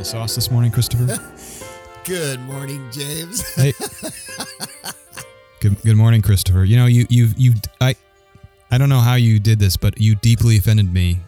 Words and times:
the 0.00 0.04
sauce 0.06 0.34
this 0.34 0.50
morning, 0.50 0.70
Christopher? 0.70 1.18
Good 2.04 2.40
morning, 2.40 2.88
James. 2.90 3.54
hey. 3.54 3.74
Good, 5.60 5.80
good 5.82 5.96
morning, 5.96 6.22
Christopher. 6.22 6.64
You 6.64 6.76
know, 6.76 6.86
you 6.86 7.04
you 7.10 7.28
you 7.36 7.52
I 7.82 7.94
I 8.70 8.78
don't 8.78 8.88
know 8.88 9.00
how 9.00 9.16
you 9.16 9.38
did 9.38 9.58
this, 9.58 9.76
but 9.76 10.00
you 10.00 10.14
deeply 10.14 10.56
offended 10.56 10.90
me 10.90 11.18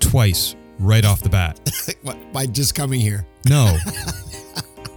twice 0.00 0.54
right 0.78 1.02
off 1.02 1.22
the 1.22 1.30
bat. 1.30 1.58
What, 2.02 2.30
By 2.34 2.44
just 2.44 2.74
coming 2.74 3.00
here. 3.00 3.24
No. 3.48 3.74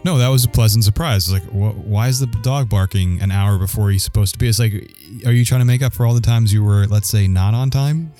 No, 0.04 0.18
that 0.18 0.28
was 0.28 0.44
a 0.44 0.50
pleasant 0.50 0.84
surprise. 0.84 1.30
It's 1.30 1.32
like, 1.32 1.44
wh- 1.50 1.78
why 1.88 2.10
is 2.10 2.20
the 2.20 2.28
dog 2.28 2.70
barking 2.70 3.21
an 3.21 3.32
hour 3.32 3.58
before 3.58 3.89
he's 3.89 4.04
supposed 4.04 4.34
to 4.34 4.39
be? 4.39 4.50
It's 4.50 4.60
like, 4.60 4.74
are 5.26 5.32
you 5.32 5.46
trying 5.46 5.62
to 5.62 5.66
make 5.66 5.82
up 5.82 5.94
for 5.94 6.05
all 6.05 6.14
the 6.14 6.21
times 6.21 6.52
you 6.54 6.64
were, 6.64 6.86
let's 6.88 7.08
say, 7.08 7.28
not 7.28 7.54
on 7.54 7.70
time? 7.70 8.12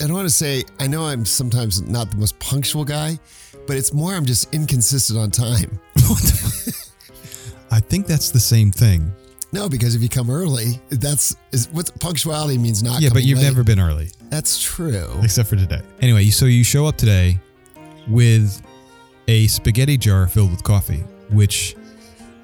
I 0.00 0.06
don't 0.06 0.14
want 0.14 0.26
to 0.28 0.34
say, 0.34 0.64
I 0.78 0.86
know 0.86 1.04
I'm 1.06 1.24
sometimes 1.24 1.80
not 1.82 2.10
the 2.10 2.16
most 2.18 2.38
punctual 2.38 2.84
guy, 2.84 3.18
but 3.66 3.76
it's 3.76 3.92
more 3.92 4.12
I'm 4.14 4.26
just 4.26 4.52
inconsistent 4.54 5.18
on 5.18 5.30
time. 5.30 5.78
I 7.70 7.80
think 7.80 8.06
that's 8.06 8.30
the 8.30 8.40
same 8.40 8.70
thing. 8.70 9.10
No, 9.52 9.68
because 9.68 9.94
if 9.94 10.02
you 10.02 10.08
come 10.08 10.28
early, 10.30 10.80
that's 10.90 11.34
is 11.52 11.68
what 11.70 11.90
punctuality 12.00 12.58
means 12.58 12.82
not 12.82 13.00
Yeah, 13.00 13.08
but 13.12 13.22
you've 13.22 13.38
late. 13.38 13.44
never 13.44 13.64
been 13.64 13.80
early, 13.80 14.10
That's 14.28 14.60
true. 14.62 15.08
except 15.22 15.48
for 15.48 15.56
today. 15.56 15.80
Anyway, 16.00 16.26
so 16.26 16.44
you 16.46 16.62
show 16.62 16.86
up 16.86 16.96
today 16.96 17.38
with 18.08 18.60
a 19.28 19.46
spaghetti 19.46 19.96
jar 19.96 20.26
filled 20.28 20.50
with 20.50 20.62
coffee, 20.62 21.02
which 21.30 21.74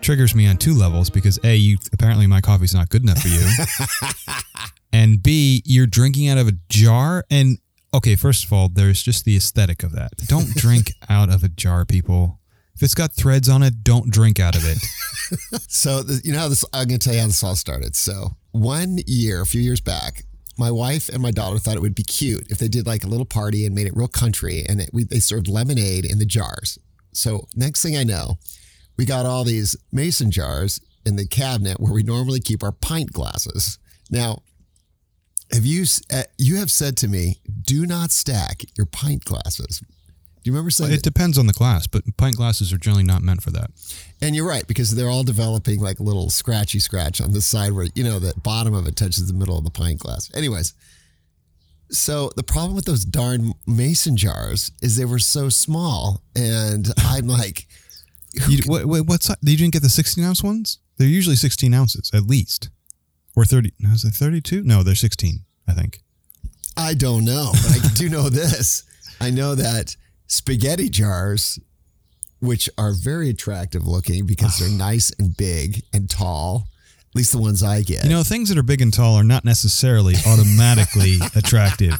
triggers 0.00 0.34
me 0.34 0.46
on 0.48 0.56
two 0.56 0.74
levels 0.74 1.10
because 1.10 1.38
A, 1.44 1.54
you 1.54 1.76
apparently 1.92 2.26
my 2.26 2.40
coffee's 2.40 2.74
not 2.74 2.88
good 2.88 3.02
enough 3.02 3.18
for 3.18 3.28
you. 3.28 3.46
and 4.92 5.22
B, 5.22 5.62
you're 5.64 5.86
drinking 5.86 6.28
out 6.28 6.38
of 6.38 6.48
a 6.48 6.52
jar 6.68 7.24
and 7.30 7.58
okay, 7.94 8.16
first 8.16 8.44
of 8.44 8.52
all, 8.52 8.68
there's 8.68 9.02
just 9.02 9.24
the 9.24 9.36
aesthetic 9.36 9.82
of 9.82 9.92
that. 9.92 10.12
Don't 10.26 10.48
drink 10.56 10.92
out 11.08 11.32
of 11.32 11.42
a 11.42 11.48
jar, 11.48 11.84
people. 11.84 12.40
If 12.74 12.82
it's 12.82 12.94
got 12.94 13.12
threads 13.12 13.48
on 13.48 13.62
it, 13.62 13.84
don't 13.84 14.10
drink 14.10 14.40
out 14.40 14.56
of 14.56 14.64
it. 14.64 14.78
So 15.66 16.02
you 16.24 16.32
know 16.32 16.40
how 16.40 16.48
this? 16.48 16.62
I'm 16.74 16.88
going 16.88 16.98
to 17.00 17.04
tell 17.04 17.14
you 17.14 17.20
how 17.22 17.26
this 17.26 17.42
all 17.42 17.56
started. 17.56 17.96
So 17.96 18.36
one 18.50 18.98
year, 19.06 19.40
a 19.40 19.46
few 19.46 19.62
years 19.62 19.80
back, 19.80 20.24
my 20.58 20.70
wife 20.70 21.08
and 21.08 21.22
my 21.22 21.30
daughter 21.30 21.58
thought 21.58 21.76
it 21.76 21.80
would 21.80 21.94
be 21.94 22.02
cute 22.02 22.50
if 22.50 22.58
they 22.58 22.68
did 22.68 22.86
like 22.86 23.02
a 23.02 23.06
little 23.06 23.24
party 23.24 23.64
and 23.64 23.74
made 23.74 23.86
it 23.86 23.96
real 23.96 24.08
country, 24.08 24.62
and 24.68 24.82
it, 24.82 24.90
we, 24.92 25.04
they 25.04 25.20
served 25.20 25.48
lemonade 25.48 26.04
in 26.04 26.18
the 26.18 26.26
jars. 26.26 26.78
So 27.12 27.48
next 27.56 27.82
thing 27.82 27.96
I 27.96 28.04
know, 28.04 28.38
we 28.98 29.06
got 29.06 29.24
all 29.24 29.44
these 29.44 29.74
mason 29.90 30.30
jars 30.30 30.80
in 31.06 31.16
the 31.16 31.26
cabinet 31.26 31.80
where 31.80 31.94
we 31.94 32.02
normally 32.02 32.40
keep 32.40 32.62
our 32.62 32.72
pint 32.72 33.12
glasses. 33.12 33.78
Now, 34.10 34.42
have 35.52 35.66
you 35.66 35.84
uh, 36.12 36.22
you 36.38 36.56
have 36.56 36.70
said 36.70 36.96
to 36.98 37.08
me, 37.08 37.38
do 37.62 37.86
not 37.86 38.10
stack 38.10 38.62
your 38.76 38.86
pint 38.86 39.24
glasses. 39.24 39.80
Do 39.80 40.50
you 40.50 40.52
remember 40.52 40.70
saying 40.70 40.92
it 40.92 41.04
depends 41.04 41.38
on 41.38 41.46
the 41.46 41.52
glass, 41.52 41.86
but 41.86 42.02
pint 42.16 42.36
glasses 42.36 42.72
are 42.72 42.78
generally 42.78 43.04
not 43.04 43.22
meant 43.22 43.42
for 43.44 43.52
that. 43.52 43.70
And 44.20 44.34
you're 44.34 44.48
right 44.48 44.66
because 44.66 44.90
they're 44.90 45.08
all 45.08 45.22
developing 45.22 45.78
like 45.80 46.00
little 46.00 46.30
scratchy 46.30 46.80
scratch 46.80 47.20
on 47.20 47.32
the 47.32 47.40
side 47.40 47.72
where 47.72 47.86
you 47.94 48.02
know 48.02 48.18
the 48.18 48.34
bottom 48.42 48.74
of 48.74 48.88
it 48.88 48.96
touches 48.96 49.28
the 49.28 49.34
middle 49.34 49.56
of 49.56 49.62
the 49.62 49.70
pint 49.70 50.00
glass. 50.00 50.30
Anyways, 50.34 50.74
so 51.90 52.30
the 52.34 52.42
problem 52.42 52.74
with 52.74 52.86
those 52.86 53.04
darn 53.04 53.52
mason 53.66 54.16
jars 54.16 54.72
is 54.80 54.96
they 54.96 55.04
were 55.04 55.18
so 55.18 55.48
small, 55.48 56.22
and 56.34 56.88
I'm 56.98 57.28
like, 57.28 57.68
You, 58.48 58.58
what, 58.66 58.86
what, 58.86 59.06
what's 59.06 59.28
you 59.42 59.56
didn't 59.56 59.74
get 59.74 59.82
the 59.82 59.88
16 59.90 60.24
ounce 60.24 60.42
ones? 60.42 60.78
They're 60.96 61.06
usually 61.06 61.36
16 61.36 61.72
ounces 61.72 62.10
at 62.12 62.22
least, 62.24 62.70
or 63.36 63.44
30. 63.44 63.72
No, 63.78 63.90
is 63.90 64.04
it 64.04 64.14
32? 64.14 64.62
No, 64.64 64.82
they're 64.82 64.94
16. 64.94 65.40
I 65.68 65.72
think. 65.72 66.00
I 66.76 66.94
don't 66.94 67.24
know, 67.24 67.50
but 67.52 67.70
I 67.84 67.88
do 67.94 68.08
know 68.08 68.28
this. 68.28 68.84
I 69.20 69.30
know 69.30 69.54
that 69.54 69.96
spaghetti 70.26 70.88
jars, 70.88 71.58
which 72.40 72.68
are 72.78 72.92
very 72.92 73.30
attractive 73.30 73.86
looking 73.86 74.26
because 74.26 74.58
they're 74.58 74.68
nice 74.78 75.12
and 75.18 75.36
big 75.36 75.82
and 75.92 76.08
tall, 76.10 76.66
at 77.10 77.16
least 77.16 77.32
the 77.32 77.38
ones 77.38 77.62
I 77.62 77.82
get. 77.82 78.04
You 78.04 78.10
know, 78.10 78.22
things 78.22 78.48
that 78.48 78.58
are 78.58 78.62
big 78.62 78.80
and 78.80 78.92
tall 78.92 79.14
are 79.16 79.24
not 79.24 79.44
necessarily 79.44 80.14
automatically 80.26 81.18
attractive. 81.36 81.98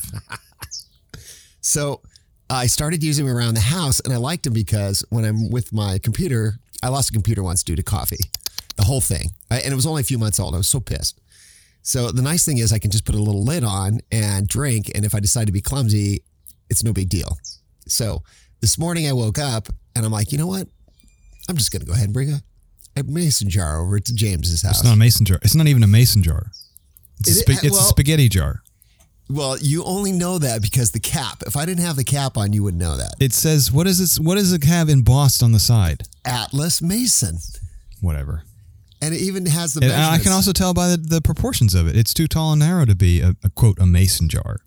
So 1.61 2.01
I 2.51 2.67
started 2.67 3.03
using 3.03 3.27
them 3.27 3.37
around 3.37 3.55
the 3.55 3.61
house 3.61 4.01
and 4.01 4.13
I 4.13 4.17
liked 4.17 4.45
them 4.45 4.53
because 4.53 5.05
when 5.11 5.25
I'm 5.25 5.51
with 5.51 5.73
my 5.73 5.99
computer, 5.99 6.55
I 6.83 6.89
lost 6.89 7.11
a 7.11 7.13
computer 7.13 7.43
once 7.43 7.63
due 7.63 7.77
to 7.77 7.83
coffee, 7.83 8.19
the 8.77 8.85
whole 8.85 9.01
thing. 9.01 9.31
I- 9.51 9.61
And 9.61 9.73
it 9.73 9.77
was 9.77 9.87
only 9.87 10.01
a 10.01 10.05
few 10.05 10.19
months 10.19 10.41
old. 10.41 10.55
I 10.55 10.59
was 10.59 10.67
so 10.69 10.81
pissed. 10.81 11.21
So 11.83 12.11
the 12.13 12.23
nice 12.23 12.45
thing 12.45 12.59
is 12.59 12.73
I 12.73 12.79
can 12.79 12.91
just 12.91 13.05
put 13.05 13.15
a 13.15 13.19
little 13.19 13.43
lid 13.45 13.65
on 13.65 14.01
and 14.11 14.47
drink. 14.47 14.91
And 14.95 15.05
if 15.05 15.15
I 15.15 15.21
decide 15.21 15.47
to 15.47 15.53
be 15.53 15.61
clumsy, 15.61 16.23
it's 16.71 16.85
no 16.85 16.93
big 16.93 17.09
deal. 17.09 17.37
So 17.87 18.23
this 18.61 18.79
morning 18.79 19.09
I 19.09 19.13
woke 19.13 19.39
up 19.39 19.69
and 19.97 20.07
I'm 20.07 20.13
like, 20.13 20.31
you 20.33 20.39
know 20.39 20.47
what? 20.47 20.69
I'm 21.49 21.57
just 21.57 21.73
going 21.73 21.81
to 21.81 21.87
go 21.87 21.93
ahead 21.93 22.05
and 22.05 22.15
bring 22.15 22.31
a, 22.31 22.41
a 22.97 23.03
mason 23.03 23.51
jar 23.51 23.81
over 23.81 23.99
to 23.99 24.15
James's 24.15 24.63
house. 24.63 24.77
It's 24.79 24.85
not 24.85 24.95
a 24.95 24.99
mason 24.99 25.27
jar. 25.27 25.39
It's 25.43 25.55
not 25.57 25.67
even 25.67 25.83
a 25.83 25.89
mason 25.89 26.23
jar. 26.23 26.47
It's, 27.21 27.31
a, 27.31 27.35
spa- 27.35 27.53
it's 27.63 27.73
well- 27.73 27.81
a 27.81 27.85
spaghetti 27.89 28.29
jar. 28.29 28.63
well, 29.29 29.59
you 29.59 29.83
only 29.85 30.13
know 30.13 30.39
that 30.39 30.63
because 30.63 30.93
the 30.93 31.01
cap. 31.01 31.43
If 31.47 31.57
I 31.57 31.67
didn't 31.67 31.85
have 31.85 31.97
the 31.97 32.05
cap 32.05 32.37
on, 32.37 32.53
you 32.53 32.63
wouldn't 32.63 32.81
know 32.83 32.97
that. 32.97 33.15
It 33.21 33.33
says 33.33 33.73
what 33.73 33.87
is 33.89 34.01
it? 34.01 34.23
What 34.23 34.37
does 34.37 34.53
it 34.53 34.63
have 34.65 34.89
embossed 34.89 35.43
on 35.43 35.51
the 35.53 35.61
side? 35.61 36.05
Atlas 36.25 36.81
Mason. 36.81 37.39
Whatever. 38.01 38.45
And 39.03 39.13
it 39.15 39.21
even 39.21 39.45
has 39.47 39.75
the 39.75 39.83
And 39.85 39.93
I 39.93 40.19
can 40.19 40.31
also 40.33 40.53
tell 40.53 40.73
by 40.73 40.89
the, 40.91 40.97
the 40.97 41.21
proportions 41.21 41.75
of 41.75 41.89
it. 41.89 41.97
It's 41.97 42.15
too 42.15 42.29
tall 42.29 42.53
and 42.53 42.61
narrow 42.61 42.85
to 42.87 42.95
be 42.95 43.21
a, 43.21 43.35
a 43.45 43.51
quote 43.51 43.79
a 43.81 43.85
mason 43.87 44.29
jar. 44.29 44.61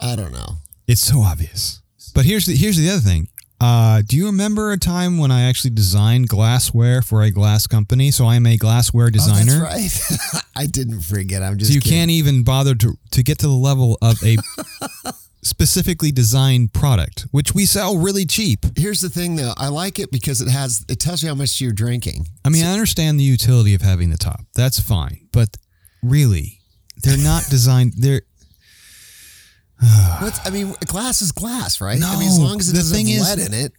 I 0.00 0.16
don't 0.16 0.32
know. 0.32 0.56
It's 0.88 1.02
so 1.02 1.20
obvious. 1.20 1.82
But 2.14 2.24
here's 2.24 2.46
the 2.46 2.56
here's 2.56 2.76
the 2.78 2.88
other 2.90 3.00
thing. 3.00 3.28
Uh, 3.60 4.02
do 4.06 4.16
you 4.16 4.26
remember 4.26 4.72
a 4.72 4.78
time 4.78 5.16
when 5.18 5.30
I 5.30 5.42
actually 5.42 5.70
designed 5.70 6.28
glassware 6.28 7.02
for 7.02 7.22
a 7.22 7.30
glass 7.30 7.66
company? 7.66 8.10
So 8.10 8.26
I'm 8.26 8.46
a 8.46 8.56
glassware 8.56 9.10
designer. 9.10 9.66
Oh, 9.66 9.72
that's 9.72 10.34
right. 10.34 10.42
I 10.56 10.66
didn't 10.66 11.00
forget. 11.02 11.42
I'm 11.42 11.56
just 11.58 11.70
So 11.70 11.74
you 11.74 11.80
kidding. 11.80 11.98
can't 11.98 12.10
even 12.10 12.44
bother 12.44 12.74
to 12.74 12.98
to 13.12 13.22
get 13.22 13.38
to 13.38 13.46
the 13.46 13.52
level 13.52 13.96
of 14.02 14.16
a 14.24 14.36
specifically 15.44 16.10
designed 16.10 16.72
product, 16.72 17.26
which 17.30 17.54
we 17.54 17.66
sell 17.66 17.96
really 17.98 18.24
cheap. 18.26 18.66
Here's 18.76 19.00
the 19.00 19.10
thing, 19.10 19.36
though. 19.36 19.52
I 19.56 19.68
like 19.68 19.98
it 19.98 20.10
because 20.10 20.40
it 20.40 20.48
has. 20.48 20.84
It 20.88 20.98
tells 21.00 21.22
you 21.22 21.28
how 21.28 21.34
much 21.34 21.60
you're 21.60 21.72
drinking. 21.72 22.26
I 22.44 22.48
mean, 22.48 22.64
I 22.64 22.72
understand 22.72 23.20
the 23.20 23.24
utility 23.24 23.74
of 23.74 23.82
having 23.82 24.10
the 24.10 24.16
top. 24.18 24.40
That's 24.54 24.80
fine, 24.80 25.28
but 25.32 25.56
really, 26.02 26.60
they're 27.02 27.16
not 27.18 27.44
designed. 27.50 27.92
They're 27.98 28.22
What's, 30.20 30.44
I 30.46 30.50
mean, 30.50 30.74
glass 30.86 31.20
is 31.20 31.32
glass, 31.32 31.80
right? 31.80 31.96
I 31.96 31.98
No, 31.98 32.18
mean, 32.18 32.28
as 32.28 32.38
long 32.38 32.58
as 32.58 32.68
it 32.70 32.72
the 32.72 32.78
doesn't 32.78 32.96
thing 32.96 33.08
have 33.08 33.20
is- 33.20 33.36
lead 33.36 33.46
in 33.46 33.64
it. 33.66 33.72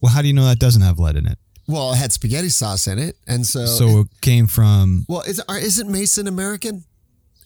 well. 0.00 0.12
How 0.12 0.22
do 0.22 0.28
you 0.28 0.34
know 0.34 0.46
that 0.46 0.58
doesn't 0.58 0.82
have 0.82 0.98
lead 0.98 1.16
in 1.16 1.26
it? 1.26 1.38
Well, 1.68 1.92
it 1.92 1.96
had 1.96 2.12
spaghetti 2.12 2.48
sauce 2.48 2.86
in 2.86 2.98
it, 2.98 3.16
and 3.26 3.44
so. 3.44 3.66
So 3.66 4.00
it 4.00 4.06
came 4.22 4.46
from. 4.46 5.04
well, 5.08 5.22
is 5.22 5.40
are, 5.48 5.58
isn't 5.58 5.90
Mason 5.90 6.26
American? 6.28 6.84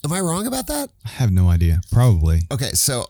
Am 0.05 0.13
I 0.13 0.19
wrong 0.21 0.47
about 0.47 0.67
that? 0.67 0.89
I 1.05 1.09
have 1.09 1.31
no 1.31 1.49
idea. 1.49 1.81
Probably. 1.91 2.41
Okay, 2.51 2.71
so 2.73 3.07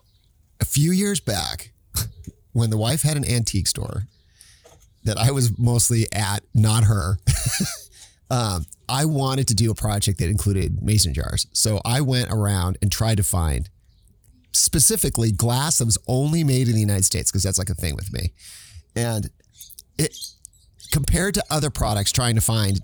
a 0.62 0.66
few 0.66 0.92
years 0.92 1.20
back, 1.20 1.72
when 2.54 2.70
the 2.70 2.78
wife 2.78 3.02
had 3.02 3.18
an 3.18 3.26
antique 3.26 3.68
store 3.68 4.04
that 5.04 5.18
I 5.18 5.32
was 5.32 5.58
mostly 5.58 6.06
at, 6.14 6.44
not 6.54 6.84
her, 6.86 7.18
um, 8.30 8.66
I 8.88 9.06
wanted 9.06 9.48
to 9.50 9.56
do 9.56 9.72
a 9.72 9.76
project 9.76 10.20
that 10.20 10.30
included 10.30 10.82
mason 10.82 11.14
jars. 11.14 11.48
So 11.54 11.82
I 11.84 12.02
went 12.02 12.32
around 12.32 12.78
and 12.82 12.92
tried 12.92 13.18
to 13.18 13.24
find 13.24 13.70
specifically 14.54 15.32
glass 15.32 15.80
that 15.80 15.86
was 15.86 15.98
only 16.08 16.44
made 16.44 16.68
in 16.68 16.74
the 16.76 16.80
United 16.80 17.06
States 17.06 17.32
because 17.32 17.44
that's 17.44 17.58
like 17.58 17.70
a 17.70 17.74
thing 17.74 17.96
with 17.96 18.14
me. 18.14 18.34
And 18.96 19.30
it 19.98 20.16
compared 20.92 21.34
to 21.36 21.44
other 21.50 21.70
products 21.70 22.12
trying 22.12 22.36
to 22.36 22.42
find 22.42 22.80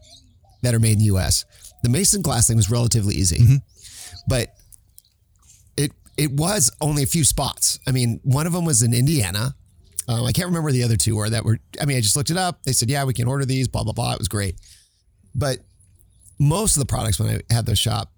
that 0.63 0.73
are 0.73 0.79
made 0.79 0.93
in 0.93 0.99
the 0.99 1.05
US, 1.05 1.45
the 1.83 1.89
mason 1.89 2.21
glass 2.21 2.47
thing 2.47 2.55
was 2.55 2.71
relatively 2.71 3.15
easy. 3.15 3.59
But 4.27 4.56
it 6.17 6.31
was 6.31 6.71
only 6.81 7.03
a 7.03 7.07
few 7.07 7.23
spots. 7.23 7.79
I 7.87 7.91
mean, 7.91 8.19
one 8.23 8.47
of 8.47 8.53
them 8.53 8.65
was 8.65 8.81
in 8.83 8.93
Indiana. 8.93 9.55
Um, 10.07 10.23
I 10.25 10.31
can't 10.31 10.47
remember 10.47 10.71
the 10.71 10.83
other 10.83 10.95
two 10.97 11.17
or 11.17 11.29
that 11.29 11.43
were. 11.45 11.59
I 11.81 11.85
mean, 11.85 11.97
I 11.97 12.01
just 12.01 12.15
looked 12.15 12.29
it 12.31 12.37
up. 12.37 12.63
They 12.63 12.71
said, 12.71 12.89
yeah, 12.89 13.03
we 13.03 13.13
can 13.13 13.27
order 13.27 13.45
these. 13.45 13.67
Blah 13.67 13.83
blah 13.83 13.93
blah. 13.93 14.13
It 14.13 14.19
was 14.19 14.27
great, 14.27 14.55
but 15.35 15.59
most 16.39 16.75
of 16.77 16.79
the 16.81 16.85
products 16.85 17.19
when 17.19 17.29
I 17.49 17.53
had 17.53 17.65
the 17.65 17.75
shop, 17.75 18.11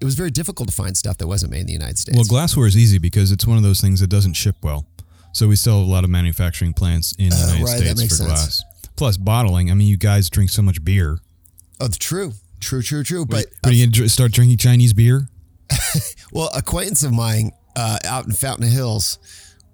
it 0.00 0.04
was 0.04 0.14
very 0.14 0.30
difficult 0.30 0.68
to 0.68 0.74
find 0.74 0.96
stuff 0.96 1.18
that 1.18 1.26
wasn't 1.26 1.52
made 1.52 1.60
in 1.60 1.66
the 1.66 1.72
United 1.72 1.98
States. 1.98 2.16
Well, 2.16 2.24
glassware 2.26 2.66
is 2.66 2.76
easy 2.76 2.98
because 2.98 3.30
it's 3.32 3.46
one 3.46 3.56
of 3.56 3.62
those 3.62 3.80
things 3.80 4.00
that 4.00 4.08
doesn't 4.08 4.34
ship 4.34 4.56
well. 4.62 4.86
So 5.32 5.46
we 5.46 5.56
still 5.56 5.78
have 5.78 5.86
a 5.86 5.90
lot 5.90 6.04
of 6.04 6.10
manufacturing 6.10 6.72
plants 6.72 7.14
in 7.18 7.28
the 7.28 7.36
Oh, 7.36 7.54
United 7.58 7.64
right, 7.64 7.96
States 7.96 8.02
for 8.08 8.14
sense. 8.14 8.28
glass. 8.28 8.64
Plus 8.96 9.16
bottling. 9.16 9.70
I 9.70 9.74
mean, 9.74 9.86
you 9.86 9.96
guys 9.98 10.28
drink 10.30 10.50
so 10.50 10.62
much 10.62 10.82
beer. 10.84 11.18
oh, 11.80 11.88
true, 11.88 12.32
true, 12.58 12.82
true, 12.82 13.04
true. 13.04 13.24
But 13.26 13.46
But 13.62 13.74
you 13.74 14.08
start 14.08 14.32
drinking 14.32 14.56
Chinese 14.58 14.92
beer? 14.92 15.28
Well, 16.32 16.50
acquaintance 16.54 17.02
of 17.04 17.12
mine 17.12 17.52
uh, 17.74 17.98
out 18.04 18.26
in 18.26 18.32
Fountain 18.32 18.68
Hills 18.68 19.18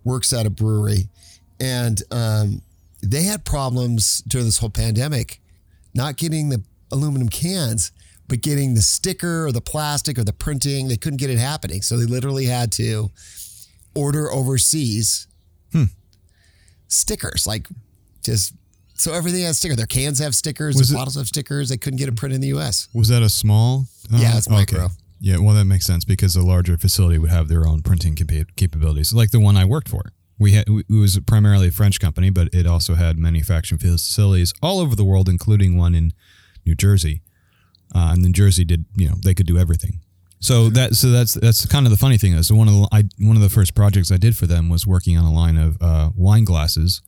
works 0.05 0.33
at 0.33 0.47
a 0.47 0.51
brewery, 0.51 1.09
and 1.59 2.01
um, 2.13 2.63
they 3.03 3.25
had 3.25 3.45
problems 3.45 4.21
during 4.23 4.47
this 4.47 4.59
whole 4.59 4.71
pandemic, 4.71 5.41
not 5.95 6.17
getting 6.17 6.49
the 6.51 6.63
aluminum 6.93 7.29
cans, 7.29 7.91
but 8.29 8.41
getting 8.41 8.75
the 8.75 8.83
sticker 8.83 9.47
or 9.47 9.51
the 9.53 9.61
plastic 9.61 10.17
or 10.19 10.23
the 10.25 10.33
printing. 10.33 10.87
They 10.89 10.97
couldn't 10.97 11.17
get 11.19 11.29
it 11.29 11.39
happening, 11.39 11.83
so 11.83 11.97
they 11.97 12.07
literally 12.07 12.47
had 12.47 12.71
to 12.73 13.11
order 13.97 14.31
overseas 14.33 15.27
stickers, 16.89 17.47
like 17.47 17.67
just 18.23 18.55
so 18.95 19.13
everything 19.13 19.43
has 19.43 19.59
stickers. 19.59 19.77
Their 19.77 19.87
cans 19.87 20.19
have 20.21 20.35
stickers. 20.35 20.77
Was 20.77 20.89
their 20.91 20.97
it- 20.97 20.99
bottles 21.01 21.17
have 21.17 21.27
stickers. 21.27 21.69
They 21.69 21.77
couldn't 21.77 21.99
get 21.99 22.09
it 22.09 22.17
printed 22.17 22.37
in 22.37 22.41
the 22.43 22.49
U.S. 22.49 22.89
Was 22.95 23.09
that 23.09 23.23
a 23.23 23.29
small? 23.29 23.87
uh, 24.13 24.19
Yeah, 24.19 24.37
it's 24.39 24.49
micro. 24.49 24.89
Yeah, 25.25 25.39
well, 25.39 25.55
that 25.55 25.65
makes 25.65 25.87
sense 25.87 26.05
because 26.05 26.37
a 26.37 26.43
larger 26.43 26.77
facility 26.77 27.17
would 27.17 27.31
have 27.31 27.49
their 27.49 27.67
own 27.67 27.81
printing 27.81 28.15
capa- 28.15 28.45
capabilities, 28.57 29.15
like 29.15 29.31
the 29.31 29.41
one 29.41 29.57
I 29.57 29.65
worked 29.65 29.89
for. 29.89 30.13
We 30.39 30.53
had 30.53 30.67
it 30.69 30.85
was 30.91 31.19
primarily 31.21 31.69
a 31.69 31.71
French 31.71 31.99
company, 31.99 32.29
but 32.29 32.53
it 32.53 32.67
also 32.67 32.95
had 32.95 33.17
manufacturing 33.17 33.79
facilities 33.79 34.53
all 34.61 34.81
over 34.81 34.95
the 34.95 35.05
world, 35.05 35.31
including 35.31 35.79
one 35.79 35.95
in 35.95 36.13
New 36.67 36.75
Jersey. 36.75 37.23
Uh, 37.95 38.11
and 38.13 38.23
New 38.23 38.33
Jersey 38.33 38.67
did, 38.67 38.85
you 38.97 39.09
know, 39.09 39.15
they 39.25 39.33
could 39.33 39.47
do 39.47 39.57
everything. 39.57 40.01
So 40.41 40.69
that 40.69 40.95
so 40.95 41.09
that's 41.11 41.33
that's 41.33 41.65
kind 41.65 41.87
of 41.87 41.91
the 41.91 41.97
funny 41.97 42.19
thing 42.19 42.35
is 42.35 42.53
one 42.53 42.69
of 42.69 42.75
the 42.75 42.89
I, 42.93 43.05
one 43.19 43.37
of 43.37 43.43
the 43.43 43.49
first 43.49 43.75
projects 43.75 44.13
I 44.13 44.19
did 44.19 44.37
for 44.37 44.47
them 44.47 44.69
was 44.69 44.87
working 44.87 45.17
on 45.17 45.25
a 45.25 45.33
line 45.33 45.57
of 45.57 45.79
uh, 45.81 46.11
wine 46.15 46.45
glasses, 46.45 47.01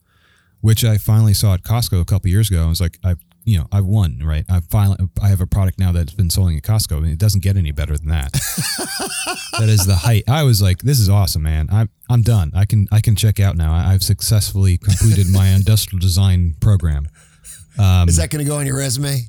which 0.61 0.83
I 0.83 0.97
finally 0.97 1.35
saw 1.35 1.53
at 1.53 1.61
Costco 1.61 2.01
a 2.01 2.05
couple 2.05 2.31
years 2.31 2.49
ago. 2.49 2.65
I 2.65 2.67
was 2.67 2.81
like, 2.81 2.97
I 3.03 3.13
you 3.47 3.57
know 3.57 3.65
I've 3.71 3.85
won 3.85 4.19
right. 4.23 4.45
I 4.49 4.59
finally 4.59 4.97
I 5.21 5.29
have 5.29 5.39
a 5.39 5.47
product 5.47 5.79
now 5.79 5.93
that's 5.93 6.13
been 6.13 6.29
selling 6.29 6.57
at 6.57 6.63
Costco, 6.63 6.97
and 6.97 7.07
it 7.07 7.17
doesn't 7.17 7.41
get 7.41 7.55
any 7.55 7.71
better 7.71 7.97
than 7.97 8.09
that. 8.09 8.33
that 9.59 9.69
is 9.69 9.85
the 9.85 9.95
height. 9.95 10.25
I 10.27 10.43
was 10.43 10.61
like, 10.61 10.79
this 10.79 10.99
is 10.99 11.09
awesome, 11.09 11.43
man. 11.43 11.69
I'm 11.71 11.89
I'm 12.09 12.21
done. 12.23 12.51
I 12.53 12.65
can 12.65 12.87
I 12.91 12.99
can 12.99 13.15
check 13.15 13.39
out 13.39 13.55
now. 13.55 13.73
I've 13.73 14.03
successfully 14.03 14.77
completed 14.77 15.27
my 15.31 15.47
industrial 15.47 15.99
design 15.99 16.55
program. 16.59 17.07
Um, 17.79 18.09
Is 18.09 18.17
that 18.17 18.29
going 18.29 18.43
to 18.43 18.49
go 18.49 18.57
on 18.57 18.65
your 18.65 18.77
resume? 18.77 19.21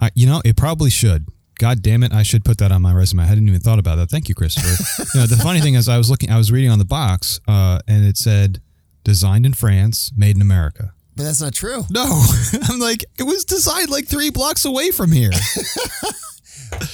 I, 0.00 0.10
you 0.14 0.26
know, 0.26 0.42
it 0.44 0.56
probably 0.56 0.90
should. 0.90 1.26
God 1.58 1.82
damn 1.82 2.02
it, 2.02 2.12
I 2.12 2.24
should 2.24 2.44
put 2.44 2.58
that 2.58 2.72
on 2.72 2.82
my 2.82 2.92
resume. 2.92 3.22
I 3.22 3.26
hadn't 3.26 3.46
even 3.46 3.60
thought 3.60 3.78
about 3.78 3.96
that. 3.96 4.10
Thank 4.10 4.28
you, 4.28 4.34
Christopher. 4.34 5.04
you 5.14 5.20
know, 5.20 5.26
the 5.26 5.36
funny 5.36 5.60
thing 5.60 5.74
is, 5.74 5.88
I 5.88 5.98
was 5.98 6.10
looking, 6.10 6.30
I 6.30 6.36
was 6.36 6.50
reading 6.50 6.70
on 6.70 6.80
the 6.80 6.84
box, 6.84 7.38
uh, 7.46 7.78
and 7.86 8.04
it 8.04 8.16
said, 8.16 8.60
"Designed 9.04 9.46
in 9.46 9.52
France, 9.52 10.10
made 10.16 10.34
in 10.34 10.42
America." 10.42 10.94
But 11.14 11.24
that's 11.24 11.42
not 11.42 11.54
true. 11.54 11.84
No, 11.90 12.04
I'm 12.68 12.78
like, 12.78 13.04
it 13.18 13.24
was 13.24 13.44
designed 13.44 13.90
like 13.90 14.06
three 14.06 14.30
blocks 14.30 14.64
away 14.64 14.90
from 14.90 15.12
here. 15.12 15.30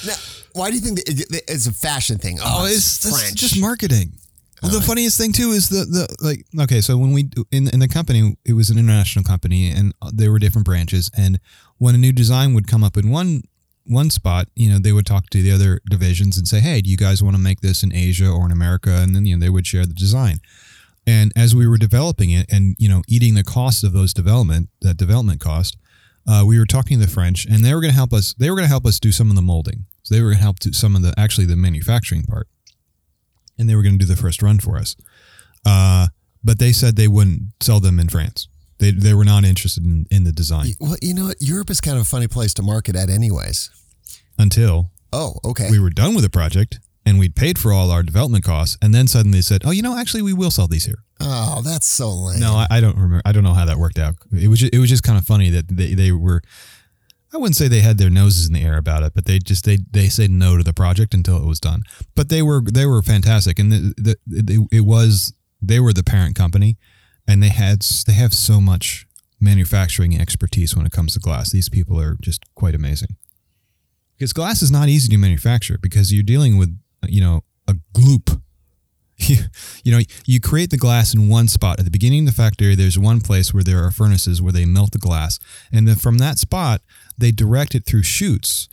Now, 0.04 0.14
why 0.54 0.70
do 0.70 0.76
you 0.76 0.80
think 0.80 0.98
it's 1.06 1.66
a 1.68 1.72
fashion 1.72 2.18
thing? 2.18 2.38
Oh, 2.40 2.62
oh 2.62 2.66
it's, 2.66 2.98
that's 2.98 3.20
French. 3.20 3.36
just 3.36 3.60
marketing. 3.60 4.18
Well, 4.62 4.72
the 4.72 4.80
funniest 4.80 5.16
thing 5.18 5.32
too 5.32 5.50
is 5.50 5.68
the 5.68 5.84
the 5.84 6.16
like 6.20 6.44
okay, 6.64 6.80
so 6.80 6.98
when 6.98 7.12
we 7.12 7.30
in 7.52 7.68
in 7.68 7.78
the 7.78 7.86
company, 7.86 8.36
it 8.44 8.54
was 8.54 8.70
an 8.70 8.78
international 8.78 9.24
company, 9.24 9.70
and 9.70 9.94
there 10.12 10.32
were 10.32 10.40
different 10.40 10.64
branches, 10.64 11.10
and 11.16 11.38
when 11.78 11.94
a 11.94 11.98
new 11.98 12.12
design 12.12 12.54
would 12.54 12.66
come 12.66 12.82
up 12.82 12.96
in 12.96 13.08
one 13.10 13.42
one 13.84 14.10
spot, 14.10 14.48
you 14.54 14.68
know, 14.68 14.78
they 14.78 14.92
would 14.92 15.06
talk 15.06 15.30
to 15.30 15.42
the 15.42 15.52
other 15.52 15.80
divisions 15.88 16.36
and 16.36 16.48
say, 16.48 16.58
"Hey, 16.60 16.80
do 16.80 16.90
you 16.90 16.96
guys 16.96 17.22
want 17.22 17.36
to 17.36 17.42
make 17.42 17.60
this 17.60 17.84
in 17.84 17.94
Asia 17.94 18.28
or 18.28 18.46
in 18.46 18.52
America?" 18.52 18.90
And 18.90 19.14
then 19.14 19.26
you 19.26 19.36
know 19.36 19.40
they 19.40 19.50
would 19.50 19.66
share 19.66 19.86
the 19.86 19.94
design. 19.94 20.40
And 21.08 21.32
as 21.34 21.54
we 21.54 21.66
were 21.66 21.78
developing 21.78 22.30
it, 22.30 22.46
and 22.52 22.76
you 22.78 22.88
know, 22.88 23.02
eating 23.08 23.34
the 23.34 23.44
cost 23.44 23.82
of 23.82 23.92
those 23.92 24.12
development 24.12 24.68
that 24.82 24.96
development 24.96 25.40
cost, 25.40 25.76
uh, 26.28 26.44
we 26.46 26.58
were 26.58 26.66
talking 26.66 27.00
to 27.00 27.06
the 27.06 27.10
French, 27.10 27.46
and 27.46 27.64
they 27.64 27.74
were 27.74 27.80
going 27.80 27.92
to 27.92 27.96
help 27.96 28.12
us. 28.12 28.34
They 28.34 28.50
were 28.50 28.56
going 28.56 28.66
to 28.66 28.70
help 28.70 28.86
us 28.86 29.00
do 29.00 29.12
some 29.12 29.30
of 29.30 29.36
the 29.36 29.42
molding. 29.42 29.86
So 30.02 30.14
they 30.14 30.20
were 30.20 30.28
going 30.28 30.38
to 30.38 30.42
help 30.44 30.58
do 30.58 30.72
some 30.72 30.94
of 30.96 31.02
the 31.02 31.14
actually 31.18 31.46
the 31.46 31.56
manufacturing 31.56 32.22
part 32.24 32.48
and 33.58 33.68
they 33.68 33.74
were 33.74 33.82
going 33.82 33.98
to 33.98 34.04
do 34.04 34.06
the 34.06 34.20
first 34.20 34.42
run 34.42 34.58
for 34.58 34.78
us. 34.78 34.96
Uh, 35.66 36.08
but 36.42 36.58
they 36.58 36.72
said 36.72 36.96
they 36.96 37.08
wouldn't 37.08 37.52
sell 37.60 37.80
them 37.80 37.98
in 37.98 38.08
France. 38.08 38.48
They, 38.78 38.92
they 38.92 39.12
were 39.12 39.24
not 39.24 39.44
interested 39.44 39.84
in, 39.84 40.06
in 40.10 40.22
the 40.22 40.30
design 40.30 40.68
Well, 40.78 40.96
you 41.02 41.12
know? 41.12 41.32
Europe 41.40 41.68
is 41.68 41.80
kind 41.80 41.96
of 41.96 42.02
a 42.02 42.06
funny 42.06 42.28
place 42.28 42.54
to 42.54 42.62
market 42.62 42.94
at, 42.94 43.10
anyways. 43.10 43.70
until 44.38 44.92
Oh, 45.12 45.34
okay. 45.44 45.68
we 45.70 45.80
were 45.80 45.90
done 45.90 46.14
with 46.14 46.22
the 46.22 46.30
project 46.30 46.78
and 47.08 47.18
we'd 47.18 47.34
paid 47.34 47.58
for 47.58 47.72
all 47.72 47.90
our 47.90 48.02
development 48.02 48.44
costs. 48.44 48.76
And 48.82 48.94
then 48.94 49.08
suddenly 49.08 49.38
they 49.38 49.42
said, 49.42 49.62
"Oh, 49.64 49.70
you 49.70 49.82
know, 49.82 49.96
actually, 49.96 50.22
we 50.22 50.32
will 50.34 50.50
sell 50.50 50.68
these 50.68 50.84
here." 50.84 51.04
oh, 51.20 51.62
that's 51.64 51.86
so 51.86 52.10
lame. 52.10 52.40
No, 52.40 52.54
I, 52.54 52.66
I 52.70 52.80
don't 52.80 52.96
remember. 52.96 53.22
I 53.24 53.32
don't 53.32 53.44
know 53.44 53.54
how 53.54 53.64
that 53.64 53.78
worked 53.78 53.98
out. 53.98 54.16
It 54.32 54.48
was 54.48 54.60
just, 54.60 54.74
it 54.74 54.78
was 54.78 54.90
just 54.90 55.02
kind 55.02 55.18
of 55.18 55.24
funny 55.24 55.50
that 55.50 55.68
they, 55.68 55.94
they 55.94 56.12
were. 56.12 56.42
I 57.32 57.36
wouldn't 57.36 57.56
say 57.56 57.68
they 57.68 57.80
had 57.80 57.98
their 57.98 58.08
noses 58.08 58.46
in 58.46 58.54
the 58.54 58.62
air 58.62 58.78
about 58.78 59.02
it, 59.02 59.12
but 59.14 59.26
they 59.26 59.38
just 59.38 59.64
they 59.64 59.78
they 59.90 60.08
said 60.08 60.30
no 60.30 60.56
to 60.56 60.62
the 60.62 60.72
project 60.72 61.14
until 61.14 61.36
it 61.36 61.46
was 61.46 61.60
done. 61.60 61.82
But 62.14 62.28
they 62.28 62.42
were 62.42 62.62
they 62.62 62.86
were 62.86 63.02
fantastic, 63.02 63.58
and 63.58 63.72
the, 63.72 63.94
the, 63.96 64.16
it, 64.28 64.78
it 64.78 64.80
was 64.80 65.34
they 65.60 65.80
were 65.80 65.92
the 65.92 66.04
parent 66.04 66.36
company, 66.36 66.78
and 67.26 67.42
they 67.42 67.50
had 67.50 67.82
they 68.06 68.14
have 68.14 68.32
so 68.32 68.60
much 68.60 69.06
manufacturing 69.40 70.18
expertise 70.18 70.74
when 70.74 70.86
it 70.86 70.92
comes 70.92 71.14
to 71.14 71.20
glass. 71.20 71.50
These 71.50 71.68
people 71.68 72.00
are 72.00 72.16
just 72.20 72.42
quite 72.54 72.74
amazing. 72.74 73.16
Because 74.16 74.32
glass 74.32 74.62
is 74.62 74.70
not 74.70 74.88
easy 74.88 75.08
to 75.10 75.16
manufacture 75.16 75.78
because 75.80 76.12
you're 76.12 76.24
dealing 76.24 76.58
with 76.58 76.76
you 77.06 77.20
know 77.20 77.42
a 77.66 77.74
gloop. 77.94 78.40
You, 79.84 79.92
know 79.92 80.00
you 80.26 80.40
create 80.40 80.70
the 80.70 80.76
glass 80.76 81.12
in 81.12 81.28
one 81.28 81.48
spot. 81.48 81.78
At 81.80 81.84
the 81.84 81.90
beginning 81.90 82.20
of 82.28 82.34
the 82.34 82.40
factory 82.42 82.74
there's 82.76 82.98
one 82.98 83.20
place 83.20 83.52
where 83.52 83.64
there 83.64 83.82
are 83.84 83.90
furnaces 83.90 84.40
where 84.40 84.52
they 84.52 84.64
melt 84.64 84.92
the 84.92 84.98
glass. 84.98 85.40
And 85.72 85.88
then 85.88 85.96
from 85.96 86.18
that 86.18 86.38
spot 86.38 86.82
they 87.18 87.32
direct 87.32 87.74
it 87.74 87.84
through 87.84 88.04
chutes 88.04 88.68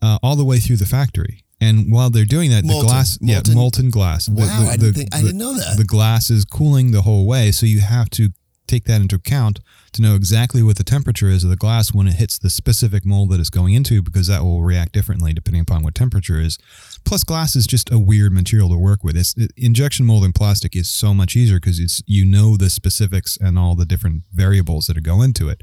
uh, 0.00 0.18
all 0.22 0.36
the 0.36 0.44
way 0.44 0.58
through 0.60 0.76
the 0.76 0.86
factory. 0.86 1.44
And 1.60 1.90
while 1.92 2.10
they're 2.10 2.24
doing 2.24 2.50
that 2.50 2.64
Molten- 2.64 2.86
the 2.86 2.92
glass 2.92 3.18
molten- 3.20 3.50
yeah 3.50 3.54
molten. 3.54 3.90
glass. 3.90 4.26
The- 4.26 4.32
Wow, 4.34 4.62
the- 4.62 4.70
I 4.70 4.76
didn't 4.76 4.94
think- 4.94 5.14
I 5.14 5.20
didn't 5.20 5.38
know 5.38 5.54
that. 5.58 5.76
the 5.76 5.84
glass 5.84 6.30
is 6.30 6.44
cooling 6.44 6.92
the 6.92 7.02
whole 7.02 7.26
way 7.26 7.50
so 7.50 7.66
you 7.66 7.80
have 7.80 8.08
to 8.10 8.28
take 8.68 8.84
that 8.84 9.00
into 9.00 9.16
account 9.16 9.58
to 9.98 10.02
know 10.02 10.14
exactly 10.14 10.62
what 10.62 10.76
the 10.78 10.84
temperature 10.84 11.28
is 11.28 11.44
of 11.44 11.50
the 11.50 11.56
glass 11.56 11.92
when 11.92 12.06
it 12.06 12.14
hits 12.14 12.38
the 12.38 12.48
specific 12.50 13.04
mold 13.04 13.30
that 13.30 13.40
it's 13.40 13.50
going 13.50 13.74
into 13.74 14.00
because 14.02 14.26
that 14.28 14.42
will 14.42 14.62
react 14.62 14.92
differently 14.92 15.32
depending 15.32 15.60
upon 15.60 15.82
what 15.82 15.94
temperature 15.94 16.40
is 16.40 16.56
plus 17.04 17.22
glass 17.24 17.54
is 17.54 17.66
just 17.66 17.92
a 17.92 17.98
weird 17.98 18.32
material 18.32 18.68
to 18.68 18.78
work 18.78 19.04
with 19.04 19.16
it's 19.16 19.36
it, 19.36 19.50
injection 19.56 20.06
molding 20.06 20.32
plastic 20.32 20.74
is 20.74 20.88
so 20.88 21.12
much 21.12 21.36
easier 21.36 21.58
because 21.58 21.78
it's 21.78 22.02
you 22.06 22.24
know 22.24 22.56
the 22.56 22.70
specifics 22.70 23.36
and 23.36 23.58
all 23.58 23.74
the 23.74 23.84
different 23.84 24.22
variables 24.32 24.86
that 24.86 25.00
go 25.02 25.20
into 25.20 25.48
it 25.48 25.62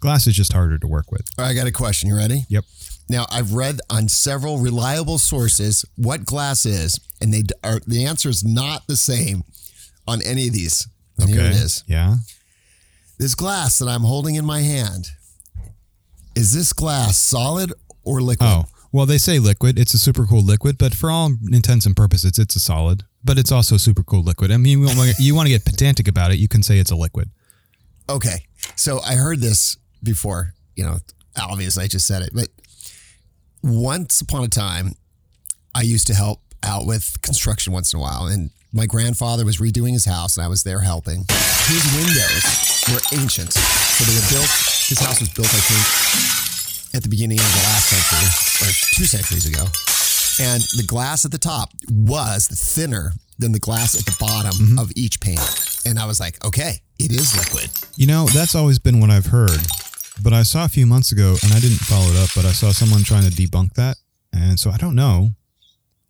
glass 0.00 0.26
is 0.26 0.34
just 0.34 0.52
harder 0.52 0.78
to 0.78 0.86
work 0.86 1.10
with 1.10 1.22
All 1.38 1.44
right, 1.44 1.52
I 1.52 1.54
got 1.54 1.66
a 1.66 1.72
question. 1.72 2.08
You 2.08 2.16
ready? 2.16 2.44
yep 2.48 2.64
Now, 3.08 3.24
I've 3.30 3.52
read 3.54 3.80
on 3.88 4.08
several 4.08 4.58
reliable 4.58 5.18
sources 5.18 5.84
what 5.96 6.24
glass 6.24 6.66
is, 6.66 6.98
and 7.20 7.32
they 7.32 7.44
are 7.64 7.80
the 7.86 8.04
answer 8.04 8.28
is 8.28 8.44
not 8.44 8.86
the 8.88 8.96
same 8.96 9.42
on 10.06 10.20
any 10.22 10.48
of 10.48 10.52
these. 10.52 10.86
And 11.18 11.28
Here 11.30 11.40
it 11.40 11.52
is. 11.52 11.82
yeah 11.86 12.16
This 13.18 13.34
glass 13.34 13.78
that 13.78 13.88
I'm 13.88 14.02
holding 14.02 14.34
in 14.34 14.44
my 14.44 14.60
hand 14.60 15.08
is 16.34 16.52
this 16.52 16.72
glass 16.72 17.16
solid 17.16 17.72
or 18.04 18.20
liquid? 18.20 18.48
oh 18.48 18.64
well 18.92 19.06
they 19.06 19.18
say 19.18 19.38
liquid 19.38 19.78
it's 19.78 19.94
a 19.94 19.98
super 19.98 20.26
cool 20.26 20.42
liquid 20.42 20.76
but 20.78 20.94
for 20.94 21.10
all 21.10 21.32
intents 21.50 21.86
and 21.86 21.96
purposes 21.96 22.38
it's 22.38 22.54
a 22.54 22.60
solid 22.60 23.02
but 23.24 23.38
it's 23.38 23.50
also 23.50 23.76
super 23.78 24.02
cool 24.02 24.22
liquid 24.22 24.52
i 24.52 24.56
mean 24.58 24.78
you 24.78 24.86
want, 24.86 25.14
you 25.18 25.34
want 25.34 25.46
to 25.46 25.50
get 25.50 25.64
pedantic 25.64 26.06
about 26.06 26.30
it 26.30 26.38
you 26.38 26.46
can 26.46 26.62
say 26.62 26.78
it's 26.78 26.90
a 26.90 26.96
liquid 26.96 27.30
Okay. 28.08 28.44
So 28.76 29.00
I 29.00 29.14
heard 29.14 29.40
this 29.40 29.76
before, 30.02 30.54
you 30.76 30.84
know, 30.84 30.98
obviously 31.40 31.84
I 31.84 31.88
just 31.88 32.06
said 32.06 32.22
it, 32.22 32.30
but 32.32 32.48
once 33.62 34.20
upon 34.20 34.44
a 34.44 34.48
time, 34.48 34.92
I 35.74 35.82
used 35.82 36.06
to 36.06 36.14
help 36.14 36.40
out 36.62 36.86
with 36.86 37.20
construction 37.22 37.72
once 37.72 37.92
in 37.92 37.98
a 37.98 38.02
while. 38.02 38.26
And 38.26 38.50
my 38.72 38.86
grandfather 38.86 39.44
was 39.44 39.58
redoing 39.58 39.92
his 39.92 40.04
house 40.04 40.36
and 40.36 40.44
I 40.44 40.48
was 40.48 40.62
there 40.62 40.80
helping. 40.80 41.24
His 41.66 41.84
windows 41.96 42.75
were 42.92 43.00
ancient. 43.18 43.52
So 43.52 44.04
they 44.04 44.14
were 44.14 44.28
built, 44.30 44.50
his 44.88 44.98
house 44.98 45.20
was 45.20 45.30
built, 45.30 45.48
I 45.48 45.60
think, 45.60 46.94
at 46.94 47.02
the 47.02 47.08
beginning 47.08 47.38
of 47.38 47.46
the 47.46 47.62
last 47.66 47.88
century 47.90 48.68
or 48.68 48.70
two 48.94 49.04
centuries 49.04 49.46
ago. 49.46 49.64
And 50.38 50.62
the 50.76 50.84
glass 50.86 51.24
at 51.24 51.30
the 51.30 51.38
top 51.38 51.72
was 51.90 52.46
thinner 52.48 53.12
than 53.38 53.52
the 53.52 53.58
glass 53.58 53.98
at 53.98 54.04
the 54.04 54.16
bottom 54.20 54.52
mm-hmm. 54.52 54.78
of 54.78 54.92
each 54.96 55.20
pane. 55.20 55.38
And 55.84 55.98
I 55.98 56.06
was 56.06 56.20
like, 56.20 56.42
okay, 56.44 56.80
it 56.98 57.12
is 57.12 57.36
liquid. 57.36 57.70
You 57.96 58.06
know, 58.06 58.26
that's 58.26 58.54
always 58.54 58.78
been 58.78 59.00
what 59.00 59.10
I've 59.10 59.26
heard. 59.26 59.60
But 60.22 60.32
I 60.32 60.42
saw 60.42 60.64
a 60.64 60.68
few 60.68 60.86
months 60.86 61.12
ago, 61.12 61.36
and 61.42 61.52
I 61.52 61.60
didn't 61.60 61.78
follow 61.78 62.06
it 62.10 62.16
up, 62.16 62.30
but 62.34 62.44
I 62.44 62.52
saw 62.52 62.70
someone 62.70 63.02
trying 63.02 63.28
to 63.28 63.30
debunk 63.30 63.74
that. 63.74 63.96
And 64.32 64.58
so 64.58 64.70
I 64.70 64.76
don't 64.78 64.94
know 64.94 65.30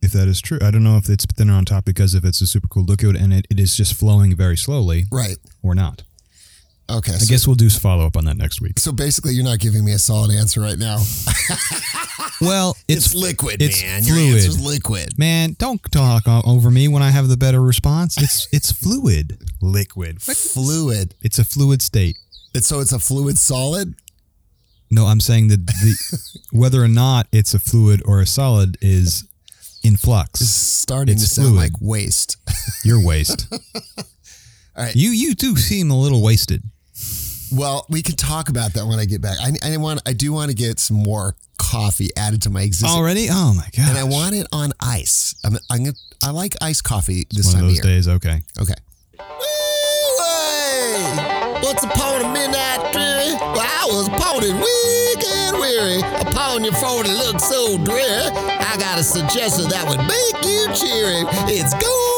if 0.00 0.12
that 0.12 0.28
is 0.28 0.40
true. 0.40 0.58
I 0.62 0.70
don't 0.70 0.84
know 0.84 0.96
if 0.96 1.08
it's 1.08 1.24
thinner 1.26 1.54
on 1.54 1.64
top 1.64 1.84
because 1.84 2.14
if 2.14 2.24
it's 2.24 2.40
a 2.40 2.46
super 2.46 2.68
cool 2.68 2.84
liquid 2.84 3.16
and 3.16 3.32
it, 3.32 3.46
it 3.50 3.58
is 3.58 3.76
just 3.76 3.94
flowing 3.94 4.36
very 4.36 4.56
slowly 4.56 5.04
Right. 5.10 5.36
or 5.62 5.74
not. 5.74 6.04
Okay. 6.88 7.12
I 7.14 7.24
guess 7.24 7.46
we'll 7.46 7.56
do 7.56 7.68
some 7.68 7.80
follow 7.80 8.06
up 8.06 8.16
on 8.16 8.24
that 8.26 8.36
next 8.36 8.60
week. 8.60 8.78
so. 8.78 8.92
Basically, 8.92 9.32
you're 9.34 9.44
not 9.44 9.58
giving 9.58 9.84
me 9.84 9.92
a 9.92 9.98
solid 9.98 10.30
answer 10.30 10.60
right 10.60 10.78
now. 10.78 10.98
Well, 12.38 12.76
It's, 12.86 13.06
it's, 13.06 13.14
liquid, 13.14 13.62
it's 13.62 13.82
man. 13.82 14.04
Your 14.04 14.16
fluid. 14.16 14.34
answer's 14.34 14.60
liquid. 14.60 15.18
man, 15.18 15.56
don't 15.58 15.80
talk 15.90 16.24
over 16.28 16.70
me 16.70 16.86
when 16.86 17.02
I 17.02 17.10
have 17.10 17.28
the 17.28 17.36
better 17.38 17.62
response. 17.62 18.20
It's 18.20 18.46
it's 18.52 18.70
fluid, 18.70 19.38
liquid. 19.62 20.20
Fluid. 20.20 21.14
It's 21.22 21.38
a 21.38 21.44
fluid 21.44 21.80
state. 21.80 22.18
It's, 22.54 22.66
so 22.66 22.80
it's 22.80 22.92
a 22.92 22.98
fluid 22.98 23.38
solid. 23.38 23.94
No, 24.90 25.06
I'm 25.06 25.20
saying 25.20 25.48
that 25.48 25.66
the 25.66 26.20
whether 26.52 26.82
or 26.84 26.88
not 26.88 27.26
it's 27.32 27.54
a 27.54 27.58
fluid 27.58 28.02
or 28.04 28.20
a 28.20 28.26
solid 28.26 28.76
is 28.82 29.24
in 29.82 29.96
flux. 29.96 30.42
It's 30.42 30.50
starting 30.50 31.14
It's 31.14 31.26
to 31.30 31.34
sound 31.40 31.56
like 31.56 31.72
waste. 31.80 32.36
Your 32.84 33.02
waste. 33.02 33.46
All 33.56 34.84
right. 34.84 34.94
You 34.94 35.08
you 35.08 35.34
do 35.34 35.56
seem 35.56 35.90
a 35.90 35.98
little 35.98 36.22
wasted. 36.22 36.62
Well, 37.52 37.86
we 37.88 38.02
can 38.02 38.16
talk 38.16 38.48
about 38.48 38.74
that 38.74 38.86
when 38.86 38.98
I 38.98 39.04
get 39.04 39.20
back. 39.20 39.36
I, 39.40 39.72
I 39.72 39.76
want. 39.76 40.02
I 40.06 40.12
do 40.12 40.32
want 40.32 40.50
to 40.50 40.56
get 40.56 40.78
some 40.78 40.96
more 40.96 41.34
coffee 41.58 42.10
added 42.16 42.42
to 42.42 42.50
my 42.50 42.62
existing, 42.62 42.96
Already? 42.98 43.28
Oh 43.30 43.54
my 43.54 43.68
god. 43.76 43.88
and 43.90 43.98
I 43.98 44.04
want 44.04 44.34
it 44.34 44.46
on 44.52 44.72
ice. 44.80 45.34
I'm, 45.44 45.56
I'm 45.70 45.84
gonna, 45.84 45.96
I 46.22 46.30
like 46.30 46.54
iced 46.60 46.84
coffee 46.84 47.26
this 47.30 47.46
one 47.46 47.54
time 47.54 47.64
of 47.64 47.70
those 47.70 47.78
of 47.80 47.84
year. 47.84 47.94
days. 47.94 48.08
Okay. 48.08 48.40
Okay. 48.60 48.74
Once 51.62 51.82
upon 51.82 52.22
a 52.22 52.32
midnight 52.32 52.80
I 52.94 53.86
was 53.90 54.08
pounding 54.10 54.56
weak 54.56 55.26
and 55.26 55.56
weary 55.58 55.98
upon 56.20 56.64
your 56.64 56.74
phone. 56.74 57.06
It 57.06 57.16
looks 57.26 57.44
so 57.44 57.76
dreary. 57.84 58.30
I 58.30 58.76
got 58.78 58.98
a 58.98 59.02
suggestion 59.02 59.68
that 59.70 59.88
would 59.88 59.98
make 59.98 60.44
you 60.44 60.66
cheery. 60.74 61.24
It's 61.48 61.72
courageous. 61.74 62.15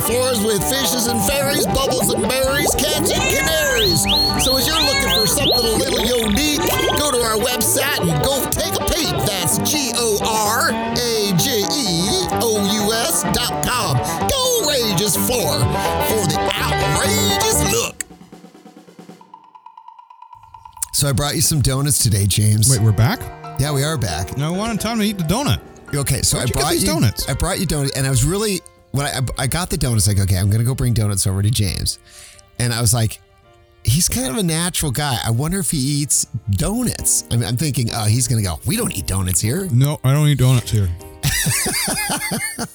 Floors 0.00 0.44
with 0.44 0.62
fishes 0.68 1.06
and 1.06 1.20
fairies, 1.22 1.66
bubbles 1.66 2.12
and 2.12 2.22
berries, 2.28 2.74
cats 2.74 3.10
and 3.10 3.22
canaries. 3.22 4.02
So 4.44 4.56
as 4.56 4.66
you're 4.66 4.76
looking 4.82 5.08
for 5.18 5.26
something 5.26 5.64
a 5.64 5.76
little 5.78 6.28
unique, 6.28 6.60
go 6.98 7.10
to 7.10 7.18
our 7.18 7.38
website 7.38 8.00
and 8.00 8.22
go 8.24 8.44
take 8.50 8.74
a 8.74 8.84
peek. 8.92 9.14
That's 9.24 9.58
G 9.70 9.92
O 9.94 10.18
R 10.22 10.70
A 10.70 11.32
G 11.38 11.64
E 11.72 12.26
O 12.42 12.86
U 12.86 12.92
S 12.92 13.22
dot 13.32 13.64
com. 13.64 13.96
Courageous 14.28 15.16
floor 15.16 15.58
for 15.58 16.26
the 16.28 16.38
outrageous 16.54 17.72
look. 17.72 18.04
So 20.92 21.08
I 21.08 21.12
brought 21.12 21.34
you 21.36 21.40
some 21.40 21.60
donuts 21.60 22.02
today, 22.02 22.26
James. 22.26 22.68
Wait, 22.68 22.80
we're 22.80 22.92
back? 22.92 23.20
Yeah, 23.58 23.72
we 23.72 23.84
are 23.84 23.96
back. 23.96 24.36
No, 24.36 24.52
I 24.52 24.56
wanted 24.56 24.80
time 24.80 24.98
to 24.98 25.04
eat 25.04 25.18
the 25.18 25.24
donut. 25.24 25.60
Okay, 25.94 26.22
so 26.22 26.36
Where'd 26.36 26.50
I 26.50 26.60
brought 26.60 26.74
you 26.78 26.86
donuts? 26.86 27.28
I 27.28 27.34
brought 27.34 27.60
you 27.60 27.66
donuts, 27.66 27.96
and 27.96 28.06
I 28.06 28.10
was 28.10 28.24
really 28.24 28.60
when 28.94 29.06
I 29.06 29.20
I 29.42 29.46
got 29.48 29.70
the 29.70 29.76
donuts, 29.76 30.06
like 30.06 30.20
okay, 30.20 30.36
I'm 30.36 30.48
gonna 30.50 30.62
go 30.62 30.74
bring 30.74 30.94
donuts 30.94 31.26
over 31.26 31.42
to 31.42 31.50
James, 31.50 31.98
and 32.60 32.72
I 32.72 32.80
was 32.80 32.94
like, 32.94 33.20
he's 33.82 34.08
kind 34.08 34.28
of 34.28 34.36
a 34.36 34.42
natural 34.42 34.92
guy. 34.92 35.18
I 35.24 35.32
wonder 35.32 35.58
if 35.58 35.72
he 35.72 35.78
eats 35.78 36.26
donuts. 36.52 37.24
I 37.30 37.36
mean, 37.36 37.44
I'm 37.44 37.56
thinking, 37.56 37.90
oh, 37.92 38.04
he's 38.04 38.28
gonna 38.28 38.42
go. 38.42 38.60
We 38.66 38.76
don't 38.76 38.96
eat 38.96 39.08
donuts 39.08 39.40
here, 39.40 39.68
No, 39.72 39.98
I 40.04 40.12
don't 40.12 40.28
eat 40.28 40.38
donuts 40.38 40.70
here. 40.70 40.88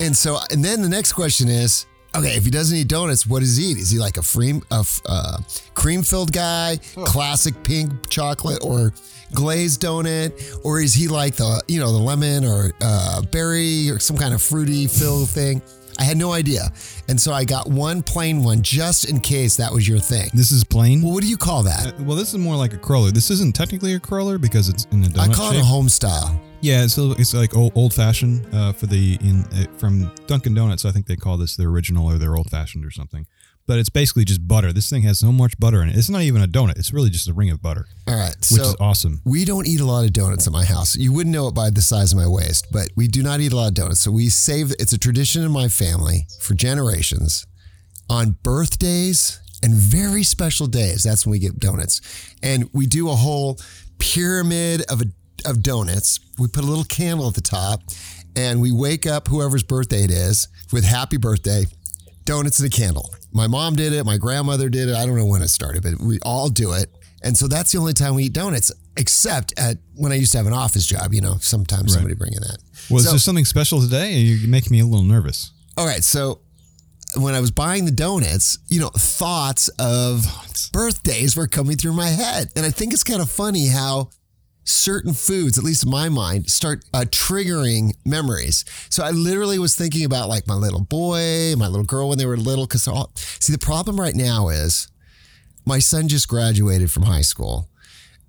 and 0.00 0.16
so 0.16 0.38
and 0.50 0.64
then 0.64 0.80
the 0.80 0.88
next 0.88 1.12
question 1.12 1.48
is. 1.48 1.84
Okay, 2.18 2.36
if 2.36 2.44
he 2.44 2.50
doesn't 2.50 2.76
eat 2.76 2.88
donuts, 2.88 3.26
what 3.26 3.40
does 3.40 3.56
he 3.56 3.66
eat? 3.66 3.78
Is 3.78 3.90
he 3.90 3.98
like 3.98 4.16
a 4.16 4.22
free, 4.22 4.60
a 4.70 4.80
f- 4.80 5.00
uh, 5.06 5.38
cream-filled 5.74 6.32
guy, 6.32 6.78
classic 7.04 7.60
pink 7.62 8.08
chocolate, 8.10 8.58
or 8.62 8.92
glazed 9.34 9.82
donut, 9.82 10.32
or 10.64 10.80
is 10.80 10.94
he 10.94 11.08
like 11.08 11.36
the 11.36 11.62
you 11.68 11.78
know 11.80 11.92
the 11.92 11.98
lemon 11.98 12.44
or 12.44 12.72
uh, 12.82 13.22
berry 13.30 13.90
or 13.90 13.98
some 13.98 14.16
kind 14.16 14.34
of 14.34 14.42
fruity 14.42 14.86
fill 14.86 15.26
thing? 15.26 15.62
I 16.00 16.04
had 16.04 16.16
no 16.16 16.32
idea, 16.32 16.72
and 17.08 17.20
so 17.20 17.32
I 17.32 17.44
got 17.44 17.66
one 17.66 18.04
plain 18.04 18.44
one 18.44 18.62
just 18.62 19.10
in 19.10 19.20
case 19.20 19.56
that 19.56 19.72
was 19.72 19.86
your 19.88 19.98
thing. 19.98 20.30
This 20.32 20.52
is 20.52 20.62
plain. 20.62 21.02
Well, 21.02 21.12
what 21.12 21.22
do 21.24 21.28
you 21.28 21.36
call 21.36 21.64
that? 21.64 21.88
Uh, 21.88 22.04
well, 22.04 22.16
this 22.16 22.28
is 22.32 22.38
more 22.38 22.54
like 22.54 22.72
a 22.72 22.78
cruller. 22.78 23.10
This 23.10 23.30
isn't 23.32 23.56
technically 23.56 23.94
a 23.94 24.00
cruller 24.00 24.38
because 24.38 24.68
it's 24.68 24.86
in 24.92 25.02
a 25.02 25.08
donut 25.08 25.30
I 25.30 25.34
call 25.34 25.52
it 25.52 25.60
a 25.60 25.64
home 25.64 25.88
style. 25.88 26.40
Yeah, 26.60 26.82
it's 26.82 26.98
it's 26.98 27.34
like 27.34 27.56
old, 27.56 27.72
old 27.76 27.94
fashioned 27.94 28.46
uh, 28.52 28.72
for 28.72 28.86
the 28.86 29.16
in 29.20 29.44
uh, 29.52 29.66
from 29.78 30.10
Dunkin' 30.26 30.54
Donuts. 30.54 30.84
I 30.84 30.90
think 30.90 31.06
they 31.06 31.16
call 31.16 31.36
this 31.36 31.56
their 31.56 31.68
original 31.68 32.06
or 32.06 32.18
their 32.18 32.36
old 32.36 32.50
fashioned 32.50 32.84
or 32.84 32.90
something. 32.90 33.26
But 33.66 33.78
it's 33.78 33.90
basically 33.90 34.24
just 34.24 34.48
butter. 34.48 34.72
This 34.72 34.88
thing 34.88 35.02
has 35.02 35.18
so 35.18 35.30
much 35.30 35.58
butter 35.60 35.82
in 35.82 35.90
it. 35.90 35.96
It's 35.96 36.08
not 36.08 36.22
even 36.22 36.42
a 36.42 36.48
donut. 36.48 36.78
It's 36.78 36.90
really 36.90 37.10
just 37.10 37.28
a 37.28 37.34
ring 37.34 37.50
of 37.50 37.60
butter, 37.60 37.86
All 38.06 38.16
right, 38.16 38.34
which 38.34 38.62
so 38.62 38.62
is 38.62 38.76
awesome. 38.80 39.20
We 39.26 39.44
don't 39.44 39.66
eat 39.68 39.80
a 39.80 39.84
lot 39.84 40.04
of 40.04 40.14
donuts 40.14 40.46
at 40.46 40.54
my 40.54 40.64
house. 40.64 40.96
You 40.96 41.12
wouldn't 41.12 41.34
know 41.34 41.48
it 41.48 41.54
by 41.54 41.68
the 41.68 41.82
size 41.82 42.12
of 42.12 42.18
my 42.18 42.26
waist, 42.26 42.68
but 42.72 42.88
we 42.96 43.08
do 43.08 43.22
not 43.22 43.40
eat 43.40 43.52
a 43.52 43.56
lot 43.56 43.68
of 43.68 43.74
donuts. 43.74 44.00
So 44.00 44.10
we 44.10 44.30
save 44.30 44.72
it's 44.78 44.94
a 44.94 44.98
tradition 44.98 45.44
in 45.44 45.52
my 45.52 45.68
family 45.68 46.26
for 46.40 46.54
generations. 46.54 47.46
On 48.08 48.38
birthdays 48.42 49.38
and 49.62 49.74
very 49.74 50.22
special 50.22 50.66
days, 50.66 51.04
that's 51.04 51.26
when 51.26 51.32
we 51.32 51.38
get 51.38 51.60
donuts. 51.60 52.00
And 52.42 52.70
we 52.72 52.86
do 52.86 53.10
a 53.10 53.14
whole 53.14 53.58
pyramid 53.98 54.82
of 54.90 55.02
a, 55.02 55.04
of 55.46 55.62
donuts. 55.62 56.20
We 56.38 56.48
put 56.48 56.64
a 56.64 56.66
little 56.66 56.84
candle 56.84 57.28
at 57.28 57.34
the 57.34 57.40
top 57.40 57.82
and 58.36 58.60
we 58.60 58.72
wake 58.72 59.06
up 59.06 59.28
whoever's 59.28 59.62
birthday 59.62 60.04
it 60.04 60.10
is 60.10 60.48
with 60.72 60.84
happy 60.84 61.16
birthday 61.16 61.64
donuts 62.24 62.60
and 62.60 62.72
a 62.72 62.76
candle. 62.76 63.12
My 63.32 63.46
mom 63.46 63.74
did 63.74 63.92
it. 63.92 64.04
My 64.04 64.18
grandmother 64.18 64.68
did 64.68 64.88
it. 64.88 64.94
I 64.94 65.06
don't 65.06 65.16
know 65.16 65.26
when 65.26 65.42
it 65.42 65.48
started, 65.48 65.82
but 65.82 65.98
we 65.98 66.18
all 66.22 66.48
do 66.48 66.72
it. 66.72 66.90
And 67.22 67.36
so 67.36 67.48
that's 67.48 67.72
the 67.72 67.78
only 67.78 67.94
time 67.94 68.14
we 68.14 68.24
eat 68.24 68.32
donuts, 68.32 68.70
except 68.96 69.58
at 69.58 69.78
when 69.94 70.12
I 70.12 70.14
used 70.14 70.32
to 70.32 70.38
have 70.38 70.46
an 70.46 70.52
office 70.52 70.86
job. 70.86 71.12
You 71.12 71.20
know, 71.20 71.36
sometimes 71.40 71.94
somebody 71.94 72.14
bring 72.14 72.32
in 72.32 72.42
that. 72.42 72.58
Was 72.90 73.04
so, 73.04 73.10
there 73.10 73.18
something 73.18 73.44
special 73.44 73.80
today? 73.80 74.12
You're 74.12 74.48
making 74.48 74.72
me 74.72 74.80
a 74.80 74.86
little 74.86 75.04
nervous. 75.04 75.50
all 75.76 75.86
right. 75.86 76.04
So 76.04 76.42
when 77.16 77.34
I 77.34 77.40
was 77.40 77.50
buying 77.50 77.86
the 77.86 77.90
donuts, 77.90 78.58
you 78.68 78.80
know, 78.80 78.90
thoughts 78.90 79.68
of 79.78 80.24
birthdays 80.72 81.36
were 81.36 81.48
coming 81.48 81.76
through 81.76 81.94
my 81.94 82.08
head, 82.08 82.48
and 82.54 82.64
I 82.64 82.70
think 82.70 82.92
it's 82.92 83.04
kind 83.04 83.20
of 83.20 83.30
funny 83.30 83.68
how 83.68 84.10
certain 84.68 85.14
foods, 85.14 85.58
at 85.58 85.64
least 85.64 85.84
in 85.84 85.90
my 85.90 86.08
mind, 86.08 86.50
start 86.50 86.84
uh, 86.92 87.04
triggering 87.08 87.94
memories. 88.04 88.64
So 88.90 89.02
I 89.02 89.10
literally 89.10 89.58
was 89.58 89.74
thinking 89.74 90.04
about 90.04 90.28
like 90.28 90.46
my 90.46 90.54
little 90.54 90.80
boy, 90.84 91.54
my 91.56 91.66
little 91.66 91.84
girl 91.86 92.08
when 92.08 92.18
they 92.18 92.26
were 92.26 92.36
little. 92.36 92.66
Because 92.66 92.84
see, 93.40 93.52
the 93.52 93.58
problem 93.58 93.98
right 93.98 94.14
now 94.14 94.48
is 94.48 94.88
my 95.64 95.78
son 95.78 96.08
just 96.08 96.28
graduated 96.28 96.90
from 96.90 97.04
high 97.04 97.22
school, 97.22 97.68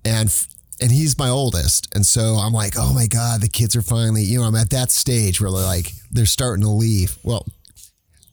and 0.04 0.34
and 0.80 0.90
he's 0.90 1.18
my 1.18 1.28
oldest, 1.28 1.94
and 1.94 2.06
so 2.06 2.36
I'm 2.36 2.52
like, 2.52 2.74
oh 2.76 2.92
my 2.94 3.06
god, 3.06 3.42
the 3.42 3.48
kids 3.48 3.76
are 3.76 3.82
finally, 3.82 4.22
you 4.22 4.38
know, 4.38 4.44
I'm 4.44 4.56
at 4.56 4.70
that 4.70 4.90
stage 4.90 5.40
where 5.40 5.50
they're 5.50 5.60
like 5.60 5.92
they're 6.10 6.26
starting 6.26 6.64
to 6.64 6.70
leave. 6.70 7.16
Well. 7.22 7.46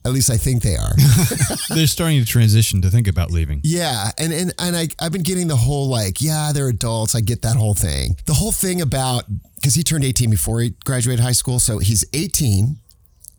At 0.08 0.14
least 0.14 0.30
I 0.30 0.36
think 0.36 0.62
they 0.62 0.76
are. 0.76 0.94
They're 1.68 1.86
starting 1.86 2.18
to 2.20 2.26
transition 2.26 2.80
to 2.82 2.90
think 2.90 3.06
about 3.06 3.30
leaving. 3.30 3.60
Yeah, 3.62 4.10
and 4.16 4.32
and 4.32 4.54
and 4.58 4.74
I 4.76 4.88
I've 4.98 5.12
been 5.12 5.22
getting 5.22 5.48
the 5.48 5.56
whole 5.56 5.88
like 5.88 6.22
yeah 6.22 6.52
they're 6.52 6.68
adults. 6.68 7.14
I 7.14 7.20
get 7.20 7.42
that 7.42 7.56
whole 7.56 7.74
thing. 7.74 8.16
The 8.26 8.34
whole 8.34 8.52
thing 8.52 8.80
about 8.80 9.24
because 9.56 9.74
he 9.74 9.82
turned 9.82 10.04
18 10.04 10.30
before 10.30 10.60
he 10.60 10.70
graduated 10.84 11.22
high 11.22 11.32
school, 11.32 11.58
so 11.58 11.78
he's 11.78 12.04
18 12.14 12.76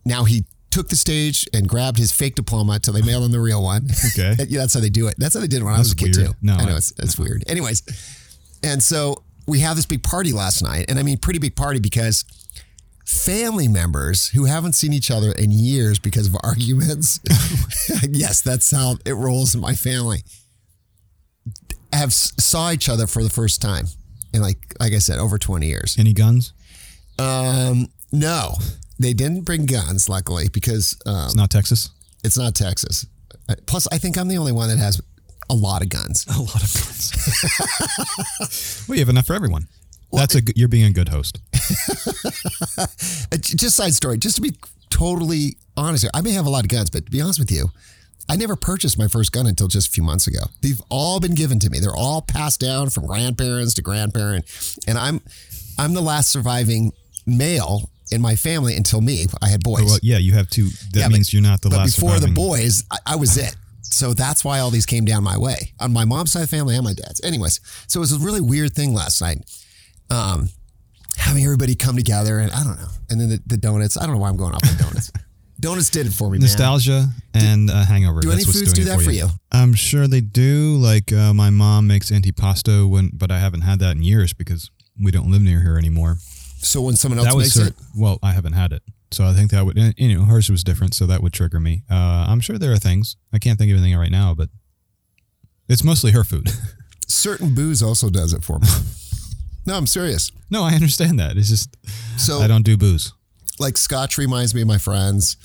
now. 0.04 0.24
He 0.24 0.44
took 0.70 0.88
the 0.88 0.96
stage 0.96 1.48
and 1.52 1.68
grabbed 1.68 1.98
his 1.98 2.12
fake 2.12 2.36
diploma 2.36 2.78
till 2.78 2.94
they 2.94 3.02
mail 3.02 3.24
him 3.24 3.32
the 3.32 3.40
real 3.40 3.62
one. 3.62 3.88
Okay. 4.12 4.36
yeah, 4.48 4.60
that's 4.60 4.74
how 4.74 4.80
they 4.80 4.90
do 4.90 5.08
it. 5.08 5.16
That's 5.18 5.34
how 5.34 5.40
they 5.40 5.48
did 5.48 5.62
it 5.62 5.64
when 5.64 5.74
I 5.74 5.78
was 5.78 5.92
a 5.92 5.96
kid 5.96 6.16
weird. 6.16 6.28
too. 6.28 6.34
No, 6.40 6.54
I 6.54 6.64
know 6.64 6.76
it's 6.76 6.92
it's 6.98 7.18
weird. 7.18 7.42
Anyways, 7.48 7.82
and 8.62 8.82
so 8.82 9.24
we 9.46 9.60
have 9.60 9.74
this 9.76 9.86
big 9.86 10.02
party 10.02 10.32
last 10.32 10.62
night, 10.62 10.86
and 10.88 10.98
I 10.98 11.02
mean 11.02 11.18
pretty 11.18 11.40
big 11.40 11.56
party 11.56 11.80
because 11.80 12.24
family 13.10 13.66
members 13.66 14.28
who 14.28 14.44
haven't 14.44 14.74
seen 14.74 14.92
each 14.92 15.10
other 15.10 15.32
in 15.32 15.50
years 15.50 15.98
because 15.98 16.28
of 16.28 16.36
arguments. 16.44 17.18
yes, 18.08 18.40
that's 18.40 18.70
how 18.70 18.96
it 19.04 19.12
rolls 19.14 19.54
in 19.54 19.60
my 19.60 19.74
family. 19.74 20.22
Have 21.92 22.12
saw 22.12 22.70
each 22.70 22.88
other 22.88 23.06
for 23.08 23.22
the 23.24 23.30
first 23.30 23.60
time 23.60 23.86
in 24.32 24.40
like 24.42 24.58
like 24.78 24.92
I 24.92 24.98
said 24.98 25.18
over 25.18 25.38
20 25.38 25.66
years. 25.66 25.96
Any 25.98 26.12
guns? 26.12 26.52
Um 27.18 27.88
no. 28.12 28.54
They 29.00 29.12
didn't 29.12 29.42
bring 29.42 29.66
guns 29.66 30.08
luckily 30.08 30.48
because 30.48 30.96
um, 31.06 31.24
It's 31.26 31.34
not 31.36 31.50
Texas. 31.50 31.90
it's 32.22 32.38
not 32.38 32.54
Texas. 32.54 33.06
Uh, 33.48 33.56
Plus 33.66 33.88
I 33.90 33.98
think 33.98 34.16
I'm 34.18 34.28
the 34.28 34.38
only 34.38 34.52
one 34.52 34.68
that 34.68 34.78
has 34.78 35.00
a 35.48 35.54
lot 35.54 35.82
of 35.82 35.88
guns. 35.88 36.26
A 36.28 36.38
lot 36.40 36.62
of 36.62 36.72
guns. 36.72 37.12
well, 38.88 38.94
you 38.96 39.00
have 39.02 39.08
enough 39.08 39.26
for 39.26 39.34
everyone. 39.34 39.66
That's 40.12 40.34
a 40.34 40.42
good, 40.42 40.56
you're 40.58 40.68
being 40.68 40.84
a 40.84 40.92
good 40.92 41.08
host. 41.08 41.40
Uh, 42.78 42.86
just 43.36 43.76
side 43.76 43.94
story, 43.94 44.18
just 44.18 44.36
to 44.36 44.42
be 44.42 44.52
totally 44.90 45.56
honest 45.76 46.02
here, 46.02 46.10
I 46.14 46.20
may 46.20 46.32
have 46.32 46.46
a 46.46 46.50
lot 46.50 46.64
of 46.64 46.68
guns, 46.68 46.90
but 46.90 47.04
to 47.06 47.10
be 47.10 47.20
honest 47.20 47.38
with 47.38 47.50
you, 47.52 47.70
I 48.28 48.36
never 48.36 48.56
purchased 48.56 48.98
my 48.98 49.06
first 49.08 49.32
gun 49.32 49.46
until 49.46 49.68
just 49.68 49.88
a 49.88 49.90
few 49.90 50.02
months 50.02 50.26
ago. 50.26 50.40
They've 50.62 50.80
all 50.88 51.20
been 51.20 51.34
given 51.34 51.58
to 51.60 51.70
me. 51.70 51.78
They're 51.78 51.94
all 51.94 52.22
passed 52.22 52.60
down 52.60 52.90
from 52.90 53.06
grandparents 53.06 53.74
to 53.74 53.82
grandparent, 53.82 54.44
and 54.88 54.96
I'm 54.98 55.20
I'm 55.78 55.94
the 55.94 56.00
last 56.00 56.30
surviving 56.32 56.92
male 57.26 57.90
in 58.10 58.20
my 58.20 58.34
family 58.36 58.74
until 58.76 59.00
me. 59.00 59.26
I 59.42 59.48
had 59.48 59.62
boys. 59.62 59.84
Well, 59.84 59.98
yeah, 60.02 60.18
you 60.18 60.32
have 60.32 60.48
two. 60.50 60.64
That 60.68 60.90
Yeah, 60.94 61.06
but- 61.08 61.12
means 61.14 61.32
you're 61.32 61.42
not 61.42 61.60
the 61.62 61.68
last. 61.68 61.76
but 61.78 61.82
last. 61.82 62.00
before 62.00 62.18
the 62.20 62.32
boys, 62.34 62.84
I, 62.90 62.98
I 63.06 63.16
was 63.16 63.36
it. 63.36 63.54
So 63.82 64.14
that's 64.14 64.44
why 64.44 64.60
all 64.60 64.70
these 64.70 64.86
came 64.86 65.04
down 65.04 65.22
my 65.24 65.36
way 65.36 65.72
on 65.80 65.92
my 65.92 66.04
mom's 66.04 66.32
side 66.32 66.44
of 66.44 66.50
the 66.50 66.56
family 66.56 66.76
and 66.76 66.84
my 66.84 66.94
dad's. 66.94 67.20
Anyways, 67.22 67.60
so 67.88 67.98
it 67.98 68.02
was 68.02 68.12
a 68.12 68.18
really 68.18 68.40
weird 68.40 68.72
thing 68.72 68.94
last 68.94 69.20
night. 69.20 69.38
Um, 70.10 70.48
having 71.16 71.44
everybody 71.44 71.74
come 71.74 71.96
together 71.96 72.38
and 72.38 72.50
I 72.52 72.64
don't 72.64 72.78
know. 72.78 72.88
And 73.10 73.20
then 73.20 73.28
the, 73.28 73.42
the 73.46 73.56
donuts. 73.56 73.96
I 73.96 74.06
don't 74.06 74.14
know 74.14 74.20
why 74.20 74.28
I'm 74.28 74.36
going 74.36 74.54
off 74.54 74.62
on 74.68 74.76
donuts. 74.76 75.12
donuts 75.60 75.90
did 75.90 76.06
it 76.06 76.12
for 76.12 76.30
me, 76.30 76.38
man. 76.38 76.42
nostalgia 76.42 77.06
and 77.34 77.70
a 77.70 77.84
hangover. 77.84 78.20
do 78.20 78.28
That's 78.28 78.42
any 78.42 78.46
what's 78.46 78.58
foods 78.58 78.72
doing 78.72 78.86
do 78.86 78.92
that 78.92 79.02
for 79.02 79.12
you? 79.12 79.28
I'm 79.52 79.74
sure 79.74 80.08
they 80.08 80.20
do. 80.20 80.76
Like 80.76 81.12
uh, 81.12 81.34
my 81.34 81.50
mom 81.50 81.86
makes 81.86 82.10
antipasto 82.10 82.88
when, 82.88 83.10
but 83.12 83.30
I 83.30 83.38
haven't 83.38 83.62
had 83.62 83.78
that 83.80 83.96
in 83.96 84.02
years 84.02 84.32
because 84.32 84.70
we 85.00 85.10
don't 85.10 85.30
live 85.30 85.42
near 85.42 85.60
here 85.60 85.76
anymore. 85.76 86.16
So 86.58 86.82
when 86.82 86.96
someone 86.96 87.18
else 87.18 87.28
that 87.28 87.36
was 87.36 87.44
makes 87.44 87.54
cer- 87.54 87.68
it, 87.68 87.74
well, 87.96 88.18
I 88.22 88.32
haven't 88.32 88.52
had 88.52 88.72
it, 88.72 88.82
so 89.10 89.24
I 89.24 89.32
think 89.32 89.50
that 89.50 89.64
would 89.64 89.78
you 89.96 90.14
know 90.18 90.24
hers 90.24 90.50
was 90.50 90.62
different, 90.62 90.94
so 90.94 91.06
that 91.06 91.22
would 91.22 91.32
trigger 91.32 91.58
me. 91.58 91.84
Uh, 91.90 92.26
I'm 92.28 92.40
sure 92.40 92.58
there 92.58 92.72
are 92.72 92.78
things 92.78 93.16
I 93.32 93.38
can't 93.38 93.58
think 93.58 93.70
of 93.70 93.78
anything 93.78 93.96
right 93.98 94.10
now, 94.10 94.34
but 94.34 94.50
it's 95.68 95.84
mostly 95.84 96.10
her 96.12 96.24
food. 96.24 96.50
certain 97.06 97.54
booze 97.54 97.82
also 97.82 98.10
does 98.10 98.32
it 98.34 98.44
for 98.44 98.58
me. 98.58 98.66
No, 99.70 99.76
I'm 99.76 99.86
serious. 99.86 100.32
no, 100.50 100.64
I 100.64 100.72
understand 100.74 101.18
that. 101.20 101.36
It's 101.36 101.48
just 101.48 101.76
So 102.18 102.40
I 102.40 102.48
don't 102.48 102.64
do 102.64 102.76
booze. 102.76 103.12
like 103.58 103.76
scotch 103.78 104.18
reminds 104.18 104.54
me 104.54 104.62
of 104.62 104.68
my 104.68 104.78
friends. 104.78 105.36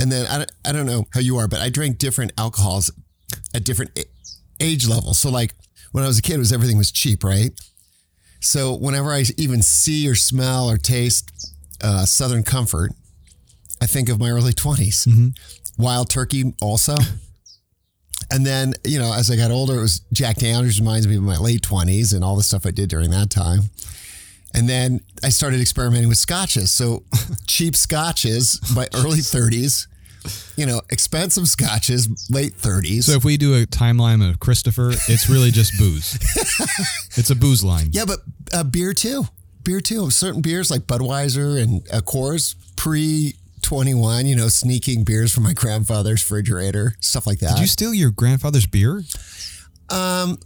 And 0.00 0.10
then 0.10 0.26
I 0.26 0.38
don't, 0.38 0.52
I 0.64 0.72
don't 0.72 0.86
know 0.86 1.04
how 1.12 1.20
you 1.20 1.36
are, 1.36 1.46
but 1.46 1.60
I 1.60 1.68
drank 1.68 1.98
different 1.98 2.32
alcohols 2.38 2.90
at 3.54 3.64
different 3.64 3.90
age 4.58 4.88
levels. 4.88 5.18
So 5.20 5.30
like 5.30 5.52
when 5.92 6.02
I 6.04 6.06
was 6.06 6.18
a 6.18 6.22
kid, 6.22 6.36
it 6.36 6.38
was 6.38 6.52
everything 6.52 6.78
was 6.78 6.90
cheap, 6.90 7.22
right? 7.22 7.50
So 8.40 8.74
whenever 8.74 9.12
I 9.12 9.24
even 9.36 9.60
see 9.62 10.08
or 10.08 10.14
smell 10.14 10.70
or 10.70 10.78
taste 10.78 11.30
uh, 11.82 12.06
Southern 12.06 12.42
Comfort, 12.42 12.92
I 13.82 13.86
think 13.86 14.08
of 14.08 14.18
my 14.18 14.30
early 14.30 14.52
20s. 14.54 15.06
Wild 15.76 16.08
Turkey 16.08 16.54
also. 16.62 16.96
And 18.30 18.46
then, 18.46 18.74
you 18.84 18.98
know, 18.98 19.12
as 19.12 19.30
I 19.30 19.36
got 19.36 19.50
older, 19.50 19.76
it 19.78 19.80
was 19.80 20.00
Jack 20.12 20.36
Daniels 20.36 20.78
reminds 20.78 21.08
me 21.08 21.16
of 21.16 21.22
my 21.22 21.36
late 21.36 21.62
20s 21.62 22.14
and 22.14 22.22
all 22.22 22.36
the 22.36 22.42
stuff 22.42 22.64
I 22.64 22.70
did 22.70 22.88
during 22.88 23.10
that 23.10 23.30
time. 23.30 23.62
And 24.54 24.68
then 24.68 25.00
I 25.22 25.28
started 25.28 25.60
experimenting 25.60 26.08
with 26.08 26.18
scotches. 26.18 26.70
So 26.72 27.04
cheap 27.46 27.76
scotches 27.76 28.58
by 28.74 28.88
early 28.94 29.18
30s, 29.18 29.86
you 30.56 30.66
know, 30.66 30.80
expensive 30.90 31.48
scotches 31.48 32.08
late 32.30 32.54
30s. 32.56 33.04
So 33.04 33.12
if 33.12 33.24
we 33.24 33.36
do 33.36 33.54
a 33.54 33.66
timeline 33.66 34.28
of 34.28 34.40
Christopher, 34.40 34.90
it's 34.90 35.28
really 35.28 35.50
just 35.50 35.76
booze. 35.78 36.14
it's 37.16 37.30
a 37.30 37.36
booze 37.36 37.64
line. 37.64 37.88
yeah, 37.92 38.04
but 38.04 38.20
uh, 38.52 38.64
beer 38.64 38.92
too. 38.92 39.24
Beer 39.62 39.80
too. 39.80 40.10
Certain 40.10 40.40
beers 40.40 40.70
like 40.70 40.82
Budweiser 40.82 41.62
and 41.62 41.86
uh, 41.92 42.00
Coors 42.00 42.54
pre 42.76 43.34
21, 43.62 44.26
you 44.26 44.36
know, 44.36 44.48
sneaking 44.48 45.04
beers 45.04 45.32
from 45.32 45.44
my 45.44 45.52
grandfather's 45.52 46.22
refrigerator, 46.22 46.94
stuff 47.00 47.26
like 47.26 47.38
that. 47.40 47.54
Did 47.54 47.60
you 47.60 47.66
steal 47.66 47.94
your 47.94 48.10
grandfather's 48.10 48.66
beer? 48.66 49.02
Um, 49.88 50.38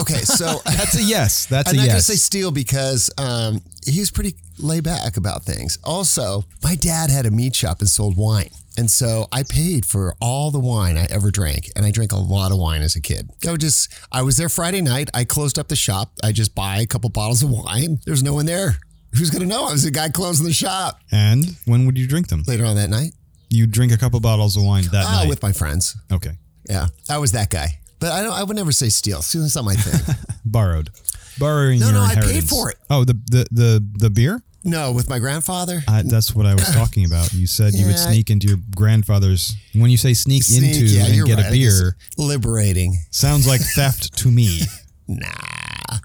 okay, 0.00 0.18
so 0.18 0.60
That's 0.64 0.98
a 0.98 1.02
yes. 1.02 1.46
That's 1.46 1.70
I'm 1.70 1.76
a 1.76 1.78
not 1.78 1.86
gonna 1.88 2.00
say 2.00 2.16
steal 2.16 2.50
because 2.50 3.10
um, 3.18 3.60
he's 3.84 4.10
pretty 4.10 4.34
laid 4.58 4.84
back 4.84 5.16
about 5.16 5.44
things. 5.44 5.78
Also, 5.84 6.44
my 6.62 6.74
dad 6.74 7.10
had 7.10 7.26
a 7.26 7.30
meat 7.30 7.54
shop 7.54 7.80
and 7.80 7.88
sold 7.88 8.16
wine. 8.16 8.50
And 8.78 8.90
so 8.90 9.26
I 9.32 9.42
paid 9.42 9.84
for 9.84 10.14
all 10.20 10.50
the 10.50 10.60
wine 10.60 10.96
I 10.96 11.06
ever 11.10 11.30
drank. 11.30 11.70
And 11.76 11.84
I 11.84 11.90
drank 11.90 12.12
a 12.12 12.16
lot 12.16 12.52
of 12.52 12.58
wine 12.58 12.82
as 12.82 12.96
a 12.96 13.00
kid. 13.00 13.28
I 13.46 13.50
would 13.50 13.60
just, 13.60 13.92
I 14.12 14.22
was 14.22 14.36
there 14.36 14.48
Friday 14.48 14.80
night. 14.80 15.10
I 15.12 15.24
closed 15.24 15.58
up 15.58 15.68
the 15.68 15.76
shop. 15.76 16.12
I 16.22 16.32
just 16.32 16.54
buy 16.54 16.78
a 16.78 16.86
couple 16.86 17.10
bottles 17.10 17.42
of 17.42 17.50
wine. 17.50 17.98
There's 18.06 18.22
no 18.22 18.32
one 18.32 18.46
there. 18.46 18.78
Who's 19.16 19.30
going 19.30 19.42
to 19.42 19.48
know? 19.48 19.66
I 19.66 19.72
was 19.72 19.82
the 19.84 19.90
guy 19.90 20.08
closing 20.08 20.46
the 20.46 20.52
shop 20.52 21.00
and 21.10 21.44
when 21.64 21.84
would 21.86 21.98
you 21.98 22.06
drink 22.06 22.28
them? 22.28 22.42
later 22.46 22.64
on 22.64 22.76
that 22.76 22.90
night. 22.90 23.12
You 23.48 23.66
drink 23.66 23.90
a 23.92 23.96
couple 23.96 24.20
bottles 24.20 24.56
of 24.56 24.62
wine 24.64 24.84
that 24.92 25.04
Ah, 25.06 25.20
night. 25.22 25.28
with 25.28 25.42
my 25.42 25.52
friends. 25.52 25.96
okay. 26.12 26.32
Yeah. 26.68 26.86
I 27.08 27.18
was 27.18 27.32
that 27.32 27.50
guy. 27.50 27.80
But 27.98 28.12
I 28.12 28.22
don't, 28.22 28.32
I 28.32 28.44
would 28.44 28.56
never 28.56 28.72
say 28.72 28.88
steal. 28.88 29.20
Stealing's 29.22 29.56
not 29.56 29.64
my 29.64 29.74
thing. 29.74 30.14
Borrowed. 30.44 30.90
Borrowing 31.38 31.80
No, 31.80 31.86
your 31.86 31.94
no, 31.94 32.00
I 32.02 32.14
paid 32.14 32.18
inheritance. 32.24 32.50
for 32.50 32.70
it. 32.70 32.76
Oh, 32.88 33.04
the 33.04 33.14
the 33.30 33.46
the, 33.50 33.88
the 33.98 34.10
beer? 34.10 34.42
no, 34.62 34.92
with 34.92 35.08
my 35.08 35.18
grandfather. 35.18 35.82
I, 35.88 36.02
that's 36.02 36.34
what 36.34 36.46
I 36.46 36.54
was 36.54 36.68
talking 36.74 37.04
about. 37.06 37.32
You 37.32 37.46
said 37.46 37.74
you 37.74 37.86
would 37.86 37.98
sneak 37.98 38.30
into 38.30 38.46
your 38.46 38.58
grandfather's. 38.76 39.54
When 39.74 39.90
you 39.90 39.96
say 39.96 40.12
sneak, 40.14 40.42
Sneak, 40.44 40.74
into 40.76 40.84
yeah, 40.86 41.06
and 41.06 41.26
get 41.26 41.36
right. 41.38 41.46
a 41.48 41.50
beer, 41.50 41.96
Liberating. 42.18 42.96
sounds 43.10 43.46
like 43.48 43.60
theft 43.74 44.16
to 44.18 44.28
me. 44.28 44.60
Nah. 45.08 45.98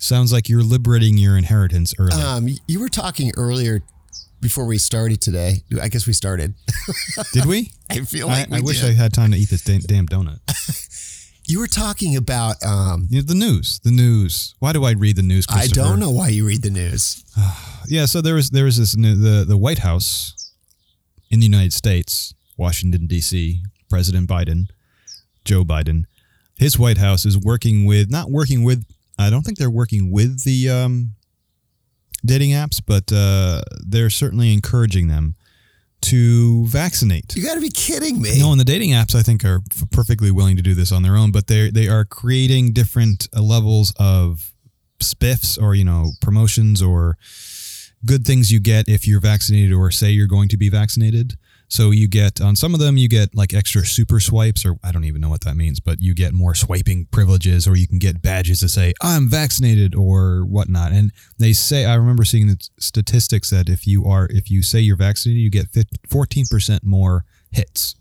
Sounds 0.00 0.32
like 0.32 0.48
you're 0.48 0.62
liberating 0.62 1.18
your 1.18 1.36
inheritance 1.36 1.94
early. 1.98 2.14
Um, 2.20 2.48
you 2.66 2.80
were 2.80 2.88
talking 2.88 3.32
earlier 3.36 3.82
before 4.40 4.64
we 4.64 4.78
started 4.78 5.20
today. 5.20 5.62
I 5.80 5.88
guess 5.88 6.06
we 6.06 6.14
started. 6.14 6.54
Did 7.34 7.44
we? 7.44 7.70
I 7.90 8.00
feel 8.00 8.26
like 8.26 8.50
I 8.50 8.56
we 8.56 8.62
wish 8.62 8.80
did. 8.80 8.90
I 8.90 8.92
had 8.94 9.12
time 9.12 9.30
to 9.32 9.36
eat 9.36 9.50
this 9.50 9.62
damn, 9.62 9.80
damn 9.80 10.06
donut. 10.08 10.38
You 11.46 11.58
were 11.58 11.66
talking 11.66 12.14
about. 12.16 12.62
Um, 12.64 13.08
You 13.10 13.22
know, 13.22 13.26
the 13.26 13.34
news. 13.34 13.80
The 13.80 13.90
news. 13.90 14.54
Why 14.60 14.72
do 14.72 14.84
I 14.84 14.92
read 14.92 15.16
the 15.16 15.22
news? 15.22 15.46
I 15.50 15.66
don't 15.66 15.98
know 15.98 16.10
why 16.10 16.28
you 16.28 16.46
read 16.46 16.62
the 16.62 16.70
news. 16.70 17.24
Yeah, 17.88 18.04
so 18.06 18.20
there 18.20 18.36
was 18.36 18.50
there 18.50 18.66
was 18.66 18.76
this 18.78 18.96
new, 18.96 19.16
the 19.16 19.44
the 19.44 19.56
White 19.56 19.78
House 19.80 20.52
in 21.28 21.40
the 21.40 21.46
United 21.46 21.72
States, 21.72 22.34
Washington 22.56 23.08
D.C. 23.08 23.62
President 23.88 24.28
Biden, 24.28 24.68
Joe 25.44 25.64
Biden, 25.64 26.04
his 26.56 26.78
White 26.78 26.98
House 26.98 27.26
is 27.26 27.36
working 27.36 27.84
with 27.84 28.08
not 28.08 28.30
working 28.30 28.62
with. 28.62 28.84
I 29.20 29.30
don't 29.30 29.42
think 29.42 29.58
they're 29.58 29.70
working 29.70 30.10
with 30.10 30.44
the 30.44 30.68
um, 30.68 31.14
dating 32.24 32.50
apps, 32.50 32.80
but 32.84 33.12
uh, 33.12 33.62
they're 33.86 34.10
certainly 34.10 34.52
encouraging 34.52 35.08
them 35.08 35.34
to 36.02 36.66
vaccinate. 36.66 37.36
You 37.36 37.44
got 37.44 37.54
to 37.54 37.60
be 37.60 37.70
kidding 37.70 38.22
me. 38.22 38.38
No, 38.38 38.52
and 38.52 38.60
the 38.60 38.64
dating 38.64 38.90
apps 38.90 39.14
I 39.14 39.22
think 39.22 39.44
are 39.44 39.60
f- 39.70 39.90
perfectly 39.90 40.30
willing 40.30 40.56
to 40.56 40.62
do 40.62 40.74
this 40.74 40.92
on 40.92 41.02
their 41.02 41.16
own, 41.16 41.30
but 41.30 41.46
they 41.46 41.70
they 41.70 41.88
are 41.88 42.04
creating 42.04 42.72
different 42.72 43.28
uh, 43.36 43.42
levels 43.42 43.92
of 43.98 44.52
spiffs 45.02 45.60
or 45.60 45.74
you 45.74 45.84
know 45.84 46.12
promotions 46.20 46.82
or 46.82 47.16
good 48.04 48.24
things 48.24 48.50
you 48.50 48.60
get 48.60 48.88
if 48.88 49.06
you're 49.06 49.20
vaccinated 49.20 49.72
or 49.72 49.90
say 49.90 50.10
you're 50.10 50.26
going 50.26 50.48
to 50.48 50.56
be 50.56 50.70
vaccinated. 50.70 51.34
So 51.70 51.92
you 51.92 52.08
get 52.08 52.40
on 52.40 52.56
some 52.56 52.74
of 52.74 52.80
them 52.80 52.96
you 52.96 53.08
get 53.08 53.34
like 53.34 53.54
extra 53.54 53.86
super 53.86 54.18
swipes 54.20 54.66
or 54.66 54.76
I 54.82 54.90
don't 54.92 55.04
even 55.04 55.20
know 55.20 55.28
what 55.30 55.42
that 55.42 55.56
means, 55.56 55.80
but 55.80 56.00
you 56.00 56.14
get 56.14 56.34
more 56.34 56.54
swiping 56.54 57.06
privileges 57.12 57.66
or 57.68 57.76
you 57.76 57.86
can 57.86 57.98
get 57.98 58.20
badges 58.20 58.60
to 58.60 58.68
say 58.68 58.92
I'm 59.00 59.28
vaccinated 59.30 59.94
or 59.94 60.40
whatnot. 60.44 60.90
And 60.92 61.12
they 61.38 61.52
say 61.52 61.84
I 61.86 61.94
remember 61.94 62.24
seeing 62.24 62.48
the 62.48 62.58
statistics 62.78 63.50
that 63.50 63.68
if 63.68 63.86
you 63.86 64.04
are 64.06 64.26
if 64.30 64.50
you 64.50 64.62
say 64.62 64.80
you're 64.80 64.96
vaccinated, 64.96 65.40
you 65.42 65.48
get 65.50 65.66
14 66.10 66.44
percent 66.50 66.84
more 66.84 67.24
hits 67.52 67.94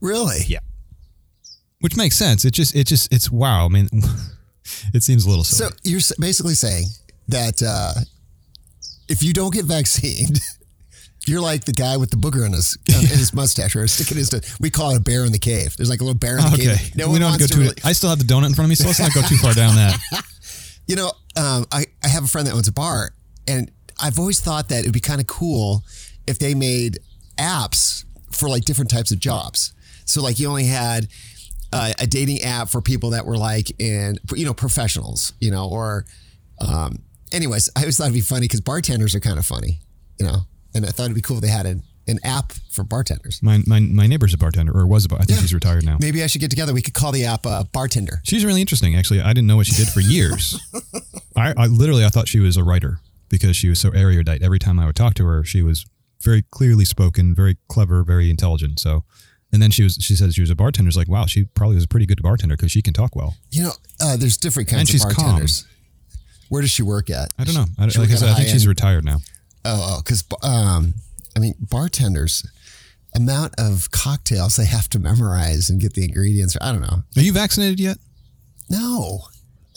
Really? 0.00 0.38
Yeah. 0.46 0.60
which 1.80 1.96
makes 1.96 2.16
sense. 2.16 2.44
It 2.44 2.52
just, 2.52 2.74
it 2.76 2.86
just, 2.86 3.12
it's 3.12 3.30
wow. 3.30 3.64
I 3.66 3.68
mean, 3.68 3.88
it 4.94 5.02
seems 5.02 5.24
a 5.24 5.28
little 5.28 5.44
silly. 5.44 5.70
So 5.70 5.76
you're 5.84 6.00
basically 6.20 6.54
saying 6.54 6.86
that 7.28 7.62
uh, 7.62 7.94
if 9.08 9.22
you 9.22 9.32
don't 9.32 9.52
get 9.52 9.64
vaccinated, 9.64 10.38
you're 11.28 11.40
like 11.40 11.64
the 11.64 11.72
guy 11.72 11.96
with 11.96 12.10
the 12.10 12.16
booger 12.16 12.44
on 12.44 12.52
his 12.52 12.76
on 12.94 13.00
his 13.00 13.32
mustache 13.34 13.76
or 13.76 13.86
sticking 13.86 14.16
his. 14.16 14.30
We 14.60 14.70
call 14.70 14.90
it 14.92 14.96
a 14.96 15.00
bear 15.00 15.24
in 15.24 15.32
the 15.32 15.38
cave. 15.38 15.76
There's 15.76 15.90
like 15.90 16.00
a 16.00 16.04
little 16.04 16.18
bear 16.18 16.38
in 16.38 16.44
the 16.44 16.52
okay, 16.54 16.76
cave. 16.76 16.96
No 16.96 17.06
we 17.06 17.12
one 17.12 17.20
don't 17.20 17.32
have 17.32 17.40
wants 17.40 17.52
to 17.52 17.58
go 17.58 17.64
to 17.64 17.68
too. 17.68 17.80
really, 17.82 17.90
I 17.90 17.92
still 17.92 18.10
have 18.10 18.18
the 18.18 18.24
donut 18.24 18.46
in 18.46 18.54
front 18.54 18.66
of 18.66 18.70
me, 18.70 18.74
so 18.74 18.86
let's 18.86 19.00
not 19.00 19.14
go 19.14 19.22
too 19.22 19.36
far 19.36 19.54
down 19.54 19.74
that. 19.76 19.98
You 20.88 20.96
know, 20.96 21.12
um, 21.36 21.66
I, 21.70 21.84
I 22.02 22.08
have 22.08 22.24
a 22.24 22.26
friend 22.26 22.46
that 22.46 22.54
owns 22.54 22.66
a 22.66 22.72
bar, 22.72 23.10
and 23.46 23.70
I've 24.00 24.18
always 24.18 24.40
thought 24.40 24.70
that 24.70 24.80
it'd 24.80 24.92
be 24.94 25.00
kind 25.00 25.20
of 25.20 25.26
cool 25.26 25.84
if 26.26 26.38
they 26.38 26.54
made 26.54 26.98
apps 27.38 28.06
for 28.32 28.48
like 28.48 28.64
different 28.64 28.90
types 28.90 29.10
of 29.12 29.18
jobs. 29.18 29.74
So, 30.06 30.22
like, 30.22 30.38
you 30.38 30.48
only 30.48 30.64
had 30.64 31.08
uh, 31.74 31.92
a 31.98 32.06
dating 32.06 32.42
app 32.42 32.70
for 32.70 32.80
people 32.80 33.10
that 33.10 33.26
were 33.26 33.36
like 33.36 33.78
in, 33.78 34.16
you 34.34 34.46
know, 34.46 34.54
professionals, 34.54 35.34
you 35.40 35.50
know, 35.50 35.68
or, 35.68 36.06
um, 36.66 37.02
anyways, 37.32 37.68
I 37.76 37.80
always 37.80 37.98
thought 37.98 38.04
it'd 38.04 38.14
be 38.14 38.22
funny 38.22 38.44
because 38.44 38.62
bartenders 38.62 39.14
are 39.14 39.20
kind 39.20 39.38
of 39.38 39.44
funny, 39.44 39.80
you 40.18 40.24
know, 40.24 40.38
and 40.78 40.86
I 40.86 40.90
thought 40.90 41.04
it'd 41.04 41.14
be 41.14 41.20
cool 41.22 41.36
if 41.36 41.42
they 41.42 41.48
had 41.48 41.66
an, 41.66 41.82
an 42.06 42.18
app 42.24 42.52
for 42.70 42.82
bartenders. 42.84 43.42
My, 43.42 43.60
my 43.66 43.80
my 43.80 44.06
neighbor's 44.06 44.32
a 44.32 44.38
bartender, 44.38 44.72
or 44.74 44.86
was 44.86 45.04
a 45.04 45.08
bar. 45.08 45.18
I 45.20 45.24
think 45.24 45.40
she's 45.40 45.52
retired 45.52 45.84
now. 45.84 45.98
Maybe 46.00 46.22
I 46.22 46.26
should 46.26 46.40
get 46.40 46.50
together. 46.50 46.72
We 46.72 46.80
could 46.82 46.94
call 46.94 47.12
the 47.12 47.24
app 47.26 47.44
uh, 47.46 47.64
Bartender. 47.72 48.20
She's 48.24 48.44
really 48.44 48.60
interesting, 48.62 48.96
actually. 48.96 49.20
I 49.20 49.28
didn't 49.34 49.46
know 49.46 49.56
what 49.56 49.66
she 49.66 49.74
did 49.76 49.88
for 49.92 50.00
years. 50.00 50.58
I, 51.36 51.52
I 51.56 51.66
literally 51.66 52.04
I 52.04 52.08
thought 52.08 52.28
she 52.28 52.40
was 52.40 52.56
a 52.56 52.64
writer 52.64 53.00
because 53.28 53.56
she 53.56 53.68
was 53.68 53.78
so 53.78 53.90
erudite. 53.90 54.42
Every 54.42 54.58
time 54.58 54.78
I 54.78 54.86
would 54.86 54.96
talk 54.96 55.14
to 55.14 55.26
her, 55.26 55.44
she 55.44 55.62
was 55.62 55.84
very 56.22 56.42
clearly 56.50 56.84
spoken, 56.84 57.34
very 57.34 57.56
clever, 57.68 58.02
very 58.02 58.30
intelligent. 58.30 58.80
So, 58.80 59.04
and 59.52 59.60
then 59.62 59.70
she 59.70 59.82
was 59.82 59.94
she 60.00 60.16
said 60.16 60.32
she 60.34 60.40
was 60.40 60.50
a 60.50 60.56
bartender. 60.56 60.88
It's 60.88 60.96
like 60.96 61.08
wow, 61.08 61.26
she 61.26 61.44
probably 61.44 61.74
was 61.76 61.84
a 61.84 61.88
pretty 61.88 62.06
good 62.06 62.22
bartender 62.22 62.56
because 62.56 62.72
she 62.72 62.80
can 62.82 62.94
talk 62.94 63.14
well. 63.14 63.36
You 63.50 63.64
know, 63.64 63.72
uh, 64.00 64.16
there's 64.16 64.36
different 64.36 64.68
kinds 64.68 64.80
And 64.80 64.88
she's 64.88 65.04
of 65.04 65.12
calm. 65.12 65.24
bartenders. 65.26 65.66
Where 66.48 66.62
does 66.62 66.70
she 66.70 66.82
work 66.82 67.10
at? 67.10 67.32
I 67.38 67.44
don't 67.44 67.54
know. 67.54 67.66
I, 67.78 67.88
She 67.88 67.98
like 67.98 68.10
I 68.10 68.14
said, 68.14 68.30
I 68.30 68.34
think 68.36 68.48
she's 68.48 68.62
high-end- 68.62 68.68
retired 68.68 69.04
now. 69.04 69.18
Oh, 69.70 69.96
oh, 69.98 70.02
because 70.02 70.24
um, 70.42 70.94
I 71.36 71.40
mean, 71.40 71.54
bartenders, 71.60 72.46
amount 73.14 73.54
of 73.58 73.90
cocktails 73.90 74.56
they 74.56 74.64
have 74.64 74.88
to 74.90 74.98
memorize 74.98 75.68
and 75.70 75.80
get 75.80 75.94
the 75.94 76.04
ingredients. 76.04 76.56
I 76.60 76.72
don't 76.72 76.80
know. 76.80 77.02
Are 77.16 77.22
you 77.22 77.32
vaccinated 77.32 77.78
yet? 77.78 77.98
No, 78.70 79.20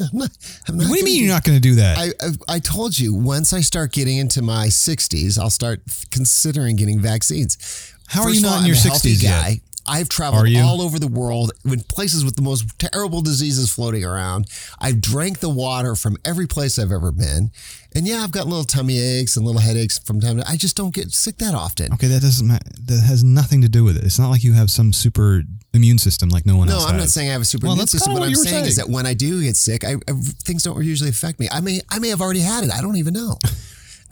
I'm 0.00 0.18
not. 0.18 0.30
I'm 0.68 0.76
not 0.76 0.88
What 0.88 0.94
do 0.94 0.98
you 1.00 1.04
mean 1.04 1.18
do- 1.18 1.24
you're 1.24 1.32
not 1.34 1.44
going 1.44 1.56
to 1.56 1.62
do 1.62 1.74
that? 1.76 1.98
I, 1.98 2.06
I 2.24 2.56
I 2.56 2.58
told 2.60 2.98
you 2.98 3.12
once 3.14 3.52
I 3.52 3.60
start 3.60 3.92
getting 3.92 4.18
into 4.18 4.42
my 4.42 4.66
60s, 4.68 5.38
I'll 5.38 5.50
start 5.50 5.82
considering 6.10 6.76
getting 6.76 7.00
vaccines. 7.00 7.92
How 8.06 8.22
are 8.22 8.30
you 8.30 8.40
not 8.42 8.52
all, 8.52 8.58
in 8.60 8.66
your 8.66 8.76
I'm 8.76 8.86
a 8.86 8.90
healthy 8.90 9.14
60s 9.14 9.22
yet? 9.22 9.60
I've 9.86 10.08
traveled 10.08 10.48
all 10.56 10.80
over 10.82 10.98
the 10.98 11.08
world 11.08 11.52
in 11.64 11.80
places 11.80 12.24
with 12.24 12.36
the 12.36 12.42
most 12.42 12.78
terrible 12.78 13.20
diseases 13.20 13.72
floating 13.72 14.04
around. 14.04 14.46
I've 14.78 15.00
drank 15.00 15.40
the 15.40 15.50
water 15.50 15.94
from 15.94 16.16
every 16.24 16.46
place 16.46 16.78
I've 16.78 16.92
ever 16.92 17.12
been. 17.12 17.50
And 17.94 18.06
yeah, 18.06 18.22
I've 18.22 18.32
got 18.32 18.46
little 18.46 18.64
tummy 18.64 18.98
aches 18.98 19.36
and 19.36 19.44
little 19.44 19.60
headaches 19.60 19.98
from 19.98 20.20
time 20.20 20.36
to 20.38 20.42
time. 20.42 20.52
I 20.52 20.56
just 20.56 20.76
don't 20.76 20.94
get 20.94 21.10
sick 21.12 21.36
that 21.38 21.54
often. 21.54 21.92
okay, 21.92 22.06
that 22.06 22.22
doesn't 22.22 22.48
that 22.48 23.04
has 23.06 23.22
nothing 23.22 23.60
to 23.62 23.68
do 23.68 23.84
with 23.84 23.96
it. 23.96 24.04
It's 24.04 24.18
not 24.18 24.30
like 24.30 24.42
you 24.42 24.54
have 24.54 24.70
some 24.70 24.92
super 24.92 25.42
immune 25.74 25.98
system 25.98 26.28
like 26.30 26.46
no 26.46 26.56
one 26.56 26.68
No, 26.68 26.74
else 26.74 26.84
No, 26.84 26.90
I'm 26.90 26.96
not 26.96 27.08
saying 27.08 27.28
I 27.28 27.32
have 27.32 27.42
a 27.42 27.44
super 27.44 27.66
Well, 27.66 27.74
immune 27.74 27.86
system. 27.88 28.12
What 28.14 28.22
I'm 28.22 28.30
were 28.30 28.34
saying, 28.36 28.64
is 28.64 28.76
that 28.76 28.88
when 28.88 29.06
I 29.06 29.14
do 29.14 29.42
get 29.42 29.56
sick, 29.56 29.84
I, 29.84 29.94
I, 30.08 30.12
things 30.42 30.62
don't 30.62 30.82
usually 30.82 31.10
affect 31.10 31.38
me. 31.40 31.48
I 31.50 31.60
may 31.60 31.80
I 31.90 31.98
may 31.98 32.08
have 32.08 32.20
already 32.22 32.40
had 32.40 32.64
it. 32.64 32.70
I 32.72 32.80
don't 32.80 32.96
even 32.96 33.14
know. 33.14 33.36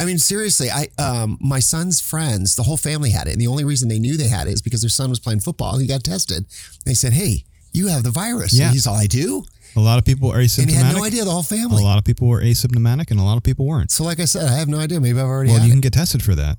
I 0.00 0.04
mean, 0.06 0.18
seriously, 0.18 0.68
I 0.70 0.88
um, 0.98 1.36
my 1.40 1.60
son's 1.60 2.00
friends, 2.00 2.56
the 2.56 2.62
whole 2.62 2.76
family 2.78 3.10
had 3.10 3.28
it, 3.28 3.32
and 3.32 3.40
the 3.40 3.46
only 3.46 3.64
reason 3.64 3.88
they 3.88 3.98
knew 3.98 4.16
they 4.16 4.28
had 4.28 4.46
it 4.48 4.54
is 4.54 4.62
because 4.62 4.80
their 4.80 4.88
son 4.90 5.10
was 5.10 5.20
playing 5.20 5.40
football 5.40 5.72
and 5.74 5.82
he 5.82 5.86
got 5.86 6.02
tested. 6.02 6.46
They 6.86 6.94
said, 6.94 7.12
"Hey, 7.12 7.44
you 7.72 7.88
have 7.88 8.02
the 8.02 8.10
virus." 8.10 8.52
Yeah. 8.54 8.64
And 8.66 8.72
he's 8.72 8.86
all, 8.86 8.96
"I 8.96 9.06
do," 9.06 9.44
a 9.76 9.80
lot 9.80 9.98
of 9.98 10.04
people 10.06 10.32
are 10.32 10.38
asymptomatic. 10.38 10.58
and 10.62 10.70
he 10.70 10.76
had 10.76 10.96
no 10.96 11.04
idea. 11.04 11.24
The 11.24 11.30
whole 11.30 11.42
family. 11.42 11.82
A 11.82 11.84
lot 11.84 11.98
of 11.98 12.04
people 12.04 12.28
were 12.28 12.40
asymptomatic, 12.40 13.10
and 13.10 13.20
a 13.20 13.22
lot 13.22 13.36
of 13.36 13.42
people 13.42 13.66
weren't. 13.66 13.90
So, 13.90 14.02
like 14.04 14.20
I 14.20 14.24
said, 14.24 14.48
I 14.48 14.56
have 14.56 14.68
no 14.68 14.78
idea. 14.78 15.00
Maybe 15.00 15.20
I've 15.20 15.26
already 15.26 15.50
Well, 15.50 15.60
you 15.60 15.66
it. 15.68 15.70
can 15.70 15.80
get 15.82 15.92
tested 15.92 16.22
for 16.22 16.34
that. 16.34 16.56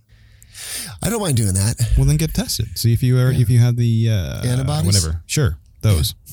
I 1.01 1.09
don't 1.09 1.21
mind 1.21 1.37
doing 1.37 1.55
that. 1.55 1.75
Well, 1.97 2.05
then 2.05 2.17
get 2.17 2.33
tested. 2.35 2.77
See 2.77 2.93
if 2.93 3.01
you 3.01 3.17
are 3.17 3.31
if 3.31 3.49
you 3.49 3.57
have 3.59 3.75
the 3.75 4.09
uh, 4.09 4.45
Antibodies? 4.45 4.85
whatever. 4.85 5.23
Sure, 5.25 5.57
those. 5.81 6.13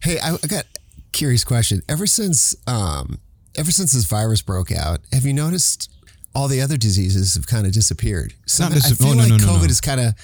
Hey, 0.00 0.20
I, 0.20 0.34
I 0.34 0.46
got 0.46 0.64
a 0.64 1.02
curious 1.10 1.42
question. 1.42 1.82
Ever 1.88 2.06
since 2.06 2.54
um, 2.68 3.18
ever 3.56 3.72
since 3.72 3.92
this 3.92 4.04
virus 4.04 4.42
broke 4.42 4.70
out, 4.70 5.00
have 5.12 5.24
you 5.26 5.32
noticed 5.32 5.90
all 6.38 6.46
the 6.48 6.60
other 6.60 6.76
diseases 6.76 7.34
have 7.34 7.46
kind 7.46 7.66
of 7.66 7.72
disappeared? 7.72 8.32
So 8.46 8.64
Not 8.64 8.76
I 8.76 8.80
feel 8.90 9.08
oh, 9.08 9.12
no, 9.14 9.18
like 9.22 9.28
no, 9.30 9.36
no, 9.38 9.44
COVID 9.44 9.70
is 9.70 9.80
kind 9.80 10.00
of 10.00 10.14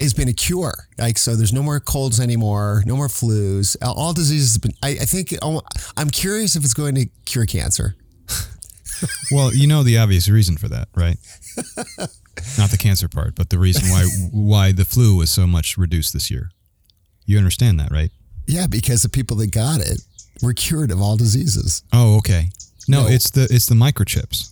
has 0.00 0.12
been 0.14 0.28
a 0.28 0.32
cure. 0.32 0.88
Like 0.98 1.18
so, 1.18 1.36
there's 1.36 1.52
no 1.52 1.62
more 1.62 1.78
colds 1.78 2.18
anymore, 2.18 2.82
no 2.86 2.96
more 2.96 3.08
flus. 3.08 3.76
All- 3.82 4.12
diseases. 4.12 4.54
Have 4.54 4.62
been, 4.62 4.72
I, 4.82 4.90
I 4.90 5.04
think. 5.06 5.34
Oh, 5.40 5.62
I'm 5.96 6.10
curious 6.10 6.56
if 6.56 6.64
it's 6.64 6.74
going 6.74 6.94
to 6.96 7.06
cure 7.24 7.46
cancer. 7.46 7.94
Well, 9.32 9.54
you 9.54 9.66
know 9.66 9.82
the 9.82 9.96
obvious 9.96 10.28
reason 10.28 10.58
for 10.58 10.68
that, 10.68 10.88
right? 10.94 11.16
Not 12.58 12.70
the 12.70 12.76
cancer 12.78 13.08
part, 13.08 13.34
but 13.34 13.48
the 13.48 13.58
reason 13.58 13.88
why 13.88 14.04
why 14.30 14.72
the 14.72 14.84
flu 14.84 15.16
was 15.16 15.30
so 15.30 15.46
much 15.46 15.78
reduced 15.78 16.12
this 16.12 16.30
year. 16.30 16.50
You 17.24 17.38
understand 17.38 17.80
that, 17.80 17.90
right? 17.90 18.10
Yeah, 18.46 18.66
because 18.66 19.02
the 19.02 19.08
people 19.08 19.38
that 19.38 19.52
got 19.52 19.80
it 19.80 20.02
were 20.42 20.52
cured 20.52 20.90
of 20.90 21.00
all 21.00 21.16
diseases. 21.16 21.82
Oh, 21.94 22.18
okay. 22.18 22.50
No, 22.88 23.02
No. 23.04 23.08
it's 23.08 23.30
the 23.30 23.48
it's 23.50 23.66
the 23.66 23.74
microchips. 23.74 24.49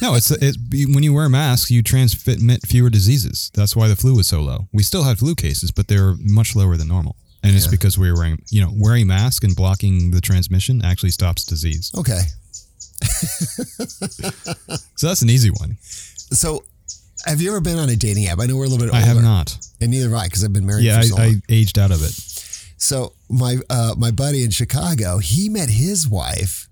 No, 0.00 0.14
it's 0.14 0.30
it's 0.30 0.56
when 0.94 1.02
you 1.02 1.12
wear 1.12 1.28
masks, 1.28 1.70
you 1.70 1.82
transmit 1.82 2.66
fewer 2.66 2.90
diseases. 2.90 3.50
That's 3.54 3.74
why 3.76 3.88
the 3.88 3.96
flu 3.96 4.14
was 4.16 4.26
so 4.28 4.40
low. 4.40 4.68
We 4.72 4.82
still 4.82 5.02
had 5.04 5.18
flu 5.18 5.34
cases, 5.34 5.70
but 5.70 5.88
they're 5.88 6.14
much 6.20 6.54
lower 6.56 6.76
than 6.76 6.88
normal, 6.88 7.16
and 7.42 7.54
it's 7.54 7.66
because 7.66 7.98
we 7.98 8.10
were 8.10 8.16
wearing 8.18 8.42
you 8.50 8.60
know 8.60 8.70
wearing 8.74 9.02
a 9.02 9.06
mask 9.06 9.44
and 9.44 9.54
blocking 9.56 10.10
the 10.12 10.20
transmission 10.20 10.84
actually 10.84 11.10
stops 11.10 11.44
disease. 11.44 11.90
Okay. 11.96 12.20
So 14.96 15.08
that's 15.08 15.22
an 15.22 15.30
easy 15.30 15.50
one. 15.50 15.76
So, 15.82 16.64
have 17.26 17.40
you 17.40 17.50
ever 17.50 17.60
been 17.60 17.78
on 17.78 17.88
a 17.88 17.96
dating 17.96 18.26
app? 18.26 18.38
I 18.40 18.46
know 18.46 18.56
we're 18.56 18.64
a 18.64 18.68
little 18.68 18.86
bit 18.86 18.94
I 18.94 18.98
older. 19.00 19.14
have 19.14 19.22
not. 19.22 19.58
And 19.80 19.90
neither 19.90 20.08
have 20.10 20.18
I 20.18 20.24
because 20.26 20.44
I've 20.44 20.52
been 20.52 20.64
married 20.66 20.84
Yeah, 20.84 21.00
for 21.00 21.06
so 21.08 21.16
I. 21.18 21.22
I 21.24 21.34
aged 21.48 21.78
out 21.78 21.90
of 21.90 22.02
it. 22.04 22.12
So 22.78 23.12
my 23.28 23.56
uh, 23.68 23.94
my 23.98 24.10
buddy 24.12 24.44
in 24.44 24.50
Chicago, 24.50 25.18
he 25.18 25.48
met 25.48 25.68
his 25.70 26.08
wife, 26.08 26.68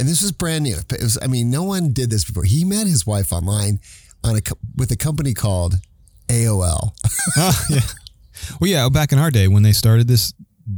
and 0.00 0.08
this 0.08 0.22
was 0.22 0.32
brand 0.32 0.64
new. 0.64 0.76
It 0.76 1.02
was, 1.02 1.18
I 1.22 1.26
mean, 1.26 1.50
no 1.50 1.62
one 1.62 1.92
did 1.92 2.10
this 2.10 2.24
before. 2.24 2.44
He 2.44 2.64
met 2.64 2.86
his 2.86 3.06
wife 3.06 3.32
online 3.32 3.80
on 4.24 4.36
a 4.36 4.40
with 4.76 4.90
a 4.90 4.96
company 4.96 5.34
called 5.34 5.74
AOL. 6.28 6.90
Oh, 7.36 7.64
yeah. 7.68 7.80
Well, 8.60 8.70
yeah. 8.70 8.88
Back 8.88 9.12
in 9.12 9.18
our 9.18 9.30
day, 9.30 9.46
when 9.46 9.62
they 9.62 9.72
started 9.72 10.08
this 10.08 10.32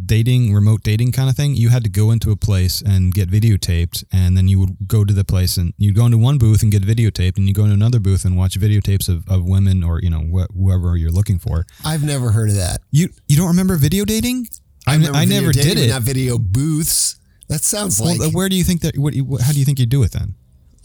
dating, 0.07 0.53
remote 0.53 0.83
dating 0.83 1.13
kind 1.13 1.31
of 1.31 1.37
thing, 1.37 1.55
you 1.55 1.69
had 1.69 1.85
to 1.85 1.91
go 1.91 2.11
into 2.11 2.33
a 2.33 2.37
place 2.37 2.83
and 2.83 3.15
get 3.15 3.31
videotaped, 3.31 4.05
and 4.13 4.37
then 4.37 4.49
you 4.49 4.59
would 4.59 4.77
go 4.89 5.05
to 5.05 5.15
the 5.15 5.25
place 5.25 5.57
and 5.57 5.73
you'd 5.79 5.95
go 5.95 6.05
into 6.07 6.19
one 6.19 6.39
booth 6.39 6.63
and 6.63 6.73
get 6.73 6.83
videotaped, 6.83 7.37
and 7.37 7.47
you 7.47 7.55
go 7.55 7.63
into 7.63 7.75
another 7.75 8.01
booth 8.01 8.25
and 8.25 8.37
watch 8.37 8.59
videotapes 8.59 9.09
of, 9.09 9.29
of 9.29 9.45
women 9.45 9.85
or 9.85 10.01
you 10.01 10.11
know 10.11 10.21
wh- 10.21 10.53
whoever 10.53 10.97
you're 10.97 11.13
looking 11.13 11.39
for. 11.39 11.65
I've 11.85 12.03
never 12.03 12.33
heard 12.33 12.51
of 12.51 12.57
that. 12.57 12.81
You 12.91 13.09
you 13.29 13.37
don't 13.37 13.49
remember 13.49 13.77
video 13.77 14.05
dating? 14.05 14.49
I, 14.87 14.97
never 15.25 15.53
did 15.53 15.79
it. 15.79 15.91
Not 15.91 16.03
video 16.03 16.39
booths. 16.39 17.17
That 17.49 17.63
sounds 17.63 18.01
like 18.01 18.19
well, 18.19 18.31
where 18.31 18.49
do 18.49 18.57
you 18.57 18.65
think 18.65 18.81
that? 18.83 18.97
What, 18.97 19.15
how 19.43 19.53
do 19.53 19.59
you 19.59 19.65
think 19.65 19.79
you'd 19.79 19.89
do 19.91 20.03
it 20.03 20.13
then? 20.13 20.35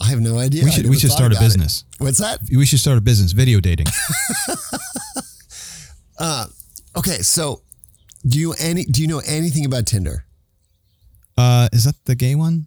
I 0.01 0.07
have 0.09 0.19
no 0.19 0.37
idea. 0.37 0.63
We 0.63 0.71
should 0.71 0.87
we 0.89 0.97
should 0.97 1.11
start 1.11 1.31
a 1.31 1.35
about 1.35 1.43
it. 1.43 1.45
business. 1.47 1.85
What's 1.97 2.17
that? 2.19 2.39
We 2.55 2.65
should 2.65 2.79
start 2.79 2.97
a 2.97 3.01
business, 3.01 3.31
video 3.31 3.59
dating. 3.59 3.87
Okay, 6.97 7.19
so 7.21 7.61
do 8.27 8.39
you 8.39 8.53
any 8.59 8.83
do 8.85 9.01
you 9.01 9.07
know 9.07 9.21
anything 9.25 9.65
about 9.65 9.85
Tinder? 9.85 10.25
Uh, 11.37 11.69
is 11.71 11.83
that 11.85 11.93
the 12.05 12.15
gay 12.15 12.33
one? 12.33 12.65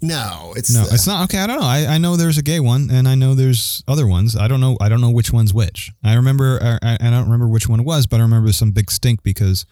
No, 0.00 0.52
it's 0.56 0.72
No, 0.72 0.84
the- 0.84 0.94
it's 0.94 1.06
not. 1.06 1.24
Okay, 1.24 1.38
I 1.38 1.46
don't 1.46 1.58
know. 1.58 1.66
I, 1.66 1.86
I 1.94 1.98
know 1.98 2.16
there's 2.16 2.38
a 2.38 2.42
gay 2.42 2.60
one, 2.60 2.90
and 2.92 3.08
I 3.08 3.14
know 3.16 3.34
there's 3.34 3.82
other 3.88 4.06
ones. 4.06 4.36
I 4.36 4.46
don't 4.48 4.60
know. 4.60 4.76
I 4.80 4.88
don't 4.88 5.00
know 5.00 5.10
which 5.10 5.32
one's 5.32 5.52
which. 5.52 5.90
I 6.04 6.14
remember. 6.14 6.60
I, 6.62 6.78
I 6.92 6.98
I 7.00 7.10
don't 7.10 7.24
remember 7.24 7.48
which 7.48 7.68
one 7.68 7.80
it 7.80 7.86
was, 7.86 8.06
but 8.06 8.20
I 8.20 8.22
remember 8.22 8.52
some 8.52 8.70
big 8.70 8.90
stink 8.90 9.22
because 9.24 9.66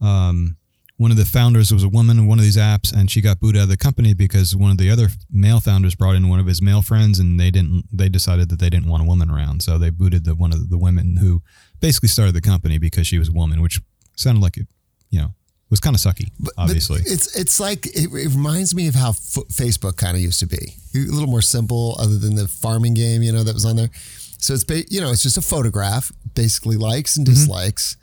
um, 0.00 0.56
one 0.96 1.10
of 1.10 1.16
the 1.16 1.24
founders 1.24 1.72
was 1.72 1.82
a 1.82 1.88
woman 1.88 2.18
in 2.18 2.26
one 2.26 2.38
of 2.38 2.44
these 2.44 2.56
apps, 2.56 2.92
and 2.92 3.10
she 3.10 3.20
got 3.20 3.40
booted 3.40 3.60
out 3.60 3.64
of 3.64 3.68
the 3.68 3.76
company 3.76 4.14
because 4.14 4.54
one 4.54 4.70
of 4.70 4.78
the 4.78 4.90
other 4.90 5.08
male 5.30 5.60
founders 5.60 5.94
brought 5.94 6.14
in 6.14 6.28
one 6.28 6.38
of 6.38 6.46
his 6.46 6.62
male 6.62 6.82
friends, 6.82 7.18
and 7.18 7.38
they 7.38 7.50
didn't. 7.50 7.84
They 7.92 8.08
decided 8.08 8.48
that 8.50 8.60
they 8.60 8.70
didn't 8.70 8.88
want 8.88 9.02
a 9.02 9.06
woman 9.06 9.30
around, 9.30 9.62
so 9.62 9.76
they 9.76 9.90
booted 9.90 10.24
the 10.24 10.34
one 10.34 10.52
of 10.52 10.70
the 10.70 10.78
women 10.78 11.16
who 11.16 11.42
basically 11.80 12.08
started 12.08 12.34
the 12.34 12.40
company 12.40 12.78
because 12.78 13.06
she 13.06 13.18
was 13.18 13.28
a 13.28 13.32
woman, 13.32 13.60
which 13.60 13.80
sounded 14.16 14.40
like 14.40 14.56
it. 14.56 14.68
You 15.10 15.20
know, 15.20 15.34
was 15.70 15.80
kind 15.80 15.96
of 15.96 16.00
sucky. 16.00 16.30
But 16.38 16.54
obviously, 16.56 17.00
it's 17.00 17.36
it's 17.36 17.58
like 17.58 17.86
it, 17.86 18.12
it 18.12 18.34
reminds 18.34 18.74
me 18.74 18.86
of 18.86 18.94
how 18.94 19.10
F- 19.10 19.48
Facebook 19.50 19.96
kind 19.96 20.16
of 20.16 20.22
used 20.22 20.38
to 20.40 20.46
be. 20.46 20.76
A 20.94 20.98
little 20.98 21.28
more 21.28 21.42
simple, 21.42 21.96
other 21.98 22.18
than 22.18 22.36
the 22.36 22.46
farming 22.46 22.94
game, 22.94 23.22
you 23.22 23.32
know, 23.32 23.42
that 23.42 23.54
was 23.54 23.64
on 23.64 23.74
there. 23.76 23.90
So 24.38 24.54
it's 24.54 24.64
ba- 24.64 24.84
you 24.88 25.00
know, 25.00 25.10
it's 25.10 25.22
just 25.22 25.38
a 25.38 25.42
photograph, 25.42 26.12
basically 26.34 26.76
likes 26.76 27.16
and 27.16 27.26
mm-hmm. 27.26 27.34
dislikes. 27.34 27.96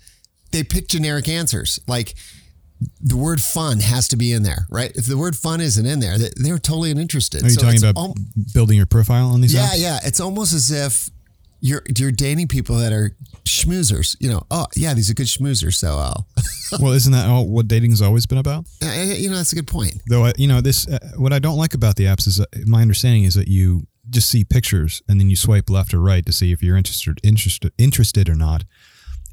They 0.52 0.64
pick 0.64 0.90
generic 0.90 1.30
answers, 1.30 1.80
like 1.88 2.16
the 3.02 3.18
word 3.18 3.42
"fun" 3.42 3.80
has 3.80 4.08
to 4.10 4.18
be 4.18 4.32
in 4.32 4.44
there, 4.44 4.66
right? 4.70 4.92
If 4.96 5.06
the 5.06 5.18
word 5.18 5.36
"fun" 5.36 5.62
isn't 5.62 5.86
in 5.86 6.00
there, 6.00 6.18
they, 6.18 6.30
they're 6.36 6.58
totally 6.58 6.92
uninterested. 6.92 7.44
are 7.44 7.48
you 7.48 7.54
So 7.54 7.62
talking 7.62 7.80
about 7.84 7.98
al- 7.98 8.16
building 8.54 8.78
your 8.78 8.86
profile 8.86 9.28
on 9.28 9.42
these 9.42 9.54
yeah, 9.54 9.68
apps? 9.68 9.80
yeah. 9.80 9.94
Yeah. 10.02 10.08
It's 10.08 10.20
almost 10.20 10.54
as 10.54 10.72
if 10.72 11.10
you're 11.60 11.84
you're 11.98 12.12
dating 12.12 12.48
people 12.48 12.78
that 12.78 12.92
are 12.92 13.16
schmoozers. 13.46 14.16
You 14.20 14.30
know, 14.32 14.44
oh 14.50 14.66
yeah, 14.76 14.94
these 14.94 15.10
are 15.10 15.14
good 15.14 15.28
schmoozers. 15.28 15.76
So, 15.76 15.98
uh, 15.98 16.14
Well, 16.80 16.94
isn't 16.94 17.12
that 17.12 17.28
all 17.30 17.48
what 17.48 17.68
dating's 17.68 18.02
always 18.02 18.26
been 18.26 18.38
about? 18.38 18.66
you 18.82 19.30
know, 19.30 19.36
that's 19.38 19.52
a 19.52 19.56
good 19.56 19.68
point. 19.68 20.02
Though, 20.08 20.26
I, 20.26 20.34
you 20.38 20.48
know, 20.48 20.62
this 20.62 20.88
uh, 20.88 20.98
what 21.18 21.34
I 21.34 21.40
don't 21.40 21.58
like 21.58 21.74
about 21.74 21.96
the 21.98 22.06
apps 22.06 22.28
is 22.28 22.38
that 22.38 22.48
my 22.68 22.82
understanding 22.82 23.24
is 23.26 23.36
that 23.36 23.48
you 23.48 23.88
just 24.10 24.30
see 24.30 24.44
pictures 24.44 25.02
and 25.08 25.20
then 25.20 25.30
you 25.30 25.36
swipe 25.36 25.70
left 25.70 25.94
or 25.94 26.00
right 26.02 26.26
to 26.26 26.32
see 26.32 26.52
if 26.52 26.64
you're 26.64 26.76
interested 26.78 27.20
interested 27.24 27.72
interested 27.78 28.28
or 28.30 28.36
not. 28.36 28.64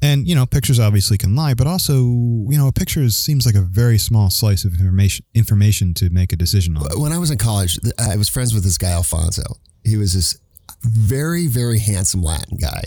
And 0.01 0.27
you 0.27 0.35
know, 0.35 0.45
pictures 0.45 0.79
obviously 0.79 1.17
can 1.17 1.35
lie, 1.35 1.53
but 1.53 1.67
also, 1.67 1.95
you 1.95 2.57
know, 2.57 2.67
a 2.67 2.71
picture 2.71 3.01
is, 3.01 3.17
seems 3.17 3.45
like 3.45 3.55
a 3.55 3.61
very 3.61 3.97
small 3.97 4.29
slice 4.29 4.63
of 4.63 4.73
information 4.73 5.25
information 5.33 5.93
to 5.95 6.09
make 6.09 6.31
a 6.31 6.35
decision 6.35 6.77
on. 6.77 6.87
when 6.99 7.11
I 7.11 7.17
was 7.17 7.31
in 7.31 7.37
college, 7.37 7.77
I 7.97 8.15
was 8.15 8.29
friends 8.29 8.53
with 8.53 8.63
this 8.63 8.77
guy 8.77 8.91
Alfonso. 8.91 9.43
He 9.83 9.97
was 9.97 10.13
this 10.13 10.37
very, 10.81 11.47
very 11.47 11.79
handsome 11.79 12.23
Latin 12.23 12.57
guy, 12.57 12.83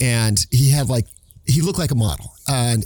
and 0.00 0.44
he 0.50 0.70
had 0.70 0.88
like 0.88 1.06
he 1.46 1.60
looked 1.60 1.78
like 1.78 1.90
a 1.90 1.96
model 1.96 2.34
and 2.48 2.84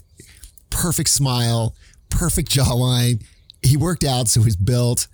perfect 0.70 1.08
smile, 1.08 1.74
perfect 2.10 2.50
jawline. 2.50 3.24
He 3.62 3.76
worked 3.76 4.04
out, 4.04 4.28
so 4.28 4.42
he's 4.42 4.56
built. 4.56 5.06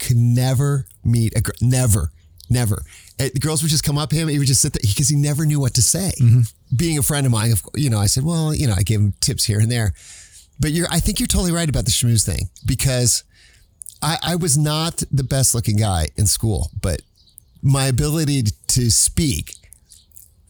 Could 0.00 0.16
never 0.16 0.86
meet 1.04 1.36
a 1.36 1.40
girl. 1.40 1.54
Never, 1.60 2.10
never. 2.50 2.82
The 3.18 3.30
girls 3.38 3.62
would 3.62 3.70
just 3.70 3.84
come 3.84 3.96
up 3.96 4.10
to 4.10 4.16
him. 4.16 4.26
He 4.26 4.38
would 4.38 4.48
just 4.48 4.60
sit 4.60 4.72
there 4.72 4.80
because 4.82 5.08
he 5.08 5.16
never 5.16 5.46
knew 5.46 5.60
what 5.60 5.74
to 5.74 5.82
say. 5.82 6.12
Mm-hmm. 6.20 6.40
Being 6.74 6.98
a 6.98 7.02
friend 7.02 7.26
of 7.26 7.32
mine, 7.32 7.52
of 7.52 7.62
you 7.74 7.90
know, 7.90 7.98
I 7.98 8.06
said, 8.06 8.24
well, 8.24 8.54
you 8.54 8.66
know, 8.66 8.74
I 8.76 8.82
gave 8.82 9.00
him 9.00 9.14
tips 9.20 9.44
here 9.44 9.60
and 9.60 9.70
there. 9.70 9.92
But 10.60 10.70
you're, 10.70 10.86
I 10.90 11.00
think 11.00 11.20
you're 11.20 11.26
totally 11.26 11.52
right 11.52 11.68
about 11.68 11.84
the 11.84 11.90
schmooze 11.90 12.24
thing 12.24 12.48
because 12.64 13.24
I, 14.02 14.18
I 14.22 14.36
was 14.36 14.56
not 14.56 15.02
the 15.10 15.24
best 15.24 15.54
looking 15.54 15.76
guy 15.76 16.08
in 16.16 16.26
school, 16.26 16.70
but 16.80 17.02
my 17.62 17.86
ability 17.86 18.44
to 18.68 18.90
speak 18.90 19.54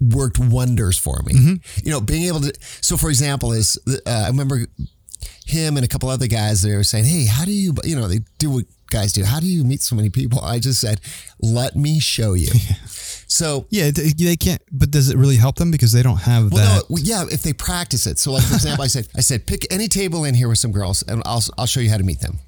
worked 0.01 0.39
wonders 0.39 0.99
for 0.99 1.23
me. 1.25 1.35
You 1.83 1.93
know, 1.93 2.01
being 2.01 2.25
able 2.25 2.41
to. 2.41 2.53
So, 2.81 2.97
for 2.97 3.09
example, 3.09 3.53
is 3.53 3.79
uh, 4.07 4.11
I 4.11 4.27
remember 4.29 4.67
him 5.47 5.77
and 5.77 5.85
a 5.85 5.89
couple 5.89 6.09
other 6.09 6.27
guys 6.27 6.63
that 6.63 6.75
were 6.75 6.85
saying, 6.85 7.05
"Hey, 7.05 7.27
how 7.27 7.45
do 7.45 7.53
you?" 7.53 7.75
You 7.85 7.97
know, 7.97 8.09
they 8.09 8.21
do 8.39 8.51
what 8.51 8.65
guys 8.91 9.13
do. 9.13 9.25
How 9.25 9.41
do 9.41 9.47
you 9.47 9.65
meet 9.65 9.83
so 9.83 9.97
many 9.97 10.11
people? 10.11 10.41
I 10.41 10.59
just 10.59 10.81
said, 10.81 11.01
"Let 11.41 11.77
me 11.77 12.01
show 12.01 12.35
you." 12.35 12.49
So. 13.27 13.67
Yeah, 13.71 13.91
they 13.91 14.37
can't. 14.37 14.63
But 14.71 14.91
does 14.91 15.09
it 15.11 15.17
really 15.17 15.37
help 15.37 15.57
them 15.57 15.71
because 15.71 15.93
they 15.93 16.03
don't 16.03 16.21
have 16.23 16.53
Well, 16.53 16.65
that? 16.65 16.77
no, 16.91 16.95
well, 16.95 17.03
yeah, 17.03 17.25
if 17.31 17.43
they 17.43 17.53
practice 17.53 18.07
it. 18.07 18.19
So, 18.19 18.33
like 18.33 18.45
for 18.45 18.55
example, 18.55 18.85
I 18.85 18.89
said, 18.89 19.09
I 19.17 19.21
said, 19.21 19.47
pick 19.47 19.67
any 19.73 19.89
table 19.89 20.25
in 20.25 20.35
here 20.35 20.49
with 20.49 20.59
some 20.59 20.73
girls, 20.73 21.03
and 21.03 21.23
I'll 21.25 21.43
I'll 21.59 21.67
show 21.67 21.81
you 21.81 21.91
how 21.91 21.97
to 21.99 22.05
meet 22.05 22.21
them. 22.21 22.39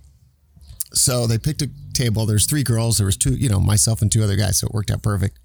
So 0.92 1.26
they 1.26 1.38
picked 1.38 1.62
a 1.62 1.70
table. 1.92 2.26
There's 2.26 2.46
three 2.46 2.62
girls. 2.62 2.96
There 2.98 3.06
was 3.06 3.16
two, 3.16 3.34
you 3.34 3.48
know, 3.48 3.60
myself 3.60 4.00
and 4.02 4.10
two 4.10 4.22
other 4.22 4.36
guys. 4.36 4.58
So 4.58 4.66
it 4.68 4.72
worked 4.72 4.90
out 4.90 5.02
perfect. 5.02 5.38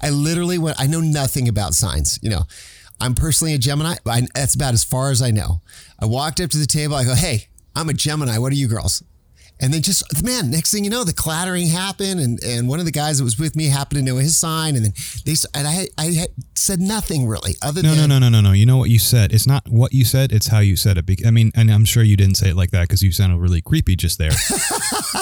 I 0.00 0.10
literally 0.10 0.58
went. 0.58 0.78
I 0.80 0.86
know 0.86 1.00
nothing 1.00 1.48
about 1.48 1.74
signs. 1.74 2.18
You 2.22 2.30
know, 2.30 2.42
I'm 3.00 3.14
personally 3.14 3.54
a 3.54 3.58
Gemini. 3.58 3.96
I, 4.06 4.26
that's 4.34 4.54
about 4.54 4.74
as 4.74 4.84
far 4.84 5.10
as 5.10 5.20
I 5.22 5.30
know. 5.30 5.60
I 6.00 6.04
walked 6.06 6.40
up 6.40 6.50
to 6.50 6.58
the 6.58 6.66
table. 6.66 6.94
I 6.94 7.04
go, 7.04 7.14
"Hey, 7.14 7.48
I'm 7.74 7.88
a 7.88 7.92
Gemini. 7.94 8.38
What 8.38 8.52
are 8.52 8.56
you 8.56 8.68
girls?" 8.68 9.02
And 9.60 9.72
then 9.72 9.82
just 9.82 10.22
man, 10.24 10.50
next 10.50 10.72
thing 10.72 10.84
you 10.84 10.90
know, 10.90 11.04
the 11.04 11.12
clattering 11.12 11.68
happened, 11.68 12.20
and 12.20 12.42
and 12.42 12.68
one 12.68 12.80
of 12.80 12.86
the 12.86 12.90
guys 12.92 13.18
that 13.18 13.24
was 13.24 13.38
with 13.38 13.54
me 13.54 13.68
happened 13.68 13.98
to 14.00 14.04
know 14.04 14.16
his 14.18 14.36
sign, 14.36 14.74
and 14.74 14.84
then 14.84 14.92
they 15.24 15.34
and 15.54 15.68
I 15.68 15.88
I 15.96 16.06
had 16.12 16.30
said 16.54 16.80
nothing 16.80 17.26
really 17.28 17.54
other 17.62 17.82
No, 17.82 17.94
than 17.94 18.08
no, 18.08 18.18
no, 18.18 18.28
no, 18.28 18.40
no, 18.40 18.48
no. 18.48 18.52
You 18.52 18.66
know 18.66 18.76
what 18.78 18.90
you 18.90 18.98
said. 18.98 19.32
It's 19.32 19.46
not 19.46 19.68
what 19.68 19.92
you 19.92 20.04
said. 20.04 20.32
It's 20.32 20.48
how 20.48 20.58
you 20.58 20.76
said 20.76 20.98
it. 20.98 21.26
I 21.26 21.30
mean, 21.30 21.52
and 21.54 21.70
I'm 21.70 21.84
sure 21.84 22.02
you 22.02 22.16
didn't 22.16 22.36
say 22.36 22.50
it 22.50 22.56
like 22.56 22.72
that 22.72 22.82
because 22.82 23.02
you 23.02 23.12
sounded 23.12 23.38
really 23.38 23.60
creepy 23.60 23.94
just 23.94 24.18
there. 24.18 24.30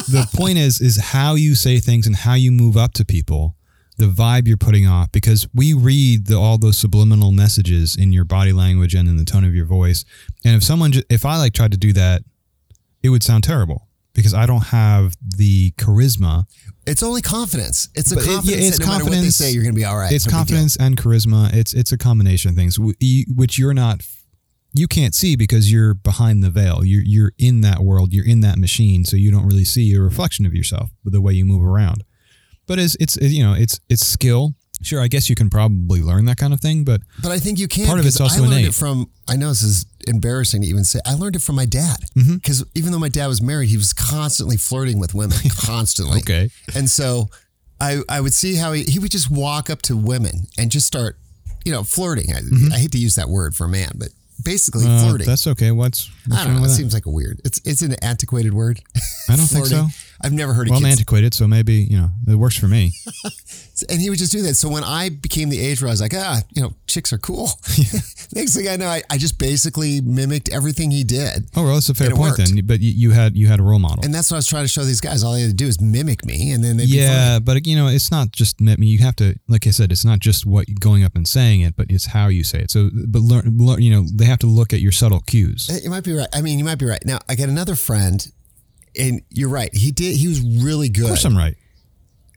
the 0.08 0.26
point 0.34 0.58
is, 0.58 0.80
is 0.80 0.98
how 0.98 1.34
you 1.34 1.54
say 1.54 1.78
things 1.78 2.06
and 2.06 2.16
how 2.16 2.34
you 2.34 2.52
move 2.52 2.76
up 2.76 2.94
to 2.94 3.04
people, 3.04 3.56
the 3.98 4.06
vibe 4.06 4.48
you're 4.48 4.56
putting 4.56 4.86
off. 4.86 5.12
Because 5.12 5.46
we 5.54 5.74
read 5.74 6.26
the, 6.26 6.36
all 6.36 6.56
those 6.58 6.78
subliminal 6.78 7.32
messages 7.32 7.96
in 7.96 8.12
your 8.12 8.24
body 8.24 8.52
language 8.52 8.94
and 8.94 9.08
in 9.08 9.16
the 9.16 9.24
tone 9.24 9.44
of 9.44 9.54
your 9.54 9.66
voice. 9.66 10.04
And 10.44 10.56
if 10.56 10.62
someone, 10.62 10.92
if 11.10 11.26
I 11.26 11.36
like 11.36 11.52
tried 11.52 11.72
to 11.72 11.78
do 11.78 11.92
that, 11.92 12.22
it 13.02 13.10
would 13.10 13.22
sound 13.22 13.44
terrible 13.44 13.88
because 14.14 14.34
I 14.34 14.46
don't 14.46 14.64
have 14.66 15.14
the 15.24 15.70
charisma 15.72 16.44
It's 16.86 17.02
only 17.02 17.22
confidence. 17.22 17.88
It's 17.94 18.12
a 18.12 18.16
But 18.16 18.24
it- 18.24 18.26
yeah, 18.28 18.34
confidence. 18.36 18.66
it's 18.68 18.78
that 18.78 18.84
no 18.86 18.92
matter 18.92 19.04
what 19.04 19.10
they 19.10 19.16
confidence. 19.16 19.36
say, 19.36 19.52
you're 19.52 19.62
going 19.62 19.74
to 19.74 19.78
be 19.80 19.84
all 19.84 19.96
right. 19.96 20.12
it's 20.12 20.26
No 20.26 20.32
confidence 20.32 20.76
and 20.76 20.96
charisma. 20.96 21.52
It's 21.54 21.72
it's 21.72 21.92
a 21.92 21.98
combination 21.98 22.50
of 22.50 22.56
things 22.56 22.78
which 22.78 23.58
you're 23.58 23.74
not 23.74 24.02
you 24.74 24.88
can't 24.88 25.14
see 25.14 25.36
because 25.36 25.70
you're 25.70 25.92
behind 25.94 26.42
the 26.42 26.50
veil. 26.50 26.82
You're 26.84 27.02
you're 27.04 27.32
in 27.38 27.60
that 27.60 27.80
world. 27.80 28.12
You're 28.12 28.26
in 28.26 28.40
that 28.40 28.56
machine, 28.58 29.04
so 29.04 29.16
you 29.16 29.30
don't 29.30 29.46
really 29.46 29.64
see 29.66 29.92
a 29.94 30.00
reflection 30.00 30.46
of 30.46 30.54
yourself 30.54 30.90
with 31.04 31.12
the 31.12 31.20
way 31.20 31.34
you 31.34 31.44
move 31.44 31.62
around. 31.62 32.04
But 32.66 32.78
it's 32.78 32.96
it's 32.98 33.16
you 33.20 33.42
know 33.44 33.52
it's 33.54 33.78
it's 33.90 34.06
skill. 34.06 34.54
Sure, 34.80 35.00
I 35.00 35.06
guess 35.06 35.28
you 35.28 35.36
can 35.36 35.48
probably 35.50 36.00
learn 36.02 36.24
that 36.24 36.38
kind 36.38 36.52
of 36.52 36.60
thing, 36.60 36.82
but 36.84 37.02
But 37.22 37.30
I 37.30 37.38
think 37.38 37.58
you 37.60 37.68
can. 37.68 37.86
Part 37.86 38.00
of 38.00 38.06
it's 38.06 38.20
also 38.20 38.38
I 38.38 38.40
learned 38.46 38.52
innate. 38.54 38.68
it 38.68 38.74
from. 38.74 39.10
I 39.28 39.36
know 39.36 39.50
this 39.50 39.62
is 39.62 39.84
embarrassing 40.08 40.62
to 40.62 40.68
even 40.68 40.84
say. 40.84 41.00
I 41.06 41.14
learned 41.14 41.36
it 41.36 41.42
from 41.42 41.56
my 41.56 41.66
dad 41.66 41.98
Mm-hmm. 42.16 42.34
because 42.36 42.64
even 42.74 42.92
though 42.92 42.98
my 42.98 43.08
dad 43.08 43.26
was 43.28 43.40
married, 43.42 43.68
he 43.68 43.76
was 43.76 43.92
constantly 43.92 44.56
flirting 44.56 44.98
with 44.98 45.14
women, 45.14 45.38
constantly. 45.58 46.18
Okay. 46.20 46.50
And 46.74 46.88
so, 46.90 47.28
I 47.80 48.02
I 48.08 48.20
would 48.20 48.34
see 48.34 48.54
how 48.56 48.72
he 48.72 48.84
he 48.84 48.98
would 48.98 49.10
just 49.10 49.30
walk 49.30 49.70
up 49.70 49.82
to 49.82 49.96
women 49.96 50.46
and 50.58 50.70
just 50.70 50.86
start, 50.86 51.16
you 51.64 51.72
know, 51.72 51.82
flirting. 51.84 52.26
I, 52.32 52.40
I 52.74 52.78
hate 52.78 52.92
to 52.92 52.98
use 52.98 53.14
that 53.16 53.28
word 53.28 53.54
for 53.54 53.64
a 53.64 53.68
man, 53.68 53.92
but 53.96 54.08
basically 54.44 54.84
Mm-hmm. 54.84 54.96
uh, 55.04 55.08
flirting. 55.08 55.26
that's 55.26 55.46
okay. 55.46 55.70
What's, 55.70 56.10
what's 56.26 56.40
I 56.40 56.44
don't 56.44 56.54
know. 56.56 56.64
It 56.64 56.68
that? 56.68 56.74
seems 56.74 56.94
like 56.94 57.06
a 57.06 57.10
weird. 57.10 57.40
It's 57.44 57.60
it's 57.64 57.82
an 57.82 57.94
antiquated 58.02 58.54
word. 58.54 58.80
I 59.28 59.36
don't 59.36 59.46
think 59.46 59.66
so. 59.66 59.86
I've 60.24 60.32
never 60.32 60.52
heard 60.52 60.68
of 60.68 60.72
Well, 60.72 60.80
I'm 60.80 60.86
antiquated, 60.86 61.34
so 61.34 61.46
maybe 61.46 61.74
you 61.74 61.98
know 61.98 62.10
it 62.28 62.36
works 62.36 62.58
for 62.58 62.68
me. 62.68 62.92
And 63.88 64.00
he 64.00 64.10
would 64.10 64.18
just 64.18 64.32
do 64.32 64.42
that. 64.42 64.54
So 64.54 64.68
when 64.68 64.84
I 64.84 65.08
became 65.08 65.48
the 65.48 65.58
age 65.58 65.82
where 65.82 65.88
I 65.88 65.92
was 65.92 66.00
like, 66.00 66.12
ah, 66.14 66.40
you 66.54 66.62
know, 66.62 66.74
chicks 66.86 67.12
are 67.12 67.18
cool. 67.18 67.48
Next 68.34 68.54
thing 68.54 68.68
I 68.68 68.76
know, 68.76 68.86
I, 68.86 69.02
I 69.10 69.18
just 69.18 69.38
basically 69.38 70.00
mimicked 70.00 70.48
everything 70.50 70.90
he 70.90 71.04
did. 71.04 71.48
Oh 71.56 71.64
well, 71.64 71.74
that's 71.74 71.88
a 71.88 71.94
fair 71.94 72.10
point 72.10 72.38
worked. 72.38 72.54
then. 72.54 72.64
But 72.66 72.80
you, 72.80 72.92
you 72.92 73.10
had 73.10 73.36
you 73.36 73.48
had 73.48 73.60
a 73.60 73.62
role 73.62 73.78
model. 73.78 74.04
And 74.04 74.14
that's 74.14 74.30
what 74.30 74.36
I 74.36 74.38
was 74.38 74.46
trying 74.46 74.64
to 74.64 74.68
show 74.68 74.84
these 74.84 75.00
guys. 75.00 75.24
All 75.24 75.32
they 75.32 75.40
had 75.40 75.50
to 75.50 75.56
do 75.56 75.66
is 75.66 75.80
mimic 75.80 76.24
me, 76.24 76.52
and 76.52 76.62
then 76.62 76.76
they'd 76.76 76.86
be 76.86 76.98
yeah, 76.98 77.38
but 77.38 77.66
you 77.66 77.74
know, 77.74 77.88
it's 77.88 78.10
not 78.10 78.30
just 78.30 78.56
I 78.60 78.76
mean, 78.76 78.84
you 78.88 78.98
have 78.98 79.16
to, 79.16 79.34
like 79.48 79.66
I 79.66 79.70
said, 79.70 79.90
it's 79.90 80.04
not 80.04 80.20
just 80.20 80.46
what 80.46 80.66
going 80.78 81.02
up 81.02 81.16
and 81.16 81.26
saying 81.26 81.62
it, 81.62 81.76
but 81.76 81.90
it's 81.90 82.06
how 82.06 82.28
you 82.28 82.44
say 82.44 82.60
it. 82.60 82.70
So, 82.70 82.90
but 83.08 83.20
learn, 83.20 83.56
learn 83.58 83.82
you 83.82 83.90
know, 83.90 84.06
they 84.14 84.26
have 84.26 84.38
to 84.40 84.46
look 84.46 84.72
at 84.72 84.80
your 84.80 84.92
subtle 84.92 85.20
cues. 85.20 85.68
You 85.82 85.90
might 85.90 86.04
be 86.04 86.12
right. 86.12 86.28
I 86.32 86.42
mean, 86.42 86.58
you 86.58 86.64
might 86.64 86.78
be 86.78 86.86
right. 86.86 87.04
Now, 87.04 87.18
I 87.28 87.34
got 87.34 87.48
another 87.48 87.74
friend, 87.74 88.24
and 88.98 89.22
you're 89.30 89.48
right. 89.48 89.74
He 89.74 89.90
did. 89.90 90.16
He 90.16 90.28
was 90.28 90.40
really 90.40 90.88
good. 90.88 91.04
Of 91.04 91.08
course, 91.10 91.24
I'm 91.24 91.36
right. 91.36 91.56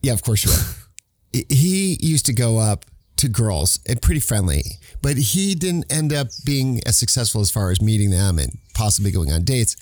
Yeah, 0.01 0.13
of 0.13 0.21
course 0.21 0.45
you 0.45 0.51
are. 0.51 1.43
he 1.49 1.97
used 1.99 2.25
to 2.27 2.33
go 2.33 2.57
up 2.57 2.85
to 3.17 3.29
girls 3.29 3.79
and 3.87 4.01
pretty 4.01 4.19
friendly, 4.19 4.63
but 5.01 5.17
he 5.17 5.55
didn't 5.55 5.91
end 5.91 6.13
up 6.13 6.27
being 6.45 6.81
as 6.85 6.97
successful 6.97 7.41
as 7.41 7.49
far 7.49 7.71
as 7.71 7.81
meeting 7.81 8.09
them 8.09 8.39
and 8.39 8.57
possibly 8.73 9.11
going 9.11 9.31
on 9.31 9.43
dates. 9.43 9.75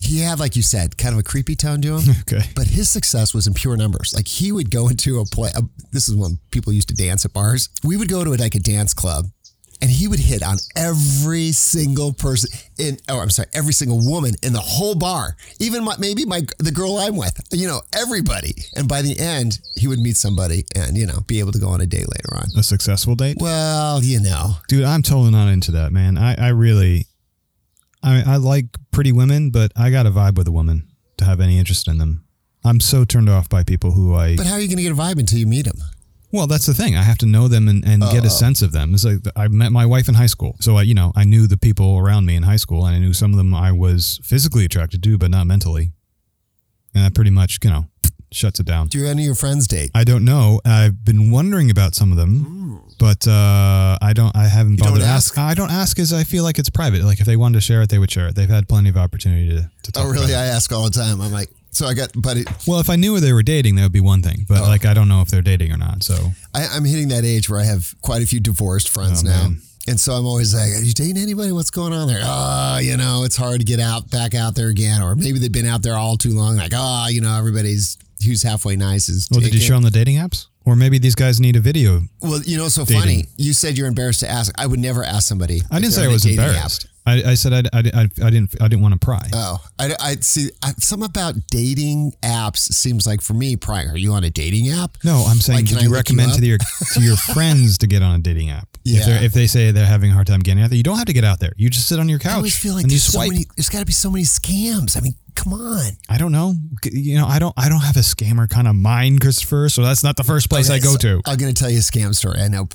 He 0.00 0.20
had, 0.20 0.38
like 0.38 0.54
you 0.54 0.62
said, 0.62 0.96
kind 0.96 1.12
of 1.12 1.18
a 1.18 1.24
creepy 1.24 1.56
tone 1.56 1.82
to 1.82 1.98
him. 1.98 2.14
Okay. 2.20 2.48
But 2.54 2.68
his 2.68 2.88
success 2.88 3.34
was 3.34 3.46
in 3.46 3.54
pure 3.54 3.76
numbers. 3.76 4.12
Like 4.14 4.28
he 4.28 4.52
would 4.52 4.70
go 4.70 4.88
into 4.88 5.18
a 5.18 5.24
play. 5.24 5.50
A, 5.56 5.62
this 5.92 6.08
is 6.08 6.14
when 6.14 6.38
people 6.50 6.72
used 6.72 6.88
to 6.88 6.94
dance 6.94 7.24
at 7.24 7.32
bars. 7.32 7.68
We 7.82 7.96
would 7.96 8.08
go 8.08 8.22
to 8.22 8.34
a, 8.34 8.36
like 8.36 8.54
a 8.54 8.60
dance 8.60 8.94
club, 8.94 9.26
and 9.80 9.90
he 9.90 10.08
would 10.08 10.18
hit 10.18 10.42
on 10.42 10.56
every 10.76 11.52
single 11.52 12.12
person 12.12 12.50
in. 12.78 12.98
Oh, 13.08 13.20
I'm 13.20 13.30
sorry, 13.30 13.48
every 13.52 13.72
single 13.72 13.98
woman 14.04 14.32
in 14.42 14.52
the 14.52 14.60
whole 14.60 14.94
bar. 14.94 15.36
Even 15.60 15.84
my, 15.84 15.94
maybe 15.98 16.24
my 16.24 16.42
the 16.58 16.72
girl 16.72 16.96
I'm 16.98 17.16
with. 17.16 17.40
You 17.52 17.68
know, 17.68 17.80
everybody. 17.94 18.54
And 18.74 18.88
by 18.88 19.02
the 19.02 19.18
end, 19.18 19.58
he 19.76 19.86
would 19.88 19.98
meet 20.00 20.16
somebody 20.16 20.64
and 20.74 20.96
you 20.96 21.06
know 21.06 21.20
be 21.26 21.38
able 21.38 21.52
to 21.52 21.58
go 21.58 21.68
on 21.68 21.80
a 21.80 21.86
date 21.86 22.08
later 22.08 22.36
on. 22.36 22.46
A 22.56 22.62
successful 22.62 23.14
date, 23.14 23.36
Well, 23.40 24.02
you 24.02 24.20
know, 24.20 24.54
dude. 24.68 24.84
I'm 24.84 25.02
totally 25.02 25.30
not 25.30 25.48
into 25.48 25.70
that, 25.72 25.92
man. 25.92 26.18
I, 26.18 26.34
I 26.34 26.48
really, 26.48 27.06
I, 28.02 28.22
I 28.26 28.36
like 28.36 28.66
pretty 28.90 29.12
women, 29.12 29.50
but 29.50 29.72
I 29.76 29.90
got 29.90 30.04
to 30.04 30.10
vibe 30.10 30.36
with 30.36 30.48
a 30.48 30.52
woman 30.52 30.88
to 31.18 31.24
have 31.24 31.40
any 31.40 31.58
interest 31.58 31.88
in 31.88 31.98
them. 31.98 32.24
I'm 32.64 32.80
so 32.80 33.04
turned 33.04 33.28
off 33.28 33.48
by 33.48 33.62
people 33.62 33.92
who 33.92 34.14
I. 34.14 34.36
but 34.36 34.46
how 34.46 34.54
are 34.54 34.60
you 34.60 34.66
going 34.68 34.78
to 34.78 34.82
get 34.82 34.92
a 34.92 34.96
vibe 34.96 35.18
until 35.18 35.38
you 35.38 35.46
meet 35.46 35.66
him? 35.66 35.76
Well, 36.30 36.46
that's 36.46 36.66
the 36.66 36.74
thing. 36.74 36.94
I 36.96 37.02
have 37.02 37.18
to 37.18 37.26
know 37.26 37.48
them 37.48 37.68
and, 37.68 37.82
and 37.86 38.02
get 38.02 38.24
Oh. 38.24 38.26
a 38.26 38.30
sense 38.30 38.60
of 38.60 38.72
them. 38.72 38.92
It's 38.94 39.04
like 39.04 39.18
I 39.34 39.48
met 39.48 39.72
my 39.72 39.86
wife 39.86 40.08
in 40.08 40.14
high 40.14 40.26
school, 40.26 40.56
so 40.60 40.76
I, 40.76 40.82
you 40.82 40.94
know, 40.94 41.12
I 41.16 41.24
knew 41.24 41.46
the 41.46 41.56
people 41.56 41.96
around 41.98 42.26
me 42.26 42.34
in 42.36 42.42
high 42.42 42.56
school, 42.56 42.84
and 42.86 42.94
I 42.94 42.98
knew 42.98 43.14
some 43.14 43.30
of 43.32 43.38
them 43.38 43.54
I 43.54 43.72
was 43.72 44.20
physically 44.22 44.64
attracted 44.66 45.02
to, 45.04 45.16
but 45.18 45.30
not 45.30 45.46
mentally. 45.46 45.92
And 46.94 47.04
that 47.04 47.14
pretty 47.14 47.30
much, 47.30 47.58
you 47.64 47.70
know, 47.70 47.86
shuts 48.30 48.60
it 48.60 48.66
down. 48.66 48.88
Do 48.88 49.06
any 49.06 49.22
of 49.22 49.26
your 49.26 49.34
friends 49.34 49.66
date? 49.66 49.90
I 49.94 50.04
don't 50.04 50.24
know. 50.24 50.60
I've 50.66 51.02
been 51.04 51.30
wondering 51.30 51.70
about 51.70 51.94
some 51.94 52.10
of 52.10 52.18
them, 52.18 52.82
but 52.98 53.26
uh, 53.26 53.96
I 54.02 54.12
don't. 54.14 54.34
I 54.36 54.48
haven't 54.48 54.78
bothered 54.80 55.00
to 55.00 55.06
ask? 55.06 55.32
ask. 55.32 55.38
I 55.38 55.54
don't 55.54 55.70
ask 55.70 55.96
because 55.96 56.12
I 56.12 56.24
feel 56.24 56.44
like 56.44 56.58
it's 56.58 56.68
private. 56.70 57.02
Like 57.04 57.20
if 57.20 57.26
they 57.26 57.36
wanted 57.36 57.54
to 57.56 57.60
share 57.62 57.80
it, 57.82 57.88
they 57.88 57.98
would 57.98 58.10
share 58.10 58.28
it. 58.28 58.34
They've 58.34 58.48
had 58.50 58.68
plenty 58.68 58.90
of 58.90 58.96
opportunity 58.98 59.48
to, 59.56 59.70
to 59.84 59.92
talk. 59.92 60.04
Oh, 60.04 60.10
really? 60.10 60.34
I 60.34 60.44
ask 60.46 60.70
all 60.72 60.84
the 60.84 60.90
time. 60.90 61.20
I'm 61.22 61.32
like, 61.32 61.48
so 61.78 61.86
I 61.86 61.94
got, 61.94 62.10
but 62.14 62.36
it, 62.36 62.48
Well, 62.66 62.80
if 62.80 62.90
I 62.90 62.96
knew 62.96 63.12
where 63.12 63.20
they 63.20 63.32
were 63.32 63.42
dating, 63.42 63.76
that 63.76 63.82
would 63.82 63.92
be 63.92 64.00
one 64.00 64.22
thing. 64.22 64.38
Oh. 64.42 64.44
But 64.48 64.62
like, 64.62 64.84
I 64.84 64.94
don't 64.94 65.08
know 65.08 65.20
if 65.22 65.28
they're 65.28 65.42
dating 65.42 65.72
or 65.72 65.76
not. 65.78 66.02
So 66.02 66.14
I, 66.54 66.66
I'm 66.72 66.84
hitting 66.84 67.08
that 67.08 67.24
age 67.24 67.48
where 67.48 67.60
I 67.60 67.64
have 67.64 67.94
quite 68.02 68.22
a 68.22 68.26
few 68.26 68.40
divorced 68.40 68.88
friends 68.88 69.22
Oh, 69.24 69.28
now. 69.30 69.42
man. 69.48 69.62
And 69.86 69.98
so 69.98 70.12
I'm 70.12 70.26
always 70.26 70.52
like, 70.54 70.70
are 70.74 70.82
you 70.82 70.92
dating 70.92 71.16
anybody? 71.16 71.50
What's 71.50 71.70
going 71.70 71.94
on 71.94 72.08
there? 72.08 72.20
Oh, 72.22 72.78
you 72.82 72.96
know, 72.98 73.22
it's 73.24 73.36
hard 73.36 73.60
to 73.60 73.64
get 73.64 73.80
out, 73.80 74.10
back 74.10 74.34
out 74.34 74.54
there 74.54 74.68
again. 74.68 75.00
Or 75.00 75.16
maybe 75.16 75.38
they've 75.38 75.50
been 75.50 75.64
out 75.66 75.80
there 75.82 75.94
all 75.96 76.16
too 76.18 76.34
long. 76.34 76.56
Like, 76.56 76.72
oh, 76.74 77.06
you 77.08 77.22
know, 77.22 77.38
everybody's 77.38 77.96
who's 78.26 78.42
halfway 78.42 78.76
nice 78.76 79.08
is. 79.08 79.28
Well, 79.30 79.40
did 79.40 79.46
you 79.54 79.60
taken. 79.60 79.66
show 79.66 79.74
them 79.74 79.84
the 79.84 79.90
dating 79.90 80.16
apps? 80.16 80.46
Or 80.66 80.76
maybe 80.76 80.98
these 80.98 81.14
guys 81.14 81.40
need 81.40 81.56
a 81.56 81.60
video. 81.60 82.02
Well, 82.20 82.42
you 82.44 82.58
know, 82.58 82.66
it's 82.66 82.74
so 82.74 82.84
Dating. 82.84 83.00
funny. 83.00 83.24
You 83.38 83.54
said 83.54 83.78
you're 83.78 83.86
embarrassed 83.86 84.20
to 84.20 84.28
ask. 84.28 84.52
I 84.60 84.66
would 84.66 84.80
never 84.80 85.02
ask 85.02 85.26
somebody. 85.26 85.62
I 85.70 85.76
if 85.76 85.82
didn't 85.82 85.94
say 85.94 86.02
I 86.02 86.04
on 86.04 86.10
a 86.10 86.12
was 86.12 86.22
dating 86.24 86.38
embarrassed. 86.40 86.86
I, 87.08 87.30
I 87.30 87.34
said 87.34 87.52
I, 87.52 87.78
I, 87.78 87.78
I, 87.94 88.00
I 88.26 88.30
didn't 88.30 88.54
I 88.60 88.68
didn't 88.68 88.82
want 88.82 88.94
to 88.94 89.04
pry. 89.04 89.26
Oh, 89.32 89.58
I, 89.78 89.94
I 90.00 90.14
see. 90.16 90.50
I, 90.62 90.72
something 90.78 91.06
about 91.08 91.34
dating 91.50 92.12
apps 92.22 92.58
seems 92.58 93.06
like 93.06 93.20
for 93.22 93.34
me, 93.34 93.56
prying. 93.56 93.88
Are 93.88 93.96
you 93.96 94.12
on 94.12 94.24
a 94.24 94.30
dating 94.30 94.68
app? 94.70 94.96
no, 95.04 95.24
I'm 95.28 95.38
saying, 95.38 95.60
Like, 95.60 95.68
can 95.68 95.78
you 95.80 95.92
recommend 95.92 96.32
you 96.34 96.40
to 96.40 96.46
your 96.46 96.58
to 96.94 97.00
your 97.00 97.16
friends 97.16 97.78
to 97.78 97.86
get 97.86 98.02
on 98.02 98.14
a 98.14 98.18
dating 98.22 98.50
app? 98.50 98.68
Yeah. 98.84 99.00
If, 99.16 99.22
if 99.22 99.32
they 99.32 99.46
say 99.46 99.70
they're 99.70 99.86
having 99.86 100.10
a 100.10 100.14
hard 100.14 100.26
time 100.26 100.40
getting 100.40 100.62
out 100.62 100.70
there, 100.70 100.76
you 100.76 100.82
don't 100.82 100.96
have 100.96 101.06
to 101.06 101.12
get 101.12 101.24
out 101.24 101.40
there. 101.40 101.52
You 101.56 101.68
just 101.70 101.88
sit 101.88 101.98
on 101.98 102.08
your 102.08 102.18
couch 102.18 102.32
I 102.32 102.36
always 102.36 102.58
feel 102.58 102.74
like 102.74 102.86
there's 102.86 103.02
so 103.04 103.18
many. 103.20 103.44
There's 103.56 103.68
got 103.68 103.80
to 103.80 103.86
be 103.86 103.92
so 103.92 104.10
many 104.10 104.24
scams. 104.24 104.96
I 104.96 105.00
mean, 105.00 105.14
come 105.34 105.52
on. 105.52 105.92
I 106.08 106.16
don't 106.18 106.32
know. 106.32 106.54
You 106.84 107.16
know, 107.18 107.26
I 107.26 107.38
don't 107.38 107.54
I 107.56 107.68
don't 107.68 107.80
have 107.82 107.96
a 107.96 108.00
scammer 108.00 108.48
kind 108.48 108.68
of 108.68 108.74
mind, 108.74 109.20
Christopher. 109.20 109.68
So 109.68 109.82
that's 109.82 110.02
not 110.02 110.16
the 110.16 110.24
first 110.24 110.48
place 110.48 110.70
I 110.70 110.78
go 110.78 110.92
so 110.92 110.98
to. 110.98 111.20
I'm 111.26 111.36
going 111.36 111.52
to 111.52 111.58
tell 111.58 111.70
you 111.70 111.78
a 111.78 111.82
scam 111.82 112.14
story. 112.14 112.40
I 112.40 112.48
know 112.48 112.68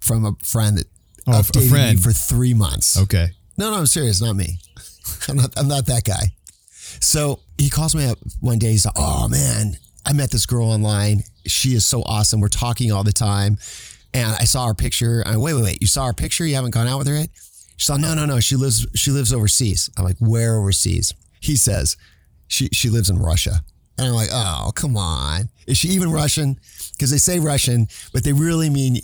from 0.00 0.24
a 0.24 0.32
friend 0.42 0.78
that 0.78 0.86
Oh, 1.26 1.38
a 1.38 1.42
updated 1.42 1.70
friend. 1.70 1.96
me 1.96 2.02
for 2.02 2.12
three 2.12 2.52
months. 2.52 2.98
Okay. 3.00 3.28
No, 3.56 3.70
no, 3.70 3.78
I'm 3.78 3.86
serious. 3.86 4.20
Not 4.20 4.36
me. 4.36 4.58
I'm 5.28 5.36
not. 5.36 5.52
I'm 5.56 5.68
not 5.68 5.86
that 5.86 6.04
guy. 6.04 6.34
So 7.00 7.40
he 7.58 7.70
calls 7.70 7.94
me 7.94 8.06
up 8.06 8.18
one 8.40 8.58
day. 8.58 8.70
He's 8.72 8.84
like, 8.84 8.94
"Oh 8.96 9.28
man, 9.28 9.76
I 10.04 10.12
met 10.12 10.30
this 10.30 10.46
girl 10.46 10.70
online. 10.70 11.22
She 11.46 11.74
is 11.74 11.86
so 11.86 12.02
awesome. 12.02 12.40
We're 12.40 12.48
talking 12.48 12.92
all 12.92 13.04
the 13.04 13.12
time, 13.12 13.58
and 14.12 14.36
I 14.40 14.44
saw 14.44 14.66
her 14.66 14.74
picture. 14.74 15.22
I 15.26 15.36
wait, 15.36 15.54
wait, 15.54 15.62
wait. 15.62 15.80
You 15.80 15.86
saw 15.86 16.06
her 16.06 16.12
picture? 16.12 16.46
You 16.46 16.54
haven't 16.54 16.72
gone 16.72 16.88
out 16.88 16.98
with 16.98 17.06
her 17.08 17.14
yet?" 17.14 17.30
She's 17.76 17.90
like, 17.90 18.00
"No, 18.00 18.14
no, 18.14 18.26
no. 18.26 18.40
She 18.40 18.56
lives. 18.56 18.86
She 18.94 19.10
lives 19.10 19.32
overseas." 19.32 19.90
I'm 19.96 20.04
like, 20.04 20.16
"Where 20.18 20.56
overseas?" 20.58 21.12
He 21.40 21.56
says, 21.56 21.96
"She 22.48 22.68
she 22.72 22.88
lives 22.88 23.10
in 23.10 23.18
Russia." 23.18 23.64
And 23.98 24.08
I'm 24.08 24.14
like, 24.14 24.30
"Oh, 24.32 24.72
come 24.74 24.96
on. 24.96 25.48
Is 25.66 25.76
she 25.78 25.88
even 25.88 26.10
Russian?" 26.10 26.58
Because 26.92 27.10
they 27.10 27.18
say 27.18 27.38
Russian, 27.38 27.88
but 28.12 28.24
they 28.24 28.32
really 28.32 28.70
mean 28.70 28.98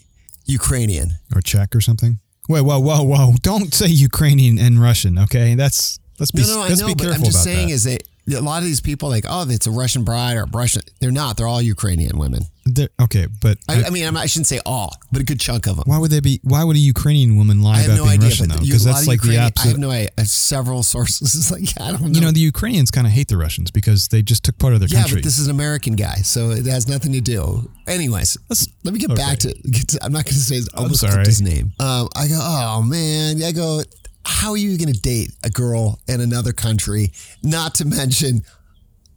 Ukrainian. 0.46 1.12
Or 1.34 1.40
Czech 1.40 1.74
or 1.74 1.80
something. 1.80 2.18
Wait, 2.50 2.62
whoa, 2.62 2.80
whoa, 2.80 3.02
whoa! 3.04 3.34
Don't 3.42 3.72
say 3.72 3.86
Ukrainian 3.86 4.58
and 4.58 4.82
Russian. 4.82 5.18
Okay, 5.20 5.54
that's 5.54 6.00
let's 6.18 6.32
be 6.32 6.42
No, 6.42 6.48
no, 6.48 6.62
I 6.62 6.74
know, 6.74 6.94
but 6.96 7.06
I'm 7.14 7.22
just 7.22 7.44
saying 7.44 7.68
that. 7.68 7.74
is 7.74 7.84
that 7.84 8.02
a 8.34 8.40
lot 8.40 8.58
of 8.58 8.64
these 8.64 8.80
people 8.80 9.08
like, 9.08 9.24
oh, 9.28 9.44
it's 9.48 9.66
a 9.66 9.70
Russian 9.70 10.04
bride 10.04 10.36
or 10.36 10.42
a 10.42 10.46
Russian. 10.46 10.82
They're 11.00 11.10
not. 11.10 11.36
They're 11.36 11.46
all 11.46 11.62
Ukrainian 11.62 12.18
women. 12.18 12.42
They're- 12.66 12.90
okay, 13.02 13.26
but 13.40 13.58
I, 13.68 13.84
I 13.84 13.90
mean, 13.90 14.06
I'm, 14.06 14.16
I 14.16 14.26
shouldn't 14.26 14.46
say 14.46 14.60
all, 14.64 14.94
but 15.10 15.20
a 15.22 15.24
good 15.24 15.40
chunk 15.40 15.66
of 15.66 15.76
them. 15.76 15.84
why 15.86 15.98
would 15.98 16.10
they 16.10 16.20
be? 16.20 16.38
Why 16.44 16.62
would 16.62 16.76
a 16.76 16.80
Ukrainian 16.80 17.36
woman 17.36 17.62
lie 17.62 17.80
about 17.82 17.96
no 17.96 18.02
being 18.04 18.14
idea, 18.14 18.28
Russian 18.28 18.48
though? 18.50 18.60
Because 18.60 18.84
that's 18.84 19.06
like 19.08 19.20
the 19.22 19.28
Ukrainian- 19.28 19.40
I 19.40 19.44
have 19.44 19.52
opposite. 19.58 19.78
no 19.78 19.90
idea. 19.90 20.08
I 20.16 20.20
have 20.20 20.28
several 20.30 20.82
sources. 20.94 21.34
It's 21.34 21.50
like 21.50 21.68
I 21.80 21.90
don't 21.90 22.02
know. 22.02 22.08
You 22.08 22.20
know, 22.20 22.30
the 22.30 22.40
Ukrainians 22.40 22.90
kind 22.92 23.06
of 23.06 23.12
hate 23.12 23.28
the 23.28 23.36
Russians 23.38 23.70
because 23.70 24.08
they 24.08 24.22
just 24.22 24.44
took 24.44 24.56
part 24.58 24.74
of 24.74 24.80
their 24.80 24.88
yeah, 24.88 25.00
country. 25.00 25.16
Yeah, 25.16 25.20
but 25.22 25.24
this 25.24 25.38
is 25.38 25.46
an 25.48 25.54
American 25.54 25.94
guy, 25.96 26.16
so 26.16 26.50
it 26.50 26.66
has 26.66 26.86
nothing 26.86 27.12
to 27.12 27.20
do. 27.20 27.68
Anyways, 27.88 28.36
Let's- 28.48 28.68
let 28.84 28.94
me 28.94 29.00
get 29.00 29.16
back 29.16 29.38
to, 29.40 29.48
get 29.70 29.88
to. 29.88 30.04
I'm 30.04 30.12
not 30.12 30.24
going 30.24 30.34
to 30.34 30.40
say 30.40 30.56
his. 30.56 30.68
I 30.74 30.78
almost 30.82 31.00
sorry. 31.00 31.24
his 31.24 31.42
name. 31.42 31.72
Um, 31.80 32.08
I 32.14 32.28
go, 32.28 32.38
oh 32.40 32.82
man. 32.82 33.42
I 33.42 33.50
go, 33.52 33.82
how 34.24 34.50
are 34.50 34.56
you 34.56 34.76
going 34.78 34.92
to 34.92 35.00
date 35.00 35.30
a 35.44 35.50
girl 35.50 35.98
in 36.09 36.20
another 36.20 36.52
country? 36.52 37.12
Not 37.42 37.74
to 37.76 37.85
mention 37.85 38.42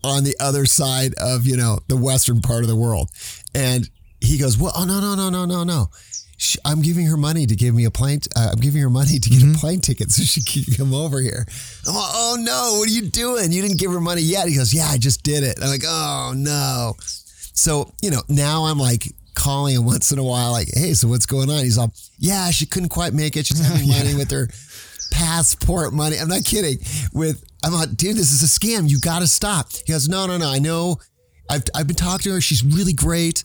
on 0.04 0.24
the 0.24 0.36
other 0.40 0.66
side 0.66 1.14
of 1.18 1.46
you 1.46 1.56
know 1.58 1.80
the 1.88 1.98
western 1.98 2.42
part 2.42 2.64
of 2.64 2.70
the 2.70 2.76
world. 2.76 3.10
And 3.56 3.90
he 4.20 4.38
goes, 4.38 4.58
well, 4.58 4.72
oh 4.76 4.86
no, 4.86 5.00
no, 5.02 5.16
no, 5.16 5.30
no, 5.30 5.46
no, 5.46 5.64
no. 5.64 5.88
I'm 6.66 6.82
giving 6.82 7.06
her 7.08 7.16
money 7.16 7.46
to 7.46 7.56
give 7.56 7.74
me 7.74 7.86
a 7.86 7.92
plane. 7.92 8.20
Uh, 8.36 8.50
I'm 8.52 8.60
giving 8.60 8.82
her 8.82 8.90
money 8.90 9.18
to 9.20 9.30
get 9.30 9.40
Mm-hmm. 9.42 9.56
a 9.56 9.58
plane 9.60 9.80
ticket 9.82 10.12
so 10.12 10.24
she 10.24 10.42
can 10.44 10.74
come 10.76 10.94
over 10.94 11.20
here. 11.22 11.46
I'm 11.88 11.96
like, 11.96 12.12
oh 12.14 12.38
no, 12.40 12.78
what 12.80 12.90
are 12.90 12.92
you 12.92 13.04
doing? 13.10 13.52
You 13.52 13.62
didn't 13.62 13.80
give 13.80 13.92
her 13.92 14.02
money 14.02 14.22
yet. 14.22 14.48
He 14.48 14.56
goes, 14.56 14.74
yeah, 14.74 14.88
I 14.88 14.98
just 14.98 15.24
did 15.24 15.44
it. 15.44 15.58
I'm 15.62 15.70
like, 15.70 15.84
oh 15.86 16.34
no. 16.36 16.96
So 17.00 17.94
you 18.02 18.10
know, 18.12 18.22
now 18.28 18.66
I'm 18.66 18.78
like 18.80 19.06
calling 19.36 19.76
him 19.76 19.86
once 19.86 20.12
in 20.12 20.20
a 20.20 20.24
while, 20.24 20.52
like, 20.52 20.68
hey, 20.74 20.94
so 20.94 21.08
what's 21.08 21.26
going 21.26 21.50
on? 21.50 21.64
He's 21.64 21.78
all, 21.78 21.94
yeah, 22.20 22.52
she 22.52 22.66
couldn't 22.66 22.90
quite 22.90 23.14
make 23.14 23.36
it. 23.38 23.46
She's 23.46 23.60
having 23.66 23.88
money 23.98 24.14
with 24.16 24.30
her 24.32 24.48
passport 25.14 25.94
money. 25.94 26.18
I'm 26.18 26.28
not 26.28 26.44
kidding. 26.44 26.80
With 27.14 27.44
I'm 27.64 27.72
like, 27.74 27.96
dude, 27.96 28.18
this 28.18 28.32
is 28.32 28.42
a 28.44 28.60
scam. 28.60 28.90
You 28.90 29.00
got 29.00 29.20
to 29.20 29.28
stop. 29.28 29.72
He 29.72 29.94
goes, 29.94 30.10
no, 30.10 30.26
no, 30.26 30.38
no. 30.38 30.50
I 30.50 30.60
know. 30.60 30.98
I've 31.50 31.64
I've 31.76 31.88
been 31.88 31.96
talking 31.96 32.24
to 32.24 32.32
her. 32.32 32.42
She's 32.42 32.64
really 32.64 32.94
great. 32.94 33.44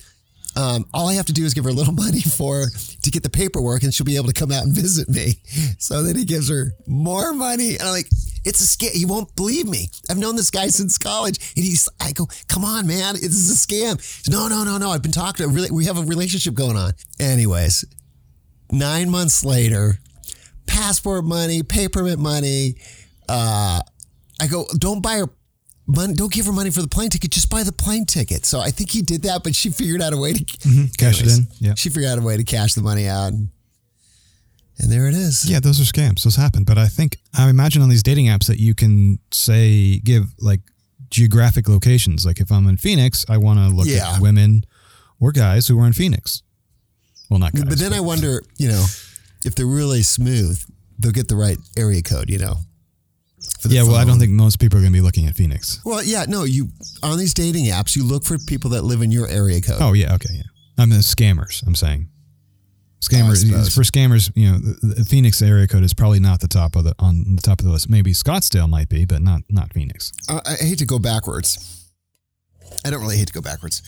um, 0.57 0.87
all 0.93 1.09
I 1.09 1.15
have 1.15 1.27
to 1.27 1.33
do 1.33 1.45
is 1.45 1.55
give 1.55 1.65
her 1.65 1.71
a 1.71 1.75
little 1.75 1.95
money 2.07 2.21
for 2.21 2.65
to 3.03 3.11
get 3.11 3.23
the 3.23 3.31
paperwork, 3.31 3.83
and 3.83 3.93
she'll 3.95 4.07
be 4.07 4.17
able 4.17 4.27
to 4.29 4.33
come 4.33 4.51
out 4.51 4.65
and 4.65 4.75
visit 4.75 5.09
me. 5.09 5.35
So 5.79 6.03
then 6.03 6.17
he 6.17 6.25
gives 6.25 6.49
her 6.49 6.73
more 6.87 7.33
money, 7.33 7.75
and 7.75 7.83
I'm 7.83 7.91
like, 7.93 8.09
it's 8.45 8.61
a 8.61 8.65
scam. 8.79 8.93
He 8.93 9.05
won't 9.05 9.35
believe 9.37 9.69
me. 9.69 9.91
I've 10.11 10.19
known 10.19 10.37
this 10.37 10.51
guy 10.51 10.69
since 10.69 10.97
college, 10.99 11.53
and 11.57 11.65
he's. 11.65 11.89
I 12.01 12.13
go, 12.13 12.27
come 12.49 12.65
on, 12.65 12.87
man, 12.87 13.15
this 13.15 13.25
is 13.25 13.51
a 13.51 13.67
scam. 13.69 13.97
He's, 13.97 14.29
no, 14.31 14.49
no, 14.49 14.65
no, 14.65 14.79
no. 14.79 14.91
I've 14.91 15.03
been 15.03 15.13
talking 15.13 15.47
to. 15.47 15.53
Really, 15.53 15.71
we 15.71 15.85
have 15.85 15.99
a 15.99 16.03
relationship 16.03 16.55
going 16.55 16.77
on. 16.77 16.93
Anyways, 17.21 17.85
nine 18.73 19.11
months 19.11 19.45
later, 19.45 19.99
passport 20.69 21.25
money, 21.25 21.63
pay 21.65 21.89
permit 21.89 22.19
money. 22.21 22.77
Uh, 23.29 23.81
I 24.41 24.47
go, 24.47 24.67
don't 24.79 25.03
buy 25.03 25.17
her 25.17 25.29
money, 25.87 26.15
don't 26.15 26.33
give 26.33 26.47
her 26.47 26.53
money 26.53 26.71
for 26.71 26.83
the 26.83 26.89
plane 26.89 27.11
ticket, 27.11 27.31
just 27.33 27.51
buy 27.51 27.63
the 27.65 27.73
plane 27.73 28.05
ticket. 28.07 28.47
So 28.47 28.61
I 28.61 28.71
think 28.71 28.91
he 28.91 29.03
did 29.03 29.23
that, 29.23 29.43
but 29.43 29.55
she 29.55 29.71
figured 29.71 30.01
out 30.01 30.13
a 30.13 30.17
way 30.17 30.33
to 30.35 30.45
Cash 30.99 31.23
it 31.23 31.29
in. 31.37 31.49
Yeah. 31.59 31.75
She 31.75 31.89
figured 31.89 32.11
out 32.13 32.19
a 32.19 32.23
way 32.23 32.37
to 32.37 32.45
cash 32.45 32.75
the 32.75 32.83
money 32.83 33.09
out. 33.09 33.33
And, 33.33 33.49
and 34.79 34.93
there 34.93 35.09
it 35.09 35.15
is. 35.15 35.51
Yeah, 35.51 35.59
those 35.61 35.81
are 35.81 35.85
scams. 35.93 36.23
Those 36.23 36.37
happen. 36.37 36.63
But 36.65 36.79
I 36.79 36.87
think 36.87 37.19
I 37.37 37.49
imagine 37.51 37.83
on 37.83 37.89
these 37.89 38.03
dating 38.05 38.27
apps 38.27 38.47
that 38.47 38.61
you 38.61 38.75
can 38.75 39.19
say 39.33 39.99
give 39.99 40.25
like 40.39 40.61
geographic 41.11 41.69
locations. 41.69 42.25
Like 42.25 42.39
if 42.41 42.53
I'm 42.53 42.69
in 42.69 42.77
Phoenix, 42.77 43.25
I 43.29 43.39
want 43.39 43.59
to 43.59 43.75
look 43.75 43.87
Yeah. 43.89 44.15
at 44.15 44.21
women 44.23 44.63
or 45.21 45.33
guys 45.33 45.67
who 45.67 45.81
are 45.81 45.87
in 45.87 45.95
Phoenix. 45.95 46.43
Well, 47.29 47.41
not 47.41 47.53
guys. 47.55 47.65
But 47.65 47.79
then 47.79 47.93
I 47.93 48.01
wonder, 48.01 48.43
you 48.57 48.69
know, 48.69 48.87
if 49.45 49.55
they're 49.55 49.67
really 49.67 50.03
smooth, 50.03 50.63
they'll 50.99 51.13
get 51.13 51.29
the 51.29 51.37
right 51.37 51.59
area 51.77 52.03
code, 52.03 52.31
you 52.31 52.39
know. 52.39 52.57
yeah, 53.69 53.83
well, 53.83 53.95
I 53.95 54.05
don't 54.05 54.19
think 54.19 54.33
most 54.33 54.59
people 54.59 54.79
are 54.79 54.83
going 54.83 54.93
to 54.93 54.97
be 54.97 55.03
looking 55.03 55.27
at 55.27 55.35
Phoenix. 55.35 55.81
Well, 55.85 56.03
yeah, 56.03 56.25
no, 56.29 56.45
you 56.45 56.69
on 57.03 57.19
these 57.19 57.35
dating 57.35 57.67
apps, 57.67 57.97
you 57.97 58.05
look 58.05 58.25
for 58.25 58.37
people 58.39 58.71
that 58.71 58.83
live 58.83 59.03
in 59.03 59.11
your 59.11 59.29
area 59.29 59.61
code. 59.61 59.79
Oh 59.81 59.93
yeah, 59.93 60.15
okay, 60.15 60.35
yeah. 60.35 60.43
I'm 60.77 60.91
the 60.91 60.97
scammers. 60.97 61.67
I'm 61.67 61.75
saying 61.75 62.09
scammers 63.01 63.47
suppose. 63.47 63.75
for 63.75 63.83
scammers. 63.83 64.31
You 64.35 64.53
know, 64.53 64.59
the, 64.59 64.95
the 64.97 65.05
Phoenix 65.05 65.41
area 65.41 65.67
code 65.67 65.85
is 65.85 65.95
probably 65.95 66.21
not 66.21 66.41
the 66.41 66.49
top 66.49 66.77
of 66.77 66.85
the 66.85 66.95
on 66.99 67.37
the 67.37 67.43
top 67.43 67.61
of 67.61 67.67
the 67.67 67.73
list. 67.73 67.89
Maybe 67.89 68.13
Scottsdale 68.13 68.69
might 68.69 68.89
be, 68.89 69.05
but 69.05 69.23
not 69.23 69.43
not 69.49 69.73
Phoenix. 69.73 70.13
I, 70.29 70.41
I 70.45 70.65
hate 70.65 70.79
to 70.79 70.87
go 70.87 70.99
backwards. 70.99 71.91
I 72.85 72.91
don't 72.91 73.01
really 73.01 73.17
hate 73.17 73.29
to 73.29 73.33
go 73.33 73.41
backwards. 73.41 73.83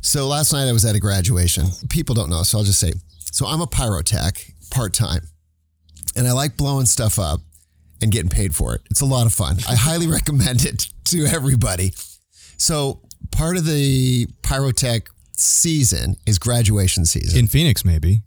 So 0.00 0.26
last 0.26 0.52
night 0.52 0.68
I 0.68 0.72
was 0.72 0.84
at 0.84 0.94
a 0.94 1.00
graduation. 1.00 1.66
People 1.88 2.14
don't 2.14 2.30
know, 2.30 2.42
so 2.42 2.58
I'll 2.58 2.64
just 2.64 2.80
say. 2.80 2.92
So 3.32 3.46
I'm 3.46 3.60
a 3.60 3.66
pyrotech 3.66 4.52
part 4.70 4.94
time, 4.94 5.22
and 6.16 6.26
I 6.26 6.32
like 6.32 6.56
blowing 6.56 6.86
stuff 6.86 7.18
up 7.18 7.40
and 8.00 8.12
getting 8.12 8.28
paid 8.30 8.54
for 8.54 8.74
it. 8.74 8.82
It's 8.90 9.00
a 9.00 9.06
lot 9.06 9.26
of 9.26 9.34
fun. 9.34 9.56
I 9.68 9.74
highly 9.74 10.06
recommend 10.18 10.64
it 10.64 10.88
to 11.06 11.24
everybody. 11.26 11.92
So 12.56 13.00
part 13.32 13.56
of 13.56 13.64
the 13.64 14.26
pyrotech 14.42 15.06
season 15.36 16.16
is 16.26 16.38
graduation 16.38 17.04
season. 17.06 17.38
In 17.38 17.46
Phoenix, 17.46 17.84
maybe. 17.84 18.22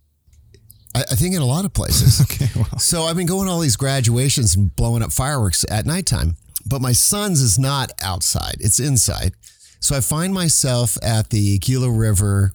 I, 0.95 1.01
I 1.11 1.15
think 1.15 1.35
in 1.35 1.41
a 1.41 1.45
lot 1.45 1.65
of 1.65 1.73
places. 1.73 2.21
Okay, 2.31 2.49
well, 2.55 2.79
So 2.79 3.03
I've 3.03 3.15
been 3.15 3.27
going 3.27 3.47
to 3.47 3.51
all 3.51 3.59
these 3.59 3.75
graduations 3.77 4.55
and 4.55 4.75
blowing 4.75 5.03
up 5.03 5.11
fireworks 5.11 5.65
at 5.69 5.85
nighttime. 5.85 6.35
But 6.65 6.81
my 6.81 6.91
son's 6.91 7.41
is 7.41 7.57
not 7.57 7.91
outside, 8.01 8.55
it's 8.59 8.79
inside. 8.79 9.33
So 9.79 9.95
I 9.95 9.99
find 9.99 10.33
myself 10.33 10.95
at 11.01 11.31
the 11.31 11.57
Gila 11.57 11.89
River 11.89 12.53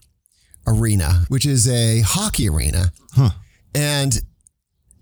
Arena, 0.67 1.25
which 1.29 1.45
is 1.45 1.69
a 1.69 2.01
hockey 2.01 2.49
arena. 2.49 2.93
Huh. 3.13 3.31
And 3.77 4.19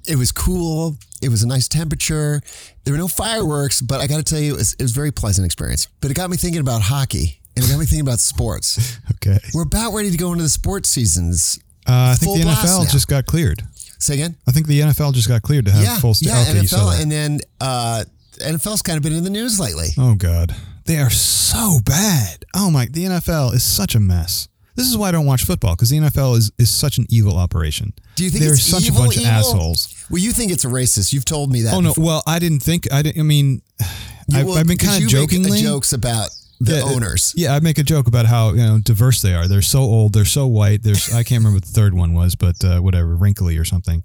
it 0.07 0.17
was 0.17 0.33
cool. 0.33 0.97
It 1.23 1.29
was 1.31 1.43
a 1.43 1.47
nice 1.47 1.69
temperature. 1.69 2.43
There 2.85 2.93
were 2.93 2.99
no 2.99 3.09
fireworks, 3.09 3.81
but 3.81 4.01
I 4.01 4.07
got 4.07 4.19
to 4.19 4.23
tell 4.23 4.41
you, 4.41 4.55
it 4.55 4.59
was, 4.59 4.73
it 4.75 4.83
was 4.83 4.93
a 4.93 4.95
very 4.95 5.13
pleasant 5.13 5.47
experience. 5.47 5.89
But 6.01 6.11
it 6.11 6.15
got 6.15 6.29
me 6.29 6.37
thinking 6.37 6.61
about 6.61 6.83
hockey 6.83 7.41
and 7.57 7.65
it 7.65 7.69
got 7.69 7.79
me 7.79 7.87
thinking 7.87 8.07
about 8.07 8.21
sports. 8.21 8.99
okay. 9.13 9.39
We're 9.55 9.63
about 9.63 9.95
ready 9.95 10.11
to 10.11 10.17
go 10.17 10.33
into 10.33 10.43
the 10.43 10.51
sports 10.51 10.89
seasons. 10.89 11.59
Uh, 11.87 12.13
I 12.13 12.15
think 12.17 12.43
the 12.43 12.49
NFL 12.49 12.91
just 12.91 13.09
got 13.09 13.27
cleared. 13.27 13.63
Say 13.99 14.15
again? 14.15 14.37
I 14.47 14.51
think 14.51 14.67
the 14.67 14.81
NFL 14.81 15.15
just 15.15 15.29
got 15.29 15.43
cleared 15.43 15.67
to 15.67 15.73
have 15.73 15.83
yeah, 15.83 15.99
full. 15.99 16.15
St- 16.15 16.31
yeah, 16.31 16.43
okay, 16.43 16.61
NFL, 16.61 17.01
and 17.01 17.11
then 17.11 17.41
uh, 17.61 18.05
NFL's 18.39 18.83
kind 18.83 18.97
of 18.97 19.03
been 19.03 19.15
in 19.15 19.25
the 19.25 19.31
news 19.31 19.61
lately. 19.61 19.89
Oh 19.97 20.15
God, 20.15 20.55
they 20.85 20.99
are 20.99 21.11
so 21.11 21.79
bad. 21.85 22.45
Oh 22.55 22.71
my, 22.71 22.87
the 22.87 23.05
NFL 23.05 23.55
is 23.55 23.63
such 23.63 23.95
a 23.95 24.01
mess. 24.01 24.49
This 24.77 24.89
is 24.89 24.97
why 24.97 25.09
I 25.09 25.13
don't 25.13 25.27
watch 25.27 25.45
football 25.45 25.75
because 25.77 25.91
the 25.91 25.99
NFL 25.99 26.37
is 26.37 26.51
is 26.59 26.71
such 26.71 26.99
an 26.99 27.07
evil 27.09 27.37
operation. 27.37 27.93
Do 28.17 28.25
you 28.25 28.31
think 28.31 28.45
they're 28.45 28.57
such 28.57 28.85
evil, 28.87 29.03
a 29.03 29.05
bunch 29.05 29.17
evil? 29.19 29.29
of 29.29 29.33
assholes? 29.35 30.07
Well, 30.11 30.21
you 30.21 30.33
think 30.33 30.51
it's 30.53 30.65
a 30.65 30.69
racist. 30.69 31.13
You've 31.13 31.25
told 31.25 31.51
me 31.53 31.63
that. 31.63 31.75
Oh 31.75 31.81
no, 31.81 31.91
before. 31.91 32.05
well 32.05 32.23
I 32.27 32.39
didn't 32.39 32.61
think 32.61 32.93
I 32.93 33.03
didn't. 33.03 33.21
I 33.21 33.25
mean, 33.25 33.63
You- 34.29 34.39
I've, 34.39 34.47
well, 34.47 34.57
I've 34.59 34.67
been 34.67 34.79
kind 34.79 35.03
of 35.03 35.09
jokingly 35.11 35.61
jokes 35.61 35.93
about 35.93 36.31
the 36.59 36.77
Yeah, 36.77 36.83
owners. 36.83 37.35
Yeah, 37.37 37.55
I 37.55 37.61
make 37.61 37.77
a 37.79 37.83
joke 37.83 38.07
about 38.09 38.25
how 38.27 38.51
you 38.51 38.57
know 38.65 38.79
diverse 38.79 39.21
they 39.21 39.35
are. 39.35 39.47
They're 39.47 39.61
so 39.63 39.81
old. 39.81 40.15
They're 40.15 40.25
so 40.25 40.47
white. 40.47 40.83
There's 40.83 41.13
I 41.13 41.23
can't 41.25 41.41
remember 41.41 41.57
what 41.57 41.65
the 41.67 41.73
third 41.73 41.93
one 41.95 42.15
was, 42.15 42.35
but 42.35 42.65
uh, 42.65 42.81
whatever, 42.81 43.15
wrinkly 43.17 43.59
or 43.59 43.65
something. 43.65 44.03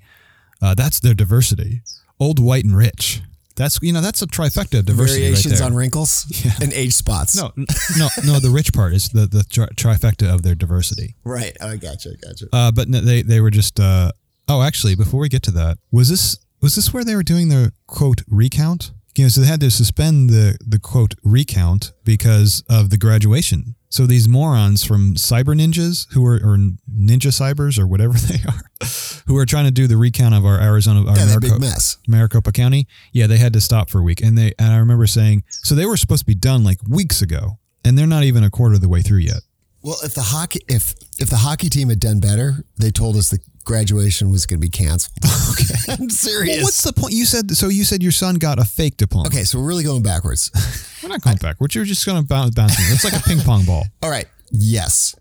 Uh, 0.61 0.73
that's 0.75 0.99
their 0.99 1.13
diversity. 1.13 1.81
Old, 2.19 2.37
white, 2.37 2.65
and 2.65 2.75
rich. 2.75 3.21
That's 3.59 3.77
you 3.81 3.91
know 3.91 3.99
that's 4.01 4.21
a 4.21 4.25
trifecta 4.27 4.79
of 4.79 4.85
diversity 4.85 5.19
Variations 5.19 5.51
right 5.53 5.57
there. 5.59 5.67
on 5.67 5.75
wrinkles 5.75 6.25
and 6.61 6.71
age 6.71 6.93
spots. 6.93 7.35
no, 7.35 7.51
no, 7.57 8.07
no. 8.25 8.39
The 8.39 8.49
rich 8.49 8.71
part 8.73 8.93
is 8.93 9.09
the 9.09 9.27
the 9.27 9.43
tri- 9.43 9.67
trifecta 9.75 10.33
of 10.33 10.43
their 10.43 10.55
diversity. 10.55 11.15
Right. 11.25 11.55
Oh, 11.59 11.67
I 11.71 11.75
gotcha. 11.75 12.11
I 12.11 12.25
gotcha. 12.25 12.45
Uh, 12.53 12.71
but 12.71 12.87
no, 12.87 13.01
they 13.01 13.21
they 13.21 13.41
were 13.41 13.51
just. 13.51 13.77
Uh, 13.79 14.11
oh, 14.47 14.61
actually, 14.63 14.95
before 14.95 15.19
we 15.19 15.27
get 15.27 15.43
to 15.43 15.51
that, 15.51 15.77
was 15.91 16.07
this 16.09 16.39
was 16.61 16.75
this 16.75 16.93
where 16.93 17.03
they 17.03 17.15
were 17.15 17.23
doing 17.23 17.49
the 17.49 17.73
quote 17.85 18.21
recount? 18.29 18.91
You 19.17 19.25
know, 19.25 19.29
so 19.29 19.41
they 19.41 19.47
had 19.47 19.59
to 19.59 19.69
suspend 19.71 20.29
the 20.29 20.57
the 20.65 20.79
quote 20.79 21.15
recount 21.21 21.91
because 22.05 22.63
of 22.69 22.89
the 22.91 22.97
graduation. 22.97 23.75
So 23.89 24.05
these 24.05 24.27
morons 24.29 24.83
from 24.83 25.15
Cyber 25.15 25.55
Ninjas, 25.55 26.07
who 26.13 26.23
are 26.25 26.35
or 26.35 26.57
Ninja 26.57 27.31
Cybers 27.31 27.79
or 27.79 27.87
whatever 27.87 28.13
they 28.17 28.39
are, 28.47 28.87
who 29.25 29.35
are 29.37 29.45
trying 29.45 29.65
to 29.65 29.71
do 29.71 29.87
the 29.87 29.97
recount 29.97 30.35
of 30.35 30.45
our 30.45 30.59
Arizona, 30.59 31.09
our 31.09 31.17
yeah, 31.17 31.25
that 31.25 31.41
big 31.41 31.59
mess. 31.59 31.97
Maricopa 32.07 32.51
County, 32.51 32.87
yeah, 33.11 33.25
they 33.27 33.37
had 33.37 33.53
to 33.53 33.61
stop 33.61 33.89
for 33.89 33.99
a 33.99 34.03
week, 34.03 34.21
and 34.21 34.37
they 34.37 34.53
and 34.59 34.71
I 34.71 34.77
remember 34.77 35.07
saying 35.07 35.43
so 35.49 35.73
they 35.73 35.85
were 35.85 35.97
supposed 35.97 36.21
to 36.21 36.27
be 36.27 36.35
done 36.35 36.63
like 36.63 36.77
weeks 36.87 37.21
ago, 37.21 37.57
and 37.83 37.97
they're 37.97 38.07
not 38.07 38.23
even 38.23 38.43
a 38.43 38.51
quarter 38.51 38.75
of 38.75 38.81
the 38.81 38.89
way 38.89 39.01
through 39.01 39.19
yet. 39.19 39.41
Well, 39.81 39.97
if 40.03 40.13
the 40.13 40.21
hockey 40.21 40.61
if 40.67 40.93
if 41.17 41.29
the 41.29 41.37
hockey 41.37 41.69
team 41.69 41.89
had 41.89 41.99
done 41.99 42.19
better, 42.19 42.65
they 42.77 42.91
told 42.91 43.15
us 43.15 43.29
the 43.29 43.39
graduation 43.69 44.31
was 44.31 44.47
going 44.47 44.59
to 44.59 44.65
be 44.65 44.69
canceled. 44.69 45.15
okay, 45.51 45.93
I'm 46.01 46.09
serious. 46.09 46.57
Well, 46.57 46.63
what's 46.65 46.83
the 46.83 46.91
point? 46.91 47.13
You 47.13 47.23
said 47.23 47.51
so. 47.55 47.67
You 47.69 47.83
said 47.83 48.01
your 48.01 48.11
son 48.11 48.35
got 48.35 48.57
a 48.57 48.65
fake 48.65 48.97
diploma. 48.97 49.27
okay, 49.27 49.43
so 49.43 49.59
we're 49.59 49.67
really 49.67 49.83
going 49.83 50.01
backwards. 50.01 50.49
we're 51.03 51.09
not 51.09 51.21
going 51.21 51.37
backwards. 51.37 51.75
You're 51.75 51.85
just 51.85 52.03
going 52.03 52.19
to 52.19 52.27
bounce, 52.27 52.55
bouncing. 52.55 52.83
It's 52.89 53.03
like 53.03 53.13
a 53.13 53.21
ping 53.21 53.41
pong 53.41 53.65
ball. 53.65 53.85
All 54.01 54.09
right. 54.09 54.25
Yes. 54.51 55.15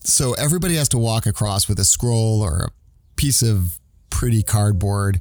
So 0.00 0.32
everybody 0.34 0.74
has 0.74 0.88
to 0.88 0.98
walk 0.98 1.26
across 1.26 1.68
with 1.68 1.78
a 1.78 1.84
scroll 1.84 2.42
or 2.42 2.64
a 2.64 2.70
piece 3.14 3.42
of 3.42 3.78
pretty 4.10 4.42
cardboard. 4.42 5.20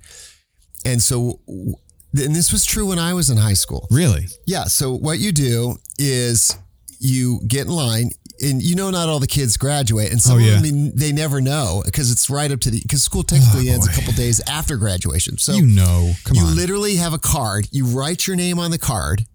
And 0.83 0.99
so, 0.99 1.39
and 1.47 2.35
this 2.35 2.51
was 2.51 2.65
true 2.65 2.87
when 2.87 2.97
I 2.97 3.13
was 3.13 3.29
in 3.29 3.37
high 3.37 3.53
school. 3.53 3.87
Really? 3.91 4.25
Yeah. 4.47 4.63
So 4.63 4.91
what 4.91 5.19
you 5.19 5.31
do 5.31 5.75
is 5.99 6.57
you 6.99 7.41
get 7.47 7.67
in 7.67 7.71
line. 7.71 8.09
And 8.41 8.61
you 8.61 8.75
know, 8.75 8.89
not 8.89 9.07
all 9.09 9.19
the 9.19 9.27
kids 9.27 9.57
graduate, 9.57 10.11
and 10.11 10.21
some 10.21 10.35
Oh, 10.35 10.39
yeah. 10.39 10.57
of 10.57 10.63
them 10.63 10.91
they 10.95 11.11
never 11.11 11.41
know 11.41 11.81
because 11.85 12.11
it's 12.11 12.29
right 12.29 12.51
up 12.51 12.59
to 12.61 12.71
the 12.71 12.79
because 12.81 13.03
school 13.03 13.23
technically 13.23 13.69
oh, 13.69 13.73
ends 13.73 13.87
a 13.87 13.91
couple 13.91 14.13
days 14.13 14.41
after 14.47 14.77
graduation. 14.77 15.37
So 15.37 15.53
you 15.53 15.65
know. 15.65 16.13
Come 16.23 16.37
you 16.37 16.43
on. 16.43 16.55
literally 16.55 16.95
have 16.95 17.13
a 17.13 17.19
card. 17.19 17.67
You 17.71 17.85
write 17.85 18.27
your 18.27 18.35
name 18.35 18.57
on 18.59 18.71
the 18.71 18.77
card. 18.79 19.25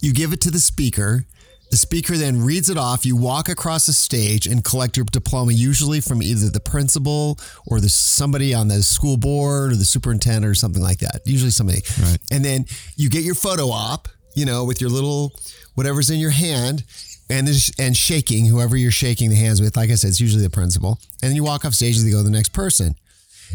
You 0.00 0.12
give 0.12 0.32
it 0.32 0.40
to 0.42 0.50
the 0.50 0.60
speaker. 0.60 1.26
The 1.70 1.76
speaker 1.76 2.16
then 2.16 2.42
reads 2.44 2.68
it 2.68 2.76
off. 2.76 3.06
You 3.06 3.14
walk 3.14 3.48
across 3.48 3.86
the 3.86 3.92
stage 3.92 4.46
and 4.48 4.64
collect 4.64 4.96
your 4.96 5.04
diploma, 5.04 5.52
usually 5.52 6.00
from 6.00 6.20
either 6.20 6.50
the 6.50 6.58
principal 6.58 7.38
or 7.66 7.78
the 7.80 7.88
somebody 7.88 8.52
on 8.54 8.66
the 8.66 8.82
school 8.82 9.16
board 9.16 9.70
or 9.72 9.76
the 9.76 9.84
superintendent 9.84 10.46
or 10.46 10.54
something 10.56 10.82
like 10.82 10.98
that. 10.98 11.20
Usually 11.26 11.52
somebody. 11.52 11.82
Right. 12.02 12.18
And 12.32 12.44
then 12.44 12.64
you 12.96 13.08
get 13.08 13.22
your 13.22 13.36
photo 13.36 13.68
op, 13.68 14.08
you 14.34 14.44
know, 14.46 14.64
with 14.64 14.80
your 14.80 14.90
little 14.90 15.32
whatever's 15.74 16.10
in 16.10 16.18
your 16.18 16.30
hand. 16.30 16.84
And, 17.28 17.48
and 17.78 17.96
shaking, 17.96 18.46
whoever 18.46 18.76
you're 18.76 18.90
shaking 18.90 19.30
the 19.30 19.36
hands 19.36 19.60
with, 19.60 19.76
like 19.76 19.90
I 19.90 19.94
said, 19.94 20.08
it's 20.08 20.20
usually 20.20 20.42
the 20.42 20.50
principal. 20.50 20.98
And 21.22 21.28
then 21.30 21.36
you 21.36 21.44
walk 21.44 21.64
off 21.64 21.74
stage 21.74 21.96
and 21.96 22.04
they 22.04 22.10
go 22.10 22.16
to 22.18 22.24
the 22.24 22.30
next 22.30 22.52
person. 22.52 22.96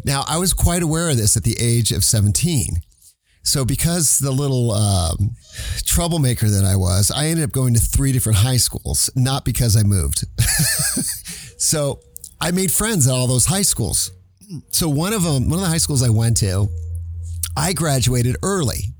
Now, 0.05 0.23
I 0.29 0.37
was 0.37 0.53
quite 0.53 0.81
aware 0.81 1.09
of 1.09 1.17
this 1.17 1.35
at 1.35 1.43
the 1.43 1.57
age 1.59 1.91
of 1.91 2.05
17. 2.05 2.77
So, 3.43 3.65
because 3.65 4.19
the 4.19 4.31
little 4.31 4.71
um, 4.71 5.35
troublemaker 5.85 6.47
that 6.47 6.63
I 6.63 6.77
was, 6.77 7.11
I 7.11 7.25
ended 7.25 7.43
up 7.43 7.51
going 7.51 7.73
to 7.73 7.79
three 7.81 8.13
different 8.13 8.37
high 8.37 8.57
schools, 8.57 9.09
not 9.13 9.43
because 9.43 9.75
I 9.75 9.83
moved. 9.83 10.23
so, 11.57 11.99
I 12.39 12.51
made 12.51 12.71
friends 12.71 13.07
at 13.07 13.13
all 13.13 13.27
those 13.27 13.45
high 13.45 13.61
schools. 13.61 14.11
So, 14.69 14.87
one 14.87 15.11
of 15.11 15.23
them, 15.23 15.49
one 15.49 15.59
of 15.59 15.65
the 15.65 15.69
high 15.69 15.77
schools 15.77 16.01
I 16.01 16.09
went 16.09 16.37
to, 16.37 16.69
I 17.55 17.73
graduated 17.73 18.37
early. 18.41 18.95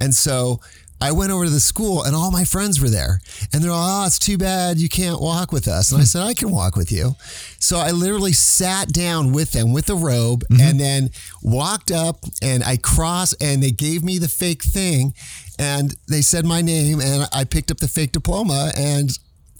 And 0.00 0.14
so 0.14 0.60
I 1.02 1.10
went 1.10 1.32
over 1.32 1.46
to 1.46 1.50
the 1.50 1.58
school 1.58 2.04
and 2.04 2.14
all 2.14 2.30
my 2.30 2.44
friends 2.44 2.80
were 2.80 2.88
there. 2.88 3.20
And 3.52 3.62
they're 3.62 3.72
all, 3.72 4.04
oh, 4.04 4.06
it's 4.06 4.20
too 4.20 4.38
bad 4.38 4.78
you 4.78 4.88
can't 4.88 5.20
walk 5.20 5.50
with 5.50 5.66
us. 5.66 5.90
And 5.90 6.00
I 6.00 6.04
said, 6.04 6.22
I 6.22 6.32
can 6.32 6.52
walk 6.52 6.76
with 6.76 6.92
you. 6.92 7.16
So 7.58 7.78
I 7.78 7.90
literally 7.90 8.32
sat 8.32 8.92
down 8.92 9.32
with 9.32 9.50
them 9.50 9.72
with 9.72 9.90
a 9.90 9.96
robe 9.96 10.44
mm-hmm. 10.44 10.62
and 10.62 10.78
then 10.78 11.10
walked 11.42 11.90
up 11.90 12.18
and 12.40 12.62
I 12.62 12.76
crossed 12.76 13.34
and 13.42 13.60
they 13.60 13.72
gave 13.72 14.04
me 14.04 14.18
the 14.18 14.28
fake 14.28 14.62
thing 14.62 15.12
and 15.58 15.96
they 16.06 16.22
said 16.22 16.46
my 16.46 16.62
name 16.62 17.00
and 17.00 17.28
I 17.32 17.44
picked 17.44 17.72
up 17.72 17.78
the 17.78 17.88
fake 17.88 18.12
diploma 18.12 18.70
and 18.76 19.10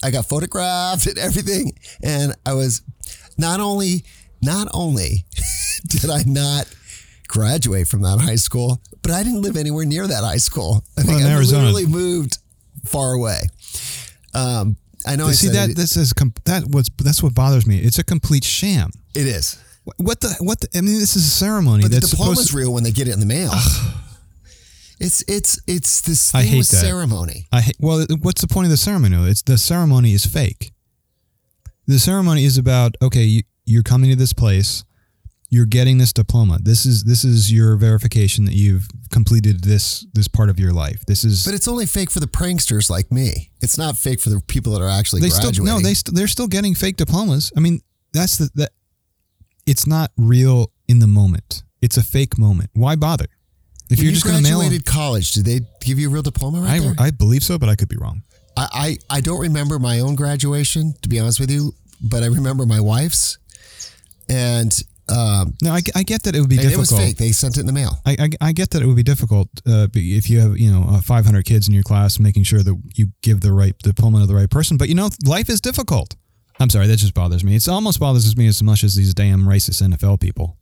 I 0.04 0.12
got 0.12 0.26
photographed 0.26 1.06
and 1.08 1.18
everything. 1.18 1.72
And 2.04 2.36
I 2.46 2.52
was 2.52 2.82
not 3.36 3.58
only, 3.58 4.04
not 4.40 4.68
only 4.72 5.24
did 5.88 6.08
I 6.08 6.22
not 6.24 6.72
graduate 7.32 7.88
from 7.88 8.02
that 8.02 8.20
high 8.20 8.36
school, 8.36 8.80
but 9.02 9.10
I 9.10 9.22
didn't 9.22 9.40
live 9.40 9.56
anywhere 9.56 9.86
near 9.86 10.06
that 10.06 10.22
high 10.22 10.36
school. 10.36 10.84
I 10.98 11.02
think 11.02 11.20
in 11.20 11.26
I 11.26 11.32
Arizona. 11.32 11.62
literally 11.64 11.86
moved 11.86 12.38
far 12.84 13.12
away. 13.12 13.40
Um, 14.34 14.76
I 15.06 15.16
know. 15.16 15.26
I 15.28 15.32
See 15.32 15.48
that 15.48 15.70
it, 15.70 15.76
this 15.76 15.96
is 15.96 16.12
that 16.44 16.64
what's 16.68 16.90
that's 17.02 17.22
what 17.22 17.34
bothers 17.34 17.66
me. 17.66 17.78
It's 17.78 17.98
a 17.98 18.04
complete 18.04 18.44
sham. 18.44 18.90
it 19.14 19.26
is, 19.26 19.58
What 19.96 20.20
the 20.20 20.36
what? 20.40 20.60
The, 20.60 20.68
I 20.76 20.80
mean, 20.82 20.98
this 20.98 21.16
is 21.16 21.26
a 21.26 21.30
ceremony 21.30 21.82
but 21.84 21.90
the 21.90 22.00
that's 22.00 22.10
diploma's 22.10 22.38
supposed. 22.38 22.50
To, 22.52 22.58
real 22.58 22.72
when 22.74 22.84
they 22.84 22.92
get 22.92 23.08
it 23.08 23.14
in 23.14 23.20
the 23.20 23.26
mail. 23.26 23.50
it's 25.00 25.24
it's 25.26 25.58
it's 25.66 26.02
this 26.02 26.34
I 26.34 26.42
hate 26.42 26.58
with 26.58 26.70
that. 26.70 26.84
ceremony. 26.84 27.46
I 27.50 27.62
hate, 27.62 27.76
well, 27.80 28.06
what's 28.20 28.42
the 28.42 28.48
point 28.48 28.66
of 28.66 28.70
the 28.70 28.76
ceremony? 28.76 29.16
It's 29.30 29.42
the 29.42 29.58
ceremony 29.58 30.12
is 30.12 30.26
fake. 30.26 30.72
The 31.86 31.98
ceremony 31.98 32.44
is 32.44 32.58
about 32.58 32.96
okay, 33.02 33.24
you, 33.24 33.42
you're 33.64 33.82
coming 33.82 34.10
to 34.10 34.16
this 34.16 34.32
place, 34.32 34.84
you're 35.52 35.66
getting 35.66 35.98
this 35.98 36.14
diploma. 36.14 36.58
This 36.62 36.86
is 36.86 37.04
this 37.04 37.24
is 37.24 37.52
your 37.52 37.76
verification 37.76 38.46
that 38.46 38.54
you've 38.54 38.88
completed 39.10 39.62
this 39.62 40.06
this 40.14 40.26
part 40.26 40.48
of 40.48 40.58
your 40.58 40.72
life. 40.72 41.04
This 41.04 41.24
is 41.24 41.44
But 41.44 41.52
it's 41.52 41.68
only 41.68 41.84
fake 41.84 42.10
for 42.10 42.20
the 42.20 42.26
pranksters 42.26 42.88
like 42.88 43.12
me. 43.12 43.50
It's 43.60 43.76
not 43.76 43.98
fake 43.98 44.18
for 44.18 44.30
the 44.30 44.40
people 44.40 44.72
that 44.72 44.80
are 44.80 44.88
actually 44.88 45.20
they 45.20 45.28
graduating. 45.28 45.64
still 45.66 45.76
no 45.76 45.80
they 45.80 45.92
st- 45.92 46.16
they're 46.16 46.26
still 46.26 46.48
getting 46.48 46.74
fake 46.74 46.96
diplomas. 46.96 47.52
I 47.54 47.60
mean, 47.60 47.82
that's 48.14 48.38
the 48.38 48.50
that 48.54 48.70
it's 49.66 49.86
not 49.86 50.10
real 50.16 50.72
in 50.88 51.00
the 51.00 51.06
moment. 51.06 51.64
It's 51.82 51.98
a 51.98 52.02
fake 52.02 52.38
moment. 52.38 52.70
Why 52.72 52.96
bother? 52.96 53.26
If 53.90 53.98
When 53.98 54.06
you're 54.06 54.06
you 54.06 54.12
just 54.12 54.24
going 54.24 54.38
to 54.38 54.42
mail, 54.42 54.60
graduated 54.60 54.86
college, 54.86 55.32
did 55.34 55.44
they 55.44 55.60
give 55.84 55.98
you 55.98 56.08
a 56.08 56.10
real 56.10 56.22
diploma 56.22 56.62
right 56.62 56.70
I 56.70 56.78
there? 56.78 56.94
I 56.98 57.10
believe 57.10 57.42
so, 57.42 57.58
but 57.58 57.68
I 57.68 57.74
could 57.74 57.90
be 57.90 57.98
wrong. 57.98 58.22
I, 58.56 58.96
I, 59.10 59.16
I 59.18 59.20
don't 59.20 59.40
remember 59.40 59.78
my 59.78 60.00
own 60.00 60.14
graduation, 60.14 60.94
to 61.02 61.10
be 61.10 61.20
honest 61.20 61.40
with 61.40 61.50
you, 61.50 61.74
but 62.00 62.22
I 62.22 62.26
remember 62.26 62.64
my 62.64 62.80
wife's. 62.80 63.36
And, 64.30 64.72
um, 65.12 65.54
No, 65.62 65.72
I, 65.72 65.80
I 65.94 66.02
get 66.02 66.22
that 66.24 66.34
it 66.34 66.40
would 66.40 66.48
be 66.48 66.56
and 66.56 66.64
it 66.66 66.68
difficult. 66.68 67.00
was 67.00 67.08
fake. 67.08 67.16
They 67.16 67.32
sent 67.32 67.56
it 67.56 67.60
in 67.60 67.66
the 67.66 67.72
mail. 67.72 67.98
I, 68.06 68.16
I, 68.18 68.48
I 68.48 68.52
get 68.52 68.70
that 68.70 68.82
it 68.82 68.86
would 68.86 68.96
be 68.96 69.02
difficult 69.02 69.48
uh, 69.66 69.86
if 69.94 70.28
you 70.30 70.40
have 70.40 70.56
you 70.58 70.70
know 70.72 70.84
uh, 70.88 71.00
500 71.00 71.44
kids 71.44 71.68
in 71.68 71.74
your 71.74 71.82
class, 71.82 72.18
making 72.18 72.44
sure 72.44 72.62
that 72.62 72.76
you 72.94 73.08
give 73.22 73.40
the 73.40 73.52
right 73.52 73.76
diploma 73.78 74.20
to 74.20 74.26
the 74.26 74.34
right 74.34 74.50
person. 74.50 74.76
But 74.76 74.88
you 74.88 74.94
know, 74.94 75.10
life 75.26 75.48
is 75.48 75.60
difficult. 75.60 76.16
I'm 76.60 76.70
sorry, 76.70 76.86
that 76.86 76.96
just 76.96 77.14
bothers 77.14 77.42
me. 77.44 77.56
It 77.56 77.68
almost 77.68 77.98
bothers 77.98 78.36
me 78.36 78.46
as 78.46 78.62
much 78.62 78.84
as 78.84 78.94
these 78.94 79.14
damn 79.14 79.42
racist 79.44 79.82
NFL 79.82 80.20
people. 80.20 80.56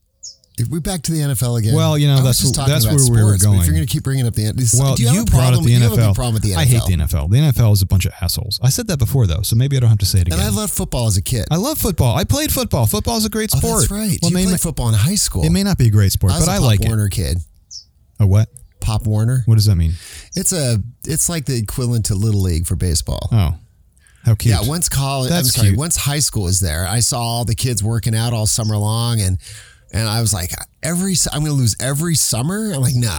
If 0.61 0.69
we 0.69 0.81
back 0.81 1.03
to 1.03 1.13
the 1.13 1.19
NFL 1.19 1.59
again. 1.59 1.75
Well, 1.75 1.99
you 1.99 2.07
know, 2.09 2.23
that's 2.23 2.39
just 2.41 2.55
wh- 2.55 2.59
talking 2.59 2.73
that's 2.73 2.85
about 2.85 3.01
where 3.01 3.25
we 3.25 3.31
were 3.31 3.39
going. 3.39 3.61
If 3.61 3.67
you're 3.67 3.75
going 3.75 3.87
to 3.87 3.93
keep 3.93 4.05
bringing 4.05 4.27
up 4.27 4.35
the 4.35 4.45
NFL, 4.45 4.81
Well, 4.81 4.95
do 4.95 5.03
you, 5.03 5.09
have 5.09 5.17
you 5.17 5.23
a 5.23 5.25
brought 5.25 5.39
problem, 5.39 5.61
up 5.61 5.65
the 5.65 5.73
you 5.73 5.79
NFL. 5.79 5.99
have 5.99 6.11
a 6.11 6.15
problem 6.15 6.35
with 6.35 6.43
the 6.43 6.53
NFL. 6.53 6.57
I 6.57 6.65
hate 6.65 6.85
the 6.87 6.95
NFL. 6.95 7.31
The 7.31 7.39
NFL 7.39 7.73
is 7.73 7.83
a 7.83 7.87
bunch 7.87 8.07
of 8.07 8.13
assholes. 8.21 8.61
I 8.63 8.69
said 8.69 8.87
that 8.89 8.99
before 8.99 9.27
though, 9.27 9.43
so 9.43 9.57
maybe 9.57 9.77
I 9.77 9.81
don't 9.81 9.91
have 9.91 9.99
to 9.99 10.07
say 10.07 10.21
it 10.21 10.27
again. 10.29 10.39
And 10.39 10.49
I 10.49 10.51
loved 10.51 10.73
football 10.73 11.07
as 11.07 11.17
a 11.17 11.23
kid. 11.23 11.47
I 11.51 11.57
love 11.57 11.79
football. 11.79 12.17
I 12.17 12.25
played 12.25 12.53
football. 12.53 12.87
Football 12.87 13.17
is 13.17 13.25
a 13.25 13.31
great 13.31 13.51
oh, 13.55 13.59
sport. 13.59 13.81
that's 13.81 13.91
right. 13.91 14.19
Well, 14.23 14.31
you 14.31 14.35
may, 14.37 14.45
played 14.45 14.61
football 14.61 14.89
in 14.89 14.95
high 14.95 15.15
school. 15.15 15.45
it 15.45 15.51
may 15.51 15.63
not 15.63 15.79
be 15.79 15.87
a 15.87 15.91
great 15.91 16.13
sport, 16.13 16.31
but 16.33 16.37
I 16.37 16.39
was 16.39 16.47
but 16.47 16.53
a 16.53 16.55
I 16.55 16.59
Pop 16.59 16.67
like 16.67 16.81
Warner 16.89 17.09
kid. 17.09 17.37
it. 17.39 17.43
A 18.21 18.27
what? 18.27 18.49
Pop 18.81 19.07
Warner. 19.07 19.43
What 19.47 19.57
does 19.57 19.67
that 19.67 19.77
mean? 19.77 19.93
It's 20.35 20.53
a. 20.53 20.79
It's 21.05 21.29
like 21.29 21.47
the 21.47 21.57
equivalent 21.57 22.07
to 22.07 22.15
Little 22.15 22.41
League 22.43 22.67
for 22.67 22.77
baseball. 22.77 23.29
Oh, 23.33 23.55
how 24.25 24.35
cute. 24.35 24.55
Yeah, 24.55 24.69
once 24.69 24.89
college, 24.89 25.31
I'm 25.31 25.37
That's 25.37 25.55
sorry, 25.55 25.69
cute. 25.69 25.79
once 25.79 25.97
high 25.97 26.19
school 26.19 26.45
was 26.45 26.61
there, 26.61 26.87
I 26.87 27.01
saw 27.01 27.21
all 27.21 27.45
the 27.45 27.55
kids 27.55 27.83
working 27.83 28.15
out 28.15 28.33
all 28.33 28.47
summer 28.47 28.77
long, 28.77 29.21
and 29.21 29.39
and 29.93 30.09
I 30.09 30.20
was 30.20 30.32
like, 30.32 30.51
every 30.82 31.14
I'm 31.32 31.41
going 31.41 31.53
to 31.53 31.59
lose 31.59 31.76
every 31.80 32.14
summer. 32.14 32.72
I'm 32.72 32.80
like, 32.80 32.95
no, 32.95 33.11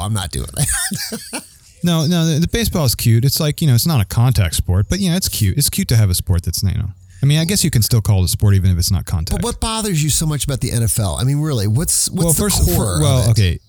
I'm 0.00 0.12
not 0.12 0.30
doing 0.30 0.48
that. 0.54 1.44
No, 1.84 2.04
no, 2.06 2.26
the, 2.26 2.40
the 2.40 2.48
baseball 2.48 2.84
is 2.84 2.94
cute. 2.96 3.24
It's 3.24 3.38
like 3.38 3.60
you 3.60 3.68
know, 3.68 3.74
it's 3.74 3.86
not 3.86 4.00
a 4.00 4.04
contact 4.04 4.54
sport, 4.54 4.86
but 4.88 4.98
yeah, 4.98 5.14
it's 5.14 5.28
cute. 5.28 5.56
It's 5.56 5.70
cute 5.70 5.86
to 5.88 5.96
have 5.96 6.10
a 6.10 6.14
sport 6.14 6.42
that's 6.42 6.62
you 6.62 6.74
know. 6.74 6.88
I 7.22 7.26
mean, 7.26 7.38
I 7.38 7.44
guess 7.44 7.62
you 7.64 7.70
can 7.70 7.82
still 7.82 8.00
call 8.00 8.22
it 8.22 8.24
a 8.24 8.28
sport 8.28 8.54
even 8.54 8.70
if 8.70 8.78
it's 8.78 8.90
not 8.90 9.04
contact. 9.06 9.40
But 9.40 9.44
what 9.44 9.60
bothers 9.60 10.02
you 10.02 10.10
so 10.10 10.26
much 10.26 10.44
about 10.44 10.60
the 10.60 10.70
NFL? 10.70 11.20
I 11.20 11.24
mean, 11.24 11.40
really, 11.40 11.66
what's 11.66 12.10
what's 12.10 12.24
well, 12.24 12.32
the 12.32 12.40
first, 12.40 12.64
core? 12.64 12.96
of 12.96 13.00
well, 13.00 13.30
okay. 13.30 13.60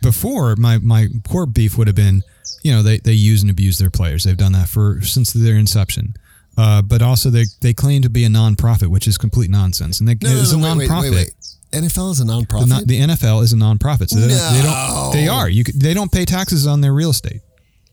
Before 0.00 0.54
my 0.56 0.78
my 0.78 1.08
core 1.28 1.46
beef 1.46 1.76
would 1.76 1.86
have 1.88 1.96
been, 1.96 2.22
you 2.62 2.72
know, 2.72 2.82
they 2.82 2.98
they 2.98 3.12
use 3.12 3.42
and 3.42 3.50
abuse 3.50 3.78
their 3.78 3.90
players. 3.90 4.24
They've 4.24 4.36
done 4.36 4.52
that 4.52 4.68
for 4.68 5.00
since 5.02 5.32
their 5.32 5.56
inception. 5.56 6.14
Uh, 6.56 6.82
but 6.82 7.02
also 7.02 7.30
they 7.30 7.44
they 7.62 7.74
claim 7.74 8.02
to 8.02 8.10
be 8.10 8.24
a 8.24 8.28
nonprofit, 8.28 8.88
which 8.88 9.08
is 9.08 9.18
complete 9.18 9.50
nonsense. 9.50 9.98
And 9.98 10.08
they, 10.08 10.14
No, 10.22 10.28
no, 10.30 10.58
no, 10.58 10.72
a 10.74 10.76
wait, 10.76 10.88
nonprofit. 10.88 11.02
wait, 11.02 11.10
wait, 11.10 11.16
wait. 11.16 11.34
NFL 11.74 12.12
is 12.12 12.20
a 12.20 12.24
nonprofit. 12.24 12.68
non- 12.68 12.86
the 12.86 13.00
NFL 13.00 13.42
is 13.42 13.52
a 13.52 13.56
nonprofit, 13.56 14.08
so 14.08 14.18
they, 14.20 14.28
don't, 14.28 14.52
they 14.54 14.62
don't. 14.62 15.12
They 15.12 15.28
are. 15.28 15.48
You 15.48 15.64
they 15.64 15.94
don't 15.94 16.10
pay 16.12 16.24
taxes 16.24 16.66
on 16.66 16.80
their 16.80 16.92
real 16.92 17.10
estate. 17.10 17.42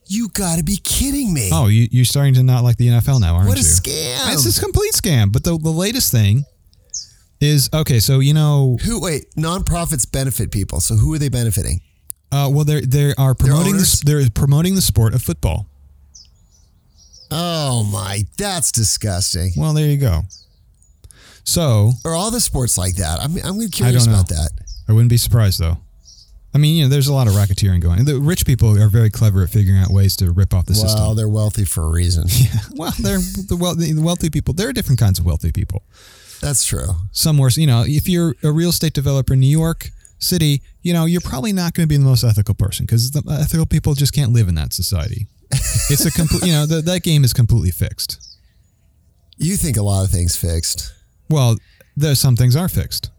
you 0.08 0.30
got 0.30 0.58
to 0.58 0.64
be 0.64 0.78
kidding 0.78 1.34
me! 1.34 1.50
Oh, 1.52 1.68
you, 1.68 1.88
you're 1.92 2.06
starting 2.06 2.34
to 2.36 2.44
not 2.44 2.64
like 2.64 2.78
the 2.78 2.88
NFL 2.88 3.20
now, 3.22 3.34
aren't 3.36 3.46
you? 3.46 3.50
what 3.50 3.58
a 3.58 3.62
you? 3.62 3.66
scam! 3.66 4.34
It's 4.34 4.58
a 4.58 4.62
complete 4.62 4.94
scam. 4.94 5.32
But 5.32 5.44
the, 5.44 5.58
the 5.58 5.70
latest 5.70 6.12
thing 6.12 6.44
is 7.40 7.70
okay. 7.74 8.00
So 8.00 8.20
you 8.20 8.34
know, 8.34 8.78
who? 8.84 9.02
Wait, 9.02 9.26
nonprofits 9.36 10.10
benefit 10.12 10.52
people. 10.52 10.80
So 10.80 10.96
who 10.96 11.14
are 11.14 11.20
they 11.20 11.30
benefiting? 11.30 11.82
uh, 12.32 12.50
well, 12.52 12.66
they 12.66 12.82
they 12.82 13.14
are 13.18 13.36
promoting 13.36 13.78
this. 13.78 14.00
They're 14.02 14.30
promoting 14.30 14.76
the 14.76 14.82
sport 14.82 15.14
of 15.14 15.22
football. 15.22 15.68
Oh 17.30 17.84
my, 17.92 18.24
that's 18.38 18.72
disgusting. 18.72 19.54
Well, 19.56 19.74
there 19.74 19.88
you 19.88 19.98
go. 19.98 20.22
So 21.44 21.92
Are 22.06 22.14
all 22.14 22.32
the 22.32 22.40
sports 22.42 22.78
like 22.78 22.96
that? 22.96 23.20
I'm 23.20 23.36
I'm 23.44 23.70
curious 23.70 24.08
about 24.08 24.30
that. 24.30 24.52
I 24.88 24.94
wouldn't 24.94 25.10
be 25.10 25.18
surprised 25.18 25.60
though. 25.60 25.78
I 26.54 26.58
mean, 26.58 26.76
you 26.76 26.84
know, 26.84 26.90
there's 26.90 27.08
a 27.08 27.14
lot 27.14 27.28
of 27.28 27.34
racketeering 27.34 27.80
going. 27.82 28.00
on. 28.00 28.06
The 28.06 28.20
rich 28.20 28.46
people 28.46 28.78
are 28.82 28.90
very 28.90 29.10
clever 29.10 29.42
at 29.44 29.50
figuring 29.50 29.80
out 29.80 29.90
ways 29.90 30.18
to 30.18 30.32
rip 30.32 30.54
off 30.54 30.66
the 30.66 30.74
Well, 30.74 30.82
system. 30.82 31.00
Well, 31.02 31.16
they're 31.16 31.30
wealthy 31.30 31.64
for 31.64 31.84
a 31.84 31.90
reason. 31.90 32.26
Yeah. 32.30 32.60
Well, 32.76 32.94
they're 33.00 33.20
the 33.20 33.56
wealthy, 33.58 33.94
the 33.94 34.02
wealthy 34.02 34.30
people. 34.30 34.54
There 34.54 34.68
are 34.68 34.74
different 34.74 35.00
kinds 35.00 35.18
of 35.18 35.26
wealthy 35.26 35.52
people. 35.54 35.84
That's 36.42 36.66
true. 36.66 36.88
Some 37.14 37.38
worse, 37.38 37.56
you 37.58 37.68
know, 37.68 37.84
if 37.88 38.10
you're 38.10 38.36
a 38.44 38.52
real 38.52 38.70
estate 38.70 38.94
developer 38.94 39.34
in 39.34 39.40
New 39.40 39.48
York 39.60 39.92
City, 40.20 40.62
you 40.82 40.92
know, 40.92 41.06
you're 41.06 41.22
probably 41.22 41.54
not 41.54 41.74
going 41.74 41.86
to 41.86 41.88
be 41.88 41.96
the 41.98 42.04
most 42.04 42.24
ethical 42.26 42.54
person 42.56 42.86
because 42.86 43.12
the 43.12 43.24
ethical 43.40 43.66
people 43.66 43.94
just 43.94 44.12
can't 44.14 44.34
live 44.34 44.48
in 44.50 44.56
that 44.56 44.74
society. 44.74 45.28
It's 45.90 46.06
a 46.06 46.12
complete, 46.12 46.44
you 46.46 46.52
know, 46.54 46.66
the, 46.66 46.82
that 46.82 47.04
game 47.04 47.24
is 47.24 47.32
completely 47.34 47.72
fixed. 47.72 48.20
You 49.38 49.56
think 49.56 49.78
a 49.78 49.84
lot 49.84 50.04
of 50.04 50.10
things 50.10 50.36
fixed. 50.36 50.92
Well, 51.32 51.56
there's 51.96 52.20
some 52.20 52.36
things 52.36 52.56
are 52.56 52.68
fixed. 52.68 53.12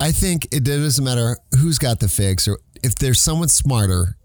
I 0.00 0.12
think 0.12 0.48
it 0.52 0.64
doesn't 0.64 1.04
matter 1.04 1.36
who's 1.58 1.78
got 1.78 2.00
the 2.00 2.08
fix 2.08 2.46
or 2.46 2.58
if 2.82 2.96
there's 2.96 3.20
someone 3.20 3.48
smarter, 3.48 4.16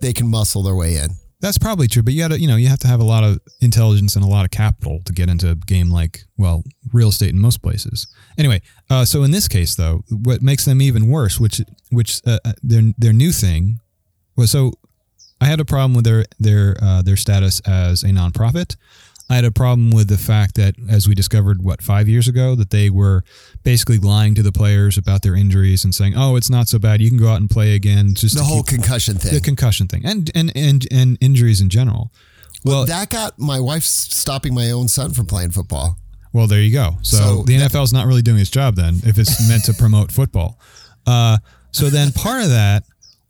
they 0.00 0.12
can 0.12 0.28
muscle 0.28 0.62
their 0.62 0.74
way 0.74 0.96
in. 0.96 1.10
That's 1.40 1.58
probably 1.58 1.88
true, 1.88 2.02
but 2.02 2.14
you 2.14 2.20
got 2.20 2.30
to, 2.30 2.40
you 2.40 2.48
know, 2.48 2.56
you 2.56 2.68
have 2.68 2.78
to 2.80 2.88
have 2.88 3.00
a 3.00 3.04
lot 3.04 3.22
of 3.22 3.38
intelligence 3.60 4.16
and 4.16 4.24
a 4.24 4.28
lot 4.28 4.46
of 4.46 4.50
capital 4.50 5.00
to 5.04 5.12
get 5.12 5.28
into 5.28 5.50
a 5.50 5.54
game 5.54 5.90
like, 5.90 6.20
well, 6.38 6.62
real 6.92 7.08
estate 7.08 7.30
in 7.30 7.38
most 7.38 7.62
places. 7.62 8.06
Anyway, 8.38 8.62
uh, 8.88 9.04
so 9.04 9.22
in 9.24 9.30
this 9.30 9.46
case, 9.46 9.74
though, 9.74 10.02
what 10.10 10.40
makes 10.40 10.64
them 10.64 10.80
even 10.80 11.08
worse, 11.08 11.38
which, 11.38 11.60
which 11.90 12.22
uh, 12.26 12.38
uh, 12.46 12.52
their 12.62 12.92
their 12.96 13.12
new 13.12 13.30
thing 13.30 13.80
was 14.36 14.50
so, 14.50 14.72
I 15.40 15.46
had 15.46 15.60
a 15.60 15.66
problem 15.66 15.92
with 15.92 16.04
their 16.06 16.24
their 16.38 16.76
uh, 16.80 17.02
their 17.02 17.16
status 17.16 17.60
as 17.60 18.04
a 18.04 18.08
nonprofit. 18.08 18.76
I 19.30 19.36
had 19.36 19.44
a 19.46 19.50
problem 19.50 19.90
with 19.90 20.08
the 20.08 20.18
fact 20.18 20.54
that, 20.56 20.74
as 20.88 21.08
we 21.08 21.14
discovered, 21.14 21.62
what 21.62 21.80
five 21.80 22.08
years 22.08 22.28
ago, 22.28 22.54
that 22.56 22.68
they 22.70 22.90
were 22.90 23.24
basically 23.62 23.96
lying 23.98 24.34
to 24.34 24.42
the 24.42 24.52
players 24.52 24.98
about 24.98 25.22
their 25.22 25.34
injuries 25.34 25.82
and 25.84 25.94
saying, 25.94 26.12
"Oh, 26.16 26.36
it's 26.36 26.50
not 26.50 26.68
so 26.68 26.78
bad. 26.78 27.00
You 27.00 27.08
can 27.08 27.18
go 27.18 27.28
out 27.28 27.40
and 27.40 27.48
play 27.48 27.74
again." 27.74 28.14
Just 28.14 28.36
The 28.36 28.44
whole 28.44 28.62
keep- 28.62 28.80
concussion 28.80 29.16
thing. 29.16 29.32
the 29.32 29.40
concussion 29.40 29.88
thing 29.88 30.04
and 30.04 30.30
and 30.34 30.52
and 30.54 30.86
and 30.90 31.16
injuries 31.22 31.60
in 31.62 31.70
general. 31.70 32.12
Well, 32.64 32.84
that 32.86 33.08
got 33.10 33.38
my 33.38 33.60
wife 33.60 33.82
stopping 33.84 34.54
my 34.54 34.70
own 34.70 34.88
son 34.88 35.12
from 35.12 35.26
playing 35.26 35.50
football. 35.52 35.98
well, 36.32 36.46
there 36.46 36.60
you 36.60 36.72
go. 36.72 36.96
So, 37.02 37.16
So 37.16 37.42
the 37.44 37.54
NFL 37.56 37.84
is 37.84 37.92
not 37.92 38.06
really 38.06 38.22
doing 38.22 38.40
its 38.40 38.50
job 38.50 38.74
then, 38.76 39.00
if 39.04 39.18
it's 39.18 39.46
meant 39.48 39.64
to 39.64 39.74
promote 39.74 40.10
football. 40.12 40.58
Uh, 41.06 41.38
so 41.72 41.90
then 41.90 42.10
part 42.12 42.42
of 42.42 42.48
that 42.50 42.84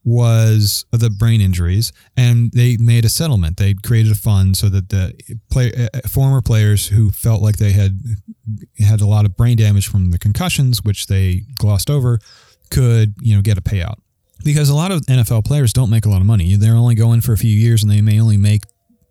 was 0.04 0.84
the 0.92 1.10
brain 1.10 1.40
injuries, 1.40 1.92
and 2.16 2.52
they 2.52 2.76
made 2.78 3.04
a 3.04 3.08
settlement. 3.08 3.56
They 3.56 3.74
created 3.74 4.12
a 4.12 4.16
fund 4.16 4.56
so 4.56 4.68
that 4.68 4.90
the 4.90 5.14
play, 5.50 5.72
uh, 5.72 6.06
former 6.08 6.42
players 6.42 6.88
who 6.88 7.10
felt 7.10 7.42
like 7.42 7.56
they 7.56 7.72
had 7.72 7.98
had 8.78 9.00
a 9.00 9.06
lot 9.06 9.24
of 9.24 9.36
brain 9.36 9.56
damage 9.56 9.88
from 9.88 10.10
the 10.10 10.18
concussions, 10.18 10.84
which 10.84 11.06
they 11.06 11.42
glossed 11.58 11.90
over, 11.90 12.18
could 12.70 13.14
you 13.20 13.34
know 13.34 13.42
get 13.42 13.58
a 13.58 13.62
payout. 13.62 13.96
Because 14.44 14.68
a 14.68 14.74
lot 14.74 14.92
of 14.92 15.00
NFL 15.02 15.46
players 15.46 15.72
don't 15.72 15.88
make 15.88 16.04
a 16.04 16.10
lot 16.10 16.20
of 16.20 16.26
money. 16.26 16.54
They're 16.56 16.74
only 16.74 16.94
going 16.94 17.22
for 17.22 17.32
a 17.32 17.38
few 17.38 17.56
years, 17.56 17.82
and 17.82 17.90
they 17.90 18.02
may 18.02 18.20
only 18.20 18.36
make 18.36 18.60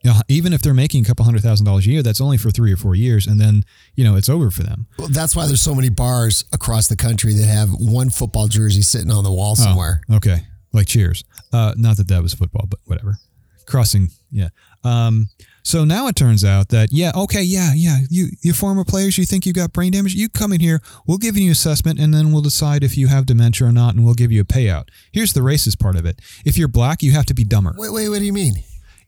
know, 0.03 0.19
even 0.27 0.53
if 0.53 0.61
they're 0.61 0.73
making 0.73 1.03
a 1.03 1.07
couple 1.07 1.25
hundred 1.25 1.41
thousand 1.41 1.65
dollars 1.65 1.87
a 1.87 1.89
year, 1.89 2.03
that's 2.03 2.21
only 2.21 2.37
for 2.37 2.51
three 2.51 2.71
or 2.73 2.77
four 2.77 2.95
years, 2.95 3.25
and 3.25 3.39
then 3.39 3.63
you 3.95 4.03
know 4.03 4.15
it's 4.15 4.29
over 4.29 4.51
for 4.51 4.63
them. 4.63 4.87
Well, 4.97 5.07
that's 5.07 5.35
why 5.35 5.47
there's 5.47 5.61
so 5.61 5.75
many 5.75 5.89
bars 5.89 6.43
across 6.51 6.87
the 6.87 6.95
country 6.95 7.33
that 7.33 7.45
have 7.45 7.69
one 7.71 8.09
football 8.09 8.47
jersey 8.47 8.81
sitting 8.81 9.11
on 9.11 9.23
the 9.23 9.31
wall 9.31 9.55
somewhere. 9.55 10.01
Oh, 10.09 10.17
okay, 10.17 10.45
like 10.73 10.87
Cheers. 10.87 11.23
Uh, 11.51 11.73
not 11.77 11.97
that 11.97 12.07
that 12.09 12.21
was 12.21 12.33
football, 12.33 12.65
but 12.67 12.79
whatever. 12.85 13.17
Crossing, 13.65 14.09
yeah. 14.29 14.49
Um, 14.83 15.29
so 15.63 15.85
now 15.85 16.07
it 16.07 16.17
turns 16.17 16.43
out 16.43 16.67
that 16.69 16.89
yeah, 16.91 17.13
okay, 17.15 17.41
yeah, 17.41 17.71
yeah. 17.73 17.99
You, 18.09 18.27
you 18.41 18.51
former 18.51 18.83
players, 18.83 19.17
you 19.17 19.25
think 19.25 19.45
you 19.45 19.53
got 19.53 19.71
brain 19.71 19.93
damage? 19.93 20.13
You 20.15 20.27
come 20.27 20.51
in 20.51 20.59
here, 20.59 20.81
we'll 21.07 21.17
give 21.17 21.37
you 21.37 21.45
an 21.45 21.51
assessment, 21.51 21.97
and 21.99 22.13
then 22.13 22.33
we'll 22.33 22.41
decide 22.41 22.83
if 22.83 22.97
you 22.97 23.07
have 23.07 23.25
dementia 23.25 23.67
or 23.67 23.71
not, 23.71 23.95
and 23.95 24.03
we'll 24.03 24.15
give 24.15 24.33
you 24.33 24.41
a 24.41 24.45
payout. 24.45 24.89
Here's 25.13 25.31
the 25.31 25.39
racist 25.39 25.79
part 25.79 25.95
of 25.95 26.05
it: 26.05 26.19
if 26.43 26.57
you're 26.57 26.67
black, 26.67 27.01
you 27.01 27.13
have 27.13 27.25
to 27.27 27.33
be 27.33 27.45
dumber. 27.45 27.73
Wait, 27.77 27.93
wait, 27.93 28.09
what 28.09 28.19
do 28.19 28.25
you 28.25 28.33
mean? 28.33 28.55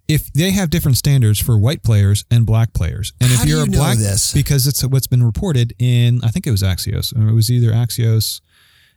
if 0.08 0.32
they 0.34 0.52
have 0.52 0.70
different 0.70 0.96
standards 0.98 1.40
for 1.42 1.58
white 1.58 1.82
players 1.84 2.26
and 2.30 2.46
black 2.46 2.74
players, 2.74 3.14
and 3.20 3.32
if 3.32 3.40
How 3.40 3.44
you're 3.46 3.58
you 3.58 3.64
a 3.64 3.68
know 3.68 3.78
black, 3.80 3.98
this? 3.98 4.34
because 4.34 4.68
it's 4.68 4.86
what's 4.86 5.08
been 5.08 5.24
reported 5.24 5.74
in, 5.80 6.24
I 6.24 6.28
think 6.30 6.46
it 6.46 6.52
was 6.52 6.62
Axios, 6.62 7.16
or 7.18 7.28
it 7.28 7.34
was 7.34 7.50
either 7.52 7.72
Axios. 7.72 8.42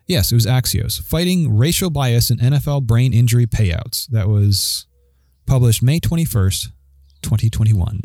Yes, 0.08 0.32
it 0.32 0.34
was 0.34 0.46
Axios. 0.46 1.02
Fighting 1.02 1.56
racial 1.56 1.90
bias 1.90 2.30
in 2.30 2.38
NFL 2.38 2.84
brain 2.84 3.12
injury 3.12 3.46
payouts. 3.46 4.06
That 4.08 4.26
was 4.26 4.86
published 5.46 5.82
May 5.82 6.00
21st, 6.00 6.72
2021. 7.22 8.02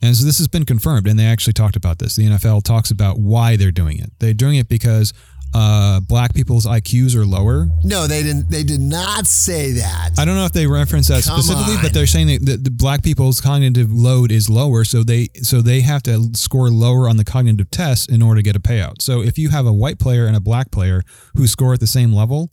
And 0.00 0.16
so 0.16 0.24
this 0.24 0.38
has 0.38 0.46
been 0.46 0.64
confirmed, 0.64 1.08
and 1.08 1.18
they 1.18 1.26
actually 1.26 1.54
talked 1.54 1.74
about 1.74 1.98
this. 1.98 2.14
The 2.14 2.26
NFL 2.26 2.62
talks 2.62 2.92
about 2.92 3.18
why 3.18 3.56
they're 3.56 3.72
doing 3.72 3.98
it. 3.98 4.12
They're 4.20 4.32
doing 4.32 4.56
it 4.56 4.68
because 4.68 5.12
uh, 5.54 6.00
black 6.00 6.34
people's 6.34 6.66
IQs 6.66 7.14
are 7.16 7.24
lower. 7.24 7.68
No, 7.82 8.06
they 8.06 8.22
didn't. 8.22 8.50
They 8.50 8.62
did 8.64 8.80
not 8.80 9.26
say 9.26 9.72
that. 9.72 10.10
I 10.18 10.24
don't 10.24 10.34
know 10.36 10.44
if 10.44 10.52
they 10.52 10.66
reference 10.66 11.08
that 11.08 11.24
Come 11.24 11.40
specifically, 11.40 11.76
on. 11.76 11.82
but 11.82 11.94
they're 11.94 12.06
saying 12.06 12.26
that 12.26 12.44
the, 12.44 12.56
the 12.58 12.70
black 12.70 13.02
people's 13.02 13.40
cognitive 13.40 13.90
load 13.92 14.30
is 14.30 14.50
lower, 14.50 14.84
so 14.84 15.02
they 15.02 15.28
so 15.42 15.62
they 15.62 15.80
have 15.80 16.02
to 16.04 16.30
score 16.34 16.68
lower 16.70 17.08
on 17.08 17.16
the 17.16 17.24
cognitive 17.24 17.70
test 17.70 18.10
in 18.10 18.20
order 18.22 18.40
to 18.40 18.42
get 18.42 18.56
a 18.56 18.60
payout. 18.60 19.00
So 19.00 19.22
if 19.22 19.38
you 19.38 19.48
have 19.48 19.66
a 19.66 19.72
white 19.72 19.98
player 19.98 20.26
and 20.26 20.36
a 20.36 20.40
black 20.40 20.70
player 20.70 21.02
who 21.34 21.46
score 21.46 21.72
at 21.72 21.80
the 21.80 21.86
same 21.86 22.12
level, 22.12 22.50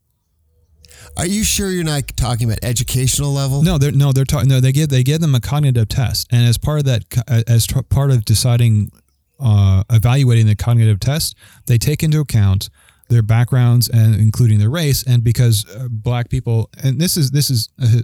Are 1.17 1.25
you 1.27 1.43
sure 1.43 1.69
you're 1.71 1.83
not 1.83 2.03
talking 2.15 2.47
about 2.47 2.59
educational 2.63 3.31
level? 3.33 3.61
No, 3.61 3.77
they're 3.77 3.91
no, 3.91 4.13
they're 4.13 4.23
talking. 4.25 4.47
No, 4.49 4.59
they 4.61 4.71
give 4.71 4.87
they 4.89 5.03
give 5.03 5.19
them 5.19 5.35
a 5.35 5.41
cognitive 5.41 5.89
test, 5.89 6.27
and 6.31 6.47
as 6.47 6.57
part 6.57 6.79
of 6.79 6.85
that, 6.85 7.03
as 7.47 7.65
tr- 7.67 7.81
part 7.81 8.11
of 8.11 8.23
deciding, 8.23 8.89
uh, 9.39 9.83
evaluating 9.89 10.47
the 10.47 10.55
cognitive 10.55 10.99
test, 11.01 11.35
they 11.67 11.77
take 11.77 12.01
into 12.03 12.21
account 12.21 12.69
their 13.09 13.21
backgrounds 13.21 13.89
and 13.89 14.15
including 14.15 14.59
their 14.59 14.69
race, 14.69 15.03
and 15.03 15.23
because 15.23 15.65
uh, 15.75 15.87
black 15.89 16.29
people, 16.29 16.69
and 16.81 16.99
this 16.99 17.17
is 17.17 17.31
this 17.31 17.49
is. 17.49 17.69
Uh, 17.81 18.01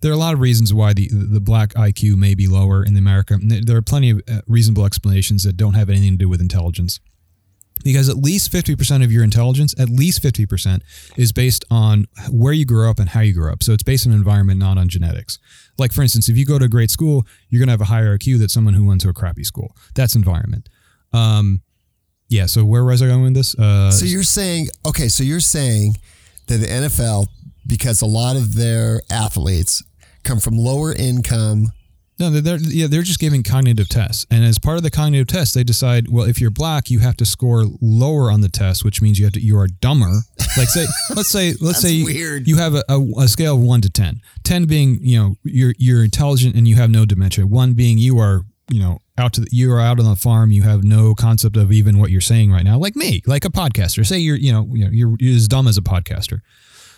there 0.00 0.10
are 0.10 0.14
a 0.14 0.18
lot 0.18 0.34
of 0.34 0.40
reasons 0.40 0.74
why 0.74 0.92
the 0.92 1.08
the 1.12 1.40
black 1.40 1.74
IQ 1.74 2.16
may 2.16 2.34
be 2.34 2.48
lower 2.48 2.84
in 2.84 2.96
America. 2.96 3.38
There 3.40 3.76
are 3.76 3.82
plenty 3.82 4.10
of 4.10 4.20
uh, 4.28 4.40
reasonable 4.48 4.84
explanations 4.84 5.44
that 5.44 5.56
don't 5.56 5.74
have 5.74 5.88
anything 5.88 6.12
to 6.12 6.16
do 6.16 6.28
with 6.28 6.40
intelligence 6.40 6.98
because 7.84 8.08
at 8.08 8.16
least 8.16 8.52
50% 8.52 9.04
of 9.04 9.10
your 9.10 9.24
intelligence, 9.24 9.74
at 9.78 9.88
least 9.88 10.22
50%, 10.22 10.82
is 11.16 11.32
based 11.32 11.64
on 11.70 12.06
where 12.30 12.52
you 12.52 12.64
grew 12.64 12.88
up 12.88 12.98
and 12.98 13.10
how 13.10 13.20
you 13.20 13.32
grew 13.32 13.52
up. 13.52 13.62
So 13.62 13.72
it's 13.72 13.82
based 13.82 14.06
on 14.06 14.12
environment, 14.12 14.58
not 14.58 14.78
on 14.78 14.88
genetics. 14.88 15.38
Like, 15.78 15.92
for 15.92 16.02
instance, 16.02 16.28
if 16.28 16.36
you 16.36 16.44
go 16.44 16.58
to 16.58 16.66
a 16.66 16.68
great 16.68 16.90
school, 16.90 17.26
you're 17.48 17.58
going 17.58 17.68
to 17.68 17.72
have 17.72 17.80
a 17.80 17.86
higher 17.86 18.16
IQ 18.16 18.38
than 18.38 18.48
someone 18.48 18.74
who 18.74 18.86
went 18.86 19.00
to 19.02 19.08
a 19.08 19.12
crappy 19.12 19.44
school. 19.44 19.74
That's 19.94 20.14
environment. 20.14 20.68
Um, 21.12 21.62
yeah, 22.32 22.46
so 22.46 22.64
where 22.64 22.84
was 22.84 23.02
I 23.02 23.06
going 23.06 23.22
with 23.22 23.34
this? 23.34 23.54
Uh, 23.58 23.90
So 23.90 24.04
you're 24.06 24.22
saying, 24.24 24.68
okay, 24.86 25.08
so 25.08 25.22
you're 25.22 25.40
saying 25.40 25.96
that 26.48 26.58
the 26.58 26.66
NFL, 26.66 27.26
because 27.66 28.02
a 28.02 28.06
lot 28.06 28.36
of 28.36 28.54
their 28.54 29.02
athletes 29.10 29.82
come 30.24 30.40
from 30.40 30.56
lower 30.56 30.92
income, 30.94 31.72
No, 32.18 32.30
they're, 32.30 32.58
yeah 32.60 32.86
they're 32.88 33.02
just 33.02 33.18
giving 33.18 33.42
cognitive 33.42 33.88
tests, 33.88 34.26
and 34.30 34.44
as 34.44 34.58
part 34.58 34.76
of 34.76 34.82
the 34.82 34.90
cognitive 34.90 35.26
test, 35.26 35.54
they 35.54 35.64
decide 35.64 36.08
well 36.08 36.26
if 36.28 36.40
you're 36.40 36.50
black, 36.62 36.90
you 36.90 37.00
have 37.00 37.16
to 37.16 37.24
score 37.24 37.64
lower 37.80 38.30
on 38.30 38.40
the 38.42 38.48
test, 38.48 38.84
which 38.84 39.00
means 39.02 39.18
you 39.18 39.24
have 39.26 39.32
to 39.34 39.40
you 39.40 39.56
are 39.58 39.66
dumber. 39.80 40.12
Like 40.56 40.68
say 40.68 40.86
let's 41.16 41.30
say 41.30 41.54
let's 41.60 41.80
say 41.80 41.90
you- 41.92 42.04
weird. 42.04 42.46
you 42.46 42.56
have 42.58 42.74
a, 42.74 42.84
a, 42.88 43.00
a 43.24 43.28
scale 43.28 43.54
of 43.56 43.62
one 43.62 43.80
to 43.80 43.90
ten. 43.90 44.20
Ten 44.44 44.66
being 44.66 44.98
you 45.02 45.18
know 45.18 45.34
you're 45.42 45.74
you're 45.78 46.04
intelligent 46.04 46.54
and 46.54 46.68
you 46.68 46.76
have 46.76 46.90
no 46.90 47.04
dementia. 47.06 47.46
One 47.46 47.72
being 47.72 47.98
you 47.98 48.18
are 48.18 48.42
you 48.72 48.80
know 48.80 48.98
out 49.18 49.34
to 49.34 49.42
the, 49.42 49.48
you 49.52 49.72
are 49.72 49.80
out 49.80 49.98
on 49.98 50.06
the 50.06 50.16
farm, 50.16 50.50
you 50.50 50.62
have 50.62 50.82
no 50.82 51.14
concept 51.14 51.56
of 51.56 51.70
even 51.70 51.98
what 51.98 52.10
you're 52.10 52.20
saying 52.20 52.50
right 52.50 52.64
now. 52.64 52.78
Like 52.78 52.96
me, 52.96 53.22
like 53.26 53.44
a 53.44 53.50
podcaster. 53.50 54.04
Say 54.06 54.18
you're 54.18 54.36
you 54.36 54.52
know 54.52 54.66
you 54.72 54.84
know 54.84 54.90
you're, 54.90 55.16
you're 55.18 55.36
as 55.36 55.48
dumb 55.48 55.68
as 55.68 55.76
a 55.76 55.82
podcaster. 55.82 56.40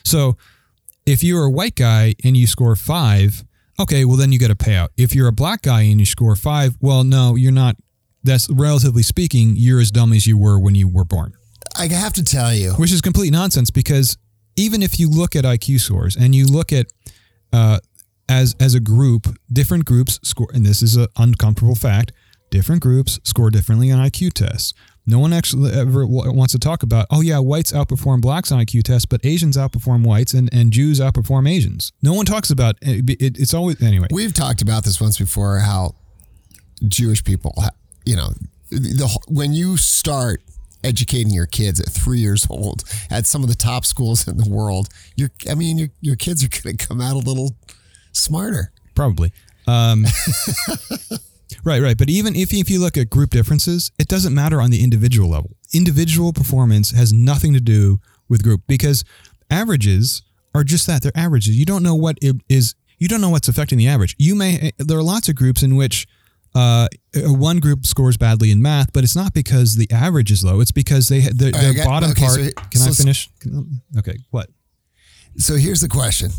So 0.05 0.37
if 1.07 1.23
you're 1.23 1.45
a 1.45 1.51
white 1.51 1.75
guy 1.75 2.15
and 2.25 2.37
you 2.37 2.47
score 2.47 2.77
five, 2.77 3.45
okay, 3.81 4.05
well 4.05 4.17
then 4.17 4.33
you 4.33 4.39
get 4.39 4.51
a 4.51 4.55
payout. 4.55 4.89
If 4.97 5.15
you're 5.15 5.29
a 5.29 5.33
black 5.33 5.63
guy 5.63 5.83
and 5.83 6.01
you 6.01 6.07
score 6.07 6.37
five, 6.37 6.77
well, 6.81 7.05
no, 7.05 7.35
you're 7.35 7.53
not. 7.53 7.77
That's 8.23 8.49
relatively 8.51 9.03
speaking, 9.03 9.53
you're 9.55 9.81
as 9.81 9.91
dumb 9.91 10.13
as 10.15 10.27
you 10.27 10.39
were 10.39 10.59
when 10.59 10.75
you 10.75 10.89
were 10.89 11.05
born, 11.05 11.35
I 11.77 11.89
have 11.89 12.15
to 12.15 12.25
tell 12.25 12.55
you, 12.55 12.73
which 12.73 12.91
is 12.91 13.03
complete 13.03 13.33
nonsense 13.33 13.71
because 13.71 14.17
even 14.57 14.83
if 14.83 14.99
you 14.99 15.11
look 15.11 15.37
at 15.37 15.45
IQ 15.45 15.81
scores 15.81 16.17
and 16.17 16.35
you 16.35 16.47
look 16.47 16.73
at 16.73 16.87
uh, 17.53 17.81
as 18.29 18.55
as 18.61 18.75
a 18.75 18.81
group, 18.81 19.27
different 19.53 19.85
groups 19.85 20.21
score, 20.23 20.49
and 20.53 20.65
this 20.65 20.83
is 20.83 20.97
an 20.97 21.09
uncomfortable 21.17 21.75
fact. 21.75 22.13
Different 22.51 22.83
groups 22.83 23.19
score 23.25 23.51
differently 23.51 23.91
on 23.91 23.99
IQ 23.99 24.33
tests. 24.35 24.75
No 25.07 25.19
one 25.19 25.33
actually 25.33 25.73
ever 25.73 26.07
wants 26.07 26.53
to 26.53 26.59
talk 26.59 26.83
about, 26.83 27.07
oh 27.11 27.21
yeah, 27.21 27.39
whites 27.39 27.73
outperform 27.73 28.23
blacks 28.23 28.51
on 28.51 28.65
IQ 28.65 28.85
tests, 28.85 29.05
but 29.05 29.25
Asians 29.25 29.57
outperform 29.57 30.07
whites 30.07 30.33
and, 30.33 30.49
and 30.53 30.73
Jews 30.73 30.99
outperform 30.99 31.51
Asians. 31.51 31.93
No 32.01 32.15
one 32.15 32.25
talks 32.25 32.51
about 32.51 32.77
eh, 32.83 33.01
it. 33.07 33.11
it 33.21 33.39
it's 33.39 33.53
always 33.53 33.83
anyway. 33.83 34.07
we've 34.11 34.33
talked 34.33 34.63
about 34.63 34.85
this 34.85 35.01
once 35.01 35.19
before 35.19 35.59
how 35.59 35.95
Jewish 36.89 37.23
people, 37.23 37.55
you 38.07 38.17
know, 38.17 38.31
the 38.71 39.19
when 39.29 39.53
you 39.53 39.77
start 39.77 40.43
educating 40.83 41.33
your 41.33 41.47
kids 41.47 41.81
at 41.81 41.89
three 41.89 42.21
years 42.21 42.47
old 42.49 42.85
at 43.11 43.27
some 43.27 43.43
of 43.43 43.49
the 43.49 43.55
top 43.55 43.85
schools 43.85 44.29
in 44.29 44.37
the 44.37 44.49
world, 44.49 44.89
you're, 45.17 45.31
I 45.51 45.55
mean, 45.55 45.79
your, 45.79 45.89
your 46.01 46.17
kids 46.17 46.45
are 46.45 46.49
going 46.49 46.77
to 46.77 46.87
come 46.87 47.01
out 47.01 47.15
a 47.15 47.19
little 47.19 47.57
smarter. 48.15 48.73
Probably. 48.95 49.33
Um, 49.67 50.05
right, 51.65 51.81
right. 51.83 51.97
But 51.99 52.09
even 52.11 52.37
if, 52.37 52.53
if 52.53 52.71
you 52.71 52.81
look 52.81 52.97
at 52.97 53.11
group 53.11 53.31
differences, 53.31 53.91
it 53.99 54.09
doesn't 54.09 54.35
matter 54.35 54.61
on 54.61 54.71
the 54.71 54.83
individual 54.83 55.29
level. 55.29 55.57
Individual 55.73 56.33
performance 56.33 56.93
has 56.93 57.13
nothing 57.13 57.53
to 57.55 57.61
do 57.61 58.01
with 58.29 58.43
group 58.43 58.63
because 58.67 59.05
averages 59.51 60.23
are 60.55 60.65
just 60.65 60.87
that. 60.87 61.03
They're 61.03 61.13
averages. 61.17 61.57
You 61.59 61.65
don't 61.65 61.83
know 61.83 61.95
what 61.95 62.17
it 62.23 62.37
is. 62.49 62.75
You 62.99 63.09
don't 63.09 63.21
know 63.21 63.31
what's 63.31 63.49
affecting 63.49 63.79
the 63.79 63.89
average. 63.89 64.15
You 64.19 64.35
may. 64.35 64.73
There 64.79 64.97
are 64.99 65.03
lots 65.03 65.29
of 65.29 65.35
groups 65.35 65.63
in 65.63 65.75
which 65.77 66.07
uh, 66.55 66.87
one 67.17 67.59
group 67.59 67.85
scores 67.85 68.17
badly 68.17 68.53
in 68.53 68.63
math, 68.63 68.93
but 68.93 69.03
it's 69.03 69.17
not 69.17 69.35
because 69.35 69.77
the 69.77 69.91
average 69.91 70.31
is 70.31 70.45
low. 70.45 70.61
It's 70.61 70.71
because 70.71 71.09
they 71.09 71.21
their, 71.21 71.51
their 71.51 71.75
got- 71.75 71.87
bottom 71.87 72.11
okay, 72.13 72.25
part. 72.25 72.35
so- 72.41 72.51
can 72.71 72.81
so 72.81 72.91
I 72.91 72.93
finish? 72.93 73.29
Okay. 73.99 74.17
What? 74.31 74.49
So 75.37 75.57
here's 75.57 75.81
the 75.81 75.89
question. 75.89 76.31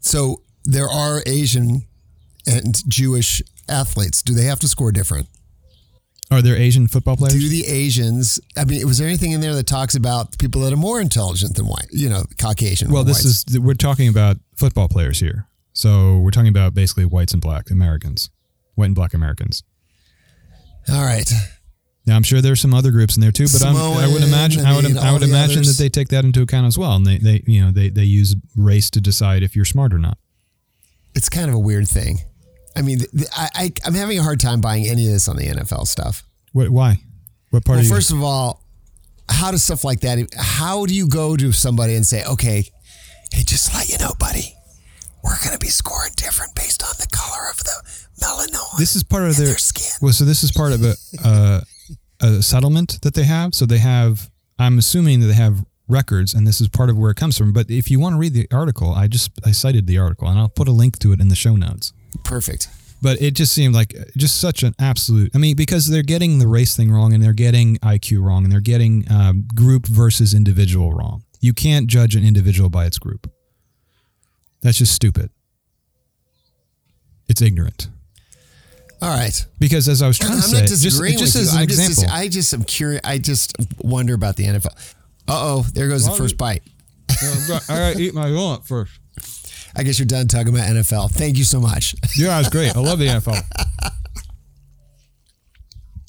So 0.00 0.42
there 0.64 0.88
are 0.88 1.22
Asian 1.26 1.82
and 2.46 2.76
Jewish 2.88 3.42
athletes. 3.68 4.22
Do 4.22 4.34
they 4.34 4.44
have 4.44 4.60
to 4.60 4.68
score 4.68 4.92
different? 4.92 5.28
Are 6.30 6.42
there 6.42 6.56
Asian 6.56 6.86
football 6.86 7.16
players? 7.16 7.34
Do 7.34 7.48
the 7.48 7.66
Asians? 7.66 8.38
I 8.56 8.64
mean, 8.64 8.86
was 8.86 8.98
there 8.98 9.08
anything 9.08 9.32
in 9.32 9.40
there 9.40 9.54
that 9.54 9.66
talks 9.66 9.96
about 9.96 10.38
people 10.38 10.60
that 10.62 10.72
are 10.72 10.76
more 10.76 11.00
intelligent 11.00 11.56
than 11.56 11.66
white? 11.66 11.88
You 11.90 12.08
know, 12.08 12.22
Caucasian. 12.38 12.92
Well, 12.92 13.02
this 13.02 13.24
whites? 13.24 13.44
is 13.48 13.58
we're 13.58 13.74
talking 13.74 14.08
about 14.08 14.36
football 14.56 14.86
players 14.88 15.18
here. 15.18 15.48
So 15.72 16.18
we're 16.18 16.30
talking 16.30 16.48
about 16.48 16.72
basically 16.72 17.04
whites 17.04 17.32
and 17.32 17.42
black 17.42 17.70
Americans, 17.70 18.30
white 18.76 18.86
and 18.86 18.94
black 18.94 19.12
Americans. 19.12 19.64
all 20.88 21.02
right. 21.02 21.28
Now 22.06 22.16
I'm 22.16 22.22
sure 22.22 22.40
there's 22.40 22.60
some 22.60 22.74
other 22.74 22.90
groups 22.92 23.16
in 23.16 23.20
there 23.20 23.30
too, 23.32 23.46
but 23.52 23.64
I'm, 23.64 23.76
I 23.76 24.06
would 24.06 24.22
imagine 24.22 24.64
I 24.64 24.72
I 24.72 24.76
would 24.76 24.84
mean, 24.84 24.98
I 24.98 25.12
would 25.12 25.22
imagine 25.22 25.58
others. 25.58 25.76
that 25.76 25.82
they 25.82 25.88
take 25.88 26.08
that 26.08 26.24
into 26.24 26.42
account 26.42 26.66
as 26.66 26.78
well, 26.78 26.94
and 26.96 27.04
they, 27.06 27.18
they 27.18 27.42
you 27.46 27.60
know 27.64 27.70
they 27.72 27.88
they 27.88 28.04
use 28.04 28.36
race 28.56 28.88
to 28.90 29.00
decide 29.00 29.42
if 29.42 29.54
you're 29.54 29.64
smart 29.64 29.92
or 29.92 29.98
not. 29.98 30.16
It's 31.20 31.28
kind 31.28 31.50
of 31.50 31.54
a 31.54 31.58
weird 31.58 31.86
thing. 31.86 32.20
I 32.74 32.80
mean, 32.80 33.00
th- 33.00 33.28
I, 33.36 33.48
I 33.54 33.72
I'm 33.84 33.92
having 33.92 34.18
a 34.18 34.22
hard 34.22 34.40
time 34.40 34.62
buying 34.62 34.86
any 34.88 35.04
of 35.06 35.12
this 35.12 35.28
on 35.28 35.36
the 35.36 35.44
NFL 35.48 35.86
stuff. 35.86 36.24
What? 36.52 36.70
Why? 36.70 36.96
What 37.50 37.62
part 37.62 37.76
Well, 37.76 37.84
you? 37.84 37.90
first 37.90 38.10
of 38.10 38.22
all, 38.22 38.64
how 39.28 39.50
does 39.50 39.62
stuff 39.62 39.84
like 39.84 40.00
that? 40.00 40.16
How 40.38 40.86
do 40.86 40.94
you 40.94 41.06
go 41.06 41.36
to 41.36 41.52
somebody 41.52 41.94
and 41.94 42.06
say, 42.06 42.24
"Okay, 42.24 42.64
hey, 43.34 43.42
just 43.42 43.70
to 43.70 43.76
let 43.76 43.90
you 43.90 43.98
know, 43.98 44.12
buddy, 44.18 44.54
we're 45.22 45.36
going 45.44 45.52
to 45.52 45.58
be 45.58 45.68
scoring 45.68 46.12
different 46.16 46.54
based 46.54 46.82
on 46.82 46.94
the 46.98 47.06
color 47.12 47.50
of 47.50 47.58
the 47.58 47.76
melanoma." 48.24 48.78
This 48.78 48.96
is 48.96 49.02
part 49.04 49.24
of 49.24 49.36
their, 49.36 49.48
their 49.48 49.58
skin. 49.58 49.92
well. 50.00 50.14
So 50.14 50.24
this 50.24 50.42
is 50.42 50.50
part 50.50 50.72
of 50.72 50.82
a, 50.82 50.94
uh, 51.22 51.60
a 52.22 52.40
settlement 52.42 52.98
that 53.02 53.12
they 53.12 53.24
have. 53.24 53.54
So 53.54 53.66
they 53.66 53.78
have. 53.78 54.30
I'm 54.58 54.78
assuming 54.78 55.20
that 55.20 55.26
they 55.26 55.34
have 55.34 55.66
records, 55.90 56.34
and 56.34 56.46
this 56.46 56.60
is 56.60 56.68
part 56.68 56.88
of 56.90 56.96
where 56.96 57.10
it 57.10 57.16
comes 57.16 57.36
from. 57.36 57.52
But 57.52 57.70
if 57.70 57.90
you 57.90 58.00
want 58.00 58.14
to 58.14 58.18
read 58.18 58.32
the 58.32 58.46
article, 58.52 58.92
I 58.92 59.06
just 59.08 59.30
I 59.44 59.52
cited 59.52 59.86
the 59.86 59.98
article, 59.98 60.28
and 60.28 60.38
I'll 60.38 60.48
put 60.48 60.68
a 60.68 60.72
link 60.72 60.98
to 61.00 61.12
it 61.12 61.20
in 61.20 61.28
the 61.28 61.36
show 61.36 61.56
notes. 61.56 61.92
Perfect. 62.24 62.68
But 63.02 63.20
it 63.22 63.34
just 63.34 63.52
seemed 63.54 63.74
like 63.74 63.94
just 64.16 64.40
such 64.40 64.62
an 64.62 64.74
absolute. 64.78 65.30
I 65.34 65.38
mean, 65.38 65.56
because 65.56 65.86
they're 65.86 66.02
getting 66.02 66.38
the 66.38 66.46
race 66.48 66.76
thing 66.76 66.90
wrong, 66.90 67.12
and 67.12 67.22
they're 67.22 67.32
getting 67.32 67.76
IQ 67.78 68.22
wrong, 68.22 68.44
and 68.44 68.52
they're 68.52 68.60
getting 68.60 69.10
um, 69.10 69.48
group 69.54 69.86
versus 69.86 70.34
individual 70.34 70.92
wrong. 70.92 71.24
You 71.40 71.54
can't 71.54 71.86
judge 71.86 72.14
an 72.14 72.24
individual 72.24 72.68
by 72.68 72.84
its 72.84 72.98
group. 72.98 73.30
That's 74.60 74.76
just 74.76 74.94
stupid. 74.94 75.30
It's 77.28 77.40
ignorant. 77.40 77.88
All 79.02 79.08
right. 79.08 79.46
Because 79.58 79.88
as 79.88 80.02
I 80.02 80.06
was 80.06 80.18
trying 80.18 80.32
I'm 80.32 80.38
to 80.38 80.42
say, 80.42 80.60
not 80.60 80.68
just, 80.68 80.82
disagreeing 80.82 81.18
just 81.18 81.34
with 81.34 81.44
as 81.44 81.54
an 81.54 81.60
I'm 81.60 81.68
just, 81.68 81.88
example, 81.88 82.14
I 82.14 82.28
just 82.28 82.52
am 82.52 82.64
curious. 82.64 83.00
I 83.02 83.18
just 83.18 83.56
wonder 83.78 84.14
about 84.14 84.36
the 84.36 84.44
NFL. 84.44 84.94
Uh 85.30 85.58
oh, 85.58 85.66
there 85.74 85.86
goes 85.88 86.04
the 86.04 86.10
first 86.10 86.36
bite. 86.36 86.62
I 87.08 87.60
gotta 87.68 88.00
eat 88.00 88.14
my 88.14 88.26
donut 88.26 88.66
first. 88.66 88.98
I 89.76 89.84
guess 89.84 89.98
you're 90.00 90.06
done 90.06 90.26
talking 90.26 90.48
about 90.48 90.66
NFL. 90.68 91.12
Thank 91.12 91.38
you 91.38 91.44
so 91.44 91.60
much. 91.60 91.94
Yeah, 92.16 92.40
it's 92.40 92.48
great. 92.48 92.74
I 92.76 92.80
love 92.80 92.98
the 92.98 93.06
NFL. 93.06 93.40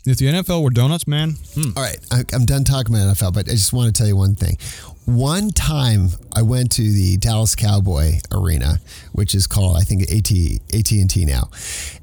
If 0.04 0.18
the 0.18 0.26
NFL 0.26 0.64
were 0.64 0.72
donuts, 0.72 1.06
man, 1.06 1.36
hmm. 1.54 1.78
All 1.78 1.84
right, 1.84 2.00
I, 2.12 2.24
I'm 2.34 2.46
done 2.46 2.64
talking 2.64 2.96
about 2.96 3.16
NFL, 3.16 3.36
but 3.36 3.48
I 3.48 3.52
just 3.52 3.72
want 3.72 3.94
to 3.94 4.00
tell 4.00 4.08
you 4.08 4.16
one 4.16 4.34
thing. 4.34 4.58
One 5.06 5.52
time, 5.52 6.10
I 6.36 6.42
went 6.42 6.72
to 6.72 6.82
the 6.82 7.18
Dallas 7.18 7.54
Cowboy 7.54 8.14
Arena, 8.32 8.80
which 9.12 9.36
is 9.36 9.46
called 9.46 9.78
I 9.78 9.82
think 9.82 10.02
AT 10.10 10.32
AT 10.74 10.92
and 10.92 11.08
T 11.08 11.26
now, 11.26 11.52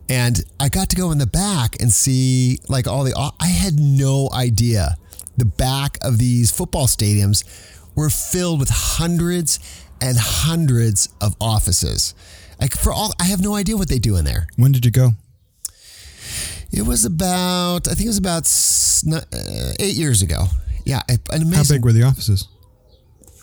and 0.09 0.41
I 0.61 0.69
got 0.69 0.91
to 0.91 0.97
go 0.97 1.11
in 1.11 1.19
the 1.19 1.27
back 1.27 1.81
and 1.81 1.93
see 1.93 2.61
like 2.69 2.87
all 2.87 3.03
the. 3.03 3.33
I 3.41 3.47
had 3.49 3.81
no 3.81 4.31
idea 4.33 4.97
the 5.39 5.45
back 5.45 5.99
of 6.03 6.19
these 6.19 6.51
football 6.51 6.87
stadiums 6.87 7.45
were 7.95 8.11
filled 8.11 8.61
with 8.61 8.71
hundreds 8.71 9.59
and 10.01 10.17
hundreds 10.19 11.09
of 11.21 11.35
offices. 11.41 12.15
Like 12.61 12.73
for 12.77 12.93
all, 12.93 13.13
I 13.21 13.25
have 13.25 13.41
no 13.41 13.55
idea 13.55 13.77
what 13.77 13.89
they 13.89 13.99
do 13.99 14.17
in 14.17 14.25
there. 14.25 14.49
when 14.57 14.73
did 14.73 14.85
you 14.85 14.91
go? 14.91 15.11
It 16.71 16.83
was 16.83 17.05
about, 17.05 17.89
I 17.89 17.95
think 17.95 18.07
it 18.07 18.09
was 18.09 18.19
about 18.19 18.45
uh, 19.13 19.73
eight 19.81 19.95
years 19.95 20.23
ago. 20.23 20.47
Yeah, 20.85 21.03
an 21.33 21.53
How 21.53 21.63
big 21.65 21.85
were 21.85 21.93
the 21.93 22.03
offices? 22.03 22.49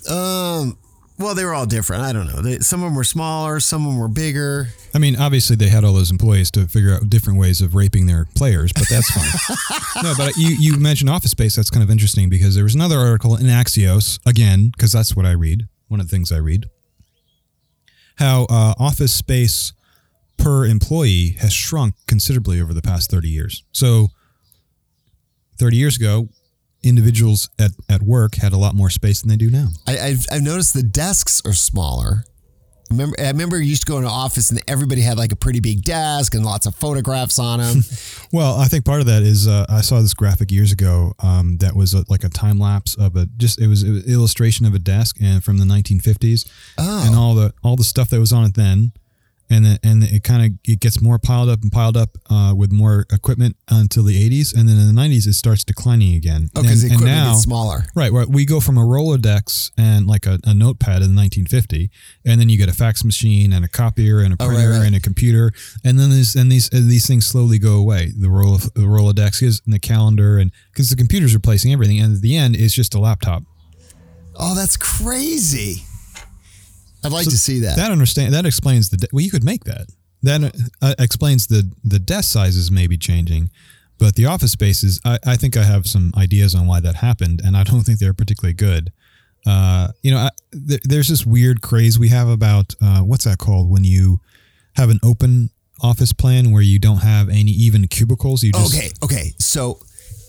Um, 0.09 0.77
well, 1.17 1.33
they 1.33 1.45
were 1.45 1.53
all 1.53 1.65
different. 1.65 2.03
I 2.03 2.11
don't 2.11 2.27
know. 2.27 2.41
They, 2.41 2.59
some 2.59 2.81
of 2.81 2.87
them 2.87 2.95
were 2.95 3.05
smaller, 3.05 3.59
some 3.59 3.85
of 3.85 3.93
them 3.93 3.99
were 3.99 4.09
bigger. 4.09 4.67
I 4.93 4.99
mean, 4.99 5.15
obviously 5.15 5.55
they 5.55 5.69
had 5.69 5.83
all 5.85 5.93
those 5.93 6.11
employees 6.11 6.51
to 6.51 6.67
figure 6.67 6.93
out 6.93 7.09
different 7.09 7.39
ways 7.39 7.61
of 7.61 7.73
raping 7.73 8.05
their 8.05 8.25
players, 8.35 8.73
but 8.73 8.87
that's 8.89 9.09
fine. 9.11 10.03
no, 10.03 10.13
but 10.17 10.35
you 10.35 10.55
you 10.59 10.77
mentioned 10.77 11.09
Office 11.09 11.31
Space. 11.31 11.55
That's 11.55 11.69
kind 11.69 11.83
of 11.83 11.89
interesting 11.89 12.29
because 12.29 12.55
there 12.55 12.63
was 12.63 12.75
another 12.75 12.97
article 12.97 13.35
in 13.35 13.45
Axios 13.45 14.19
again 14.25 14.71
because 14.75 14.91
that's 14.91 15.15
what 15.15 15.25
I 15.25 15.31
read. 15.31 15.67
One 15.87 15.99
of 15.99 16.07
the 16.07 16.11
things 16.11 16.31
I 16.31 16.37
read. 16.37 16.65
How 18.17 18.43
uh, 18.49 18.73
office 18.79 19.13
space 19.13 19.73
per 20.37 20.65
employee 20.65 21.37
has 21.39 21.53
shrunk 21.53 21.95
considerably 22.07 22.59
over 22.59 22.73
the 22.73 22.81
past 22.81 23.09
thirty 23.09 23.29
years. 23.29 23.63
So, 23.71 24.09
thirty 25.57 25.77
years 25.77 25.95
ago, 25.95 26.29
individuals 26.85 27.49
at, 27.59 27.71
at 27.89 28.01
work 28.01 28.35
had 28.35 28.53
a 28.53 28.57
lot 28.57 28.75
more 28.75 28.89
space 28.89 29.21
than 29.21 29.29
they 29.29 29.37
do 29.37 29.49
now. 29.49 29.67
I, 29.87 29.99
I've, 29.99 30.25
I've 30.31 30.41
noticed 30.43 30.73
the 30.73 30.83
desks 30.83 31.41
are 31.45 31.53
smaller. 31.53 32.25
Remember, 32.91 33.15
I 33.19 33.27
remember 33.29 33.57
you 33.57 33.63
used 33.69 33.85
to 33.87 33.91
go 33.91 33.97
into 33.97 34.07
an 34.09 34.13
office 34.13 34.51
and 34.51 34.61
everybody 34.67 35.01
had 35.01 35.17
like 35.17 35.31
a 35.31 35.35
pretty 35.35 35.59
big 35.59 35.81
desk 35.81 36.35
and 36.35 36.45
lots 36.45 36.67
of 36.67 36.75
photographs 36.75 37.39
on 37.39 37.59
them. 37.59 37.81
Well, 38.31 38.57
I 38.59 38.65
think 38.65 38.83
part 38.85 38.99
of 38.99 39.07
that 39.07 39.23
is 39.23 39.47
uh, 39.47 39.65
I 39.69 39.79
saw 39.81 40.01
this 40.01 40.13
graphic 40.13 40.51
years 40.51 40.71
ago 40.73 41.13
um, 41.23 41.57
that 41.59 41.73
was 41.75 41.93
a, 41.93 42.03
like 42.09 42.23
a 42.25 42.29
time 42.29 42.59
lapse 42.59 42.93
of 42.95 43.15
a 43.15 43.27
just 43.37 43.59
it 43.61 43.67
was 43.67 43.81
an 43.83 44.03
illustration 44.07 44.65
of 44.65 44.73
a 44.75 44.79
desk 44.79 45.17
and 45.21 45.41
from 45.43 45.57
the 45.57 45.63
1950s 45.65 46.45
Oh. 46.77 47.03
and 47.07 47.15
all 47.15 47.33
the 47.33 47.53
all 47.63 47.75
the 47.77 47.83
stuff 47.85 48.09
that 48.09 48.19
was 48.19 48.33
on 48.33 48.43
it 48.45 48.55
then, 48.55 48.91
and 49.49 49.65
then 49.65 49.77
and 49.83 50.03
it 50.03 50.23
kind 50.23 50.45
of 50.45 50.59
it 50.63 50.79
gets 50.79 51.01
more 51.01 51.19
piled 51.19 51.49
up 51.49 51.61
and 51.61 51.71
piled 51.71 51.95
up 51.97 52.17
uh, 52.29 52.53
with 52.55 52.71
more 52.71 53.05
equipment 53.11 53.55
until 53.69 54.03
the 54.03 54.29
80s, 54.29 54.55
and 54.57 54.67
then 54.67 54.77
in 54.77 54.93
the 54.93 54.99
90s 54.99 55.27
it 55.27 55.33
starts 55.33 55.63
declining 55.63 56.15
again. 56.15 56.49
Oh, 56.55 56.61
because 56.61 56.81
the 56.81 56.87
and, 56.87 56.95
equipment 56.95 57.17
now, 57.17 57.31
gets 57.33 57.43
smaller. 57.43 57.85
Right, 57.95 58.11
right. 58.11 58.27
We 58.27 58.45
go 58.45 58.59
from 58.59 58.77
a 58.77 58.81
Rolodex 58.81 59.71
and 59.77 60.07
like 60.07 60.25
a, 60.25 60.39
a 60.45 60.53
notepad 60.53 61.01
in 61.03 61.15
1950, 61.15 61.89
and 62.25 62.39
then 62.41 62.49
you 62.49 62.57
get 62.57 62.69
a 62.69 62.73
fax 62.73 63.03
machine 63.03 63.53
and 63.53 63.63
a 63.63 63.67
copier 63.69 64.19
and 64.19 64.33
a 64.33 64.37
Oh, 64.39 64.47
right, 64.47 64.55
printer 64.55 64.71
right. 64.71 64.85
and 64.87 64.95
a 64.95 64.99
computer, 64.99 65.51
and 65.83 65.99
then 65.99 66.09
these 66.09 66.35
and 66.35 66.51
these 66.51 66.69
and 66.73 66.89
these 66.89 67.07
things 67.07 67.25
slowly 67.25 67.59
go 67.59 67.77
away. 67.77 68.11
The 68.17 68.29
roll 68.29 68.57
the 68.57 68.81
Rolodex 68.81 69.41
is 69.43 69.61
and 69.65 69.73
the 69.73 69.79
calendar, 69.79 70.37
and 70.37 70.51
because 70.73 70.89
the 70.89 70.95
computer's 70.95 71.33
replacing 71.35 71.71
everything, 71.71 71.99
and 71.99 72.15
at 72.15 72.21
the 72.21 72.35
end 72.35 72.55
it's 72.55 72.73
just 72.73 72.93
a 72.95 72.99
laptop. 72.99 73.43
Oh, 74.37 74.53
that's 74.55 74.75
crazy. 74.75 75.83
I'd 77.05 77.11
like 77.11 77.25
to 77.25 77.37
see 77.37 77.59
that. 77.61 77.77
That 77.77 77.91
understand 77.91 78.33
that 78.33 78.45
explains 78.45 78.89
the 78.89 78.97
de- 78.97 79.07
well. 79.11 79.21
You 79.23 79.31
could 79.31 79.43
make 79.43 79.63
that. 79.65 79.87
That 80.23 80.55
uh, 80.81 80.95
explains 80.99 81.47
the 81.47 81.71
the 81.83 81.99
desk 81.99 82.31
sizes 82.31 82.71
may 82.71 82.87
be 82.87 82.97
changing, 82.97 83.49
but 83.99 84.15
the 84.15 84.25
office 84.25 84.51
spaces. 84.51 84.99
I, 85.05 85.19
I 85.25 85.35
think 85.35 85.55
I 85.55 85.63
have 85.63 85.85
some 85.87 86.11
ideas 86.17 86.55
on 86.55 86.67
why 86.67 86.79
that 86.79 86.95
happened, 86.95 87.41
and 87.43 87.55
I 87.55 87.63
don't 87.63 87.81
think 87.81 87.99
they're 87.99 88.13
particularly 88.13 88.53
good. 88.53 88.91
Uh, 89.45 89.89
you 90.01 90.09
know, 90.11 90.17
I, 90.17 90.29
th- 90.67 90.81
there's 90.83 91.07
this 91.07 91.25
weird 91.25 91.61
craze 91.61 91.99
we 91.99 92.09
have 92.09 92.27
about 92.27 92.73
uh, 92.81 93.01
what's 93.01 93.25
that 93.25 93.37
called 93.37 93.69
when 93.69 93.83
you 93.83 94.19
have 94.75 94.89
an 94.89 94.99
open 95.03 95.51
office 95.81 96.13
plan 96.13 96.51
where 96.51 96.61
you 96.63 96.79
don't 96.79 97.03
have 97.03 97.29
any 97.29 97.51
even 97.51 97.87
cubicles. 97.87 98.43
You 98.43 98.51
just 98.53 98.75
Okay, 98.75 98.89
okay. 99.03 99.33
So 99.37 99.79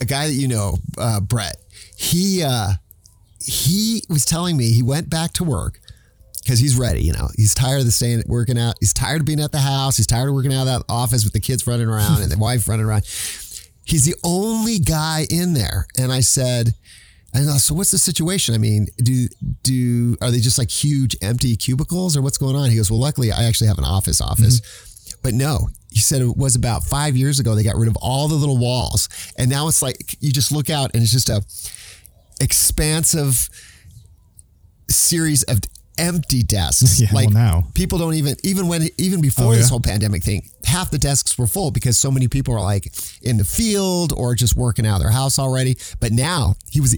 a 0.01 0.05
guy 0.05 0.27
that 0.27 0.35
you 0.35 0.49
know, 0.49 0.77
uh, 0.99 1.20
Brett, 1.20 1.57
he 1.97 2.43
uh, 2.43 2.72
he 3.41 4.03
was 4.09 4.24
telling 4.24 4.57
me 4.57 4.72
he 4.72 4.83
went 4.83 5.09
back 5.09 5.33
to 5.35 5.45
work 5.45 5.81
because 6.47 6.61
he's 6.61 6.79
ready. 6.79 7.03
You 7.03 7.13
know, 7.13 7.29
he's 7.35 7.55
tired 7.55 7.81
of 7.81 7.87
the 7.87 7.91
staying 7.91 8.23
working 8.29 8.57
out. 8.57 8.77
He's 8.79 8.93
tired 8.93 9.21
of 9.21 9.27
being 9.27 9.41
at 9.41 9.51
the 9.51 9.59
house. 9.59 9.97
He's 9.97 10.07
tired 10.07 10.29
of 10.29 10.35
working 10.35 10.55
out 10.55 10.61
of 10.61 10.67
that 10.67 10.85
office 10.89 11.25
with 11.25 11.33
the 11.33 11.41
kids 11.41 11.67
running 11.67 11.89
around 11.89 12.23
and 12.23 12.31
the 12.31 12.39
wife 12.39 12.69
running 12.69 12.87
around. 12.87 13.03
He's 13.85 14.05
the 14.05 14.15
only 14.23 14.79
guy 14.79 15.27
in 15.29 15.55
there. 15.55 15.89
And 15.99 16.13
I 16.13 16.21
said, 16.21 16.75
I 17.35 17.41
know. 17.41 17.57
So 17.59 17.75
what's 17.75 17.91
the 17.91 17.99
situation? 17.99 18.55
I 18.55 18.59
mean, 18.59 18.87
do 18.99 19.27
do 19.65 20.17
are 20.23 20.31
they 20.31 20.39
just 20.39 20.57
like 20.57 20.71
huge 20.71 21.17
empty 21.21 21.57
cubicles 21.57 22.17
or 22.17 22.23
what's 22.23 22.39
going 22.39 22.55
on? 22.55 22.71
He 22.71 22.77
goes, 22.77 22.93
well, 22.93 23.01
luckily 23.01 23.33
I 23.33 23.45
actually 23.45 23.67
have 23.67 23.79
an 23.79 23.85
office 23.85 24.21
office, 24.21 24.61
mm-hmm. 24.61 25.21
but 25.23 25.35
no. 25.35 25.69
He 25.91 26.01
said 26.01 26.21
it 26.21 26.37
was 26.37 26.55
about 26.55 26.85
five 26.85 27.17
years 27.17 27.41
ago 27.41 27.55
they 27.55 27.63
got 27.63 27.77
rid 27.77 27.89
of 27.89 27.97
all 27.97 28.29
the 28.29 28.35
little 28.35 28.59
walls, 28.59 29.09
and 29.39 29.51
now 29.51 29.67
it's 29.67 29.83
like 29.83 30.17
you 30.21 30.31
just 30.31 30.53
look 30.53 30.71
out 30.71 30.91
and 30.95 31.03
it's 31.03 31.13
just 31.13 31.29
a 31.29 31.43
expansive 32.39 33.49
series 34.89 35.43
of 35.45 35.61
empty 35.99 36.43
desks. 36.43 37.01
Yeah, 37.01 37.09
like 37.13 37.29
well, 37.29 37.35
now. 37.35 37.65
people 37.75 37.99
don't 37.99 38.15
even 38.15 38.37
even 38.43 38.69
when 38.69 38.89
even 38.99 39.21
before 39.21 39.53
Oh, 39.53 39.57
this 39.57 39.69
whole 39.69 39.81
pandemic 39.81 40.23
thing, 40.23 40.49
half 40.65 40.91
the 40.91 40.99
desks 40.99 41.37
were 41.39 41.47
full 41.47 41.71
because 41.71 41.97
so 41.99 42.11
many 42.11 42.29
people 42.29 42.55
are 42.55 42.61
like 42.63 42.93
in 43.23 43.37
the 43.37 43.45
field 43.45 44.13
or 44.17 44.35
just 44.35 44.57
working 44.57 44.87
out 44.87 44.97
of 44.97 45.03
their 45.03 45.11
house 45.11 45.39
already. 45.39 45.77
But 46.01 46.13
now 46.13 46.55
he 46.71 46.81
was 46.81 46.97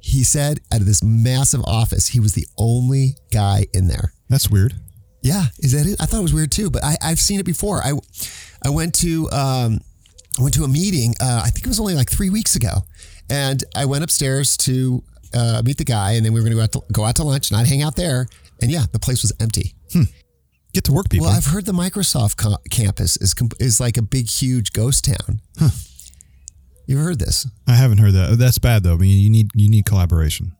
he 0.00 0.24
said 0.24 0.60
out 0.72 0.80
of 0.80 0.86
this 0.86 1.02
massive 1.02 1.62
office, 1.64 2.08
he 2.08 2.20
was 2.20 2.34
the 2.34 2.46
only 2.58 3.16
guy 3.32 3.66
in 3.72 3.86
there. 3.88 4.12
that's 4.28 4.50
weird. 4.50 4.74
Yeah, 5.22 5.44
is 5.60 5.72
that 5.72 5.86
it? 5.86 6.00
I 6.00 6.06
thought 6.06 6.18
it 6.18 6.22
was 6.22 6.34
weird 6.34 6.50
too, 6.50 6.68
but 6.70 6.82
I, 6.82 6.96
I've 7.00 7.20
seen 7.20 7.38
it 7.38 7.46
before. 7.46 7.80
I 7.82 7.92
I 8.64 8.70
went 8.70 8.94
to 8.96 9.30
um, 9.30 9.80
I 10.38 10.42
went 10.42 10.54
to 10.54 10.64
a 10.64 10.68
meeting. 10.68 11.14
Uh, 11.20 11.42
I 11.44 11.50
think 11.50 11.64
it 11.66 11.68
was 11.68 11.78
only 11.80 11.94
like 11.94 12.10
three 12.10 12.30
weeks 12.30 12.56
ago, 12.56 12.82
and 13.30 13.62
I 13.76 13.84
went 13.84 14.02
upstairs 14.02 14.56
to 14.58 15.04
uh, 15.34 15.62
meet 15.64 15.78
the 15.78 15.84
guy, 15.84 16.12
and 16.12 16.24
then 16.24 16.32
we 16.32 16.40
were 16.40 16.48
going 16.48 16.52
to 16.52 16.56
go 16.56 16.62
out 16.64 16.72
to 16.72 16.92
go 16.92 17.04
out 17.04 17.16
to 17.16 17.24
lunch, 17.24 17.50
and 17.50 17.60
I'd 17.60 17.66
hang 17.66 17.82
out 17.82 17.96
there. 17.96 18.26
And 18.60 18.70
yeah, 18.70 18.84
the 18.92 18.98
place 18.98 19.22
was 19.22 19.32
empty. 19.40 19.74
Get 20.72 20.84
to 20.84 20.92
work, 20.92 21.10
people. 21.10 21.26
Well, 21.26 21.36
I've 21.36 21.46
heard 21.46 21.66
the 21.66 21.72
Microsoft 21.72 22.36
co- 22.38 22.56
campus 22.70 23.16
is 23.18 23.34
is 23.60 23.78
like 23.80 23.96
a 23.98 24.02
big, 24.02 24.28
huge 24.28 24.72
ghost 24.72 25.04
town. 25.04 25.40
You've 26.86 27.00
heard 27.00 27.18
this? 27.18 27.46
I 27.66 27.74
haven't 27.74 27.98
heard 27.98 28.12
that. 28.14 28.38
That's 28.38 28.58
bad 28.58 28.82
though. 28.82 28.94
I 28.94 28.96
mean, 28.96 29.20
you 29.20 29.30
need 29.30 29.50
you 29.54 29.68
need 29.68 29.84
collaboration, 29.84 30.52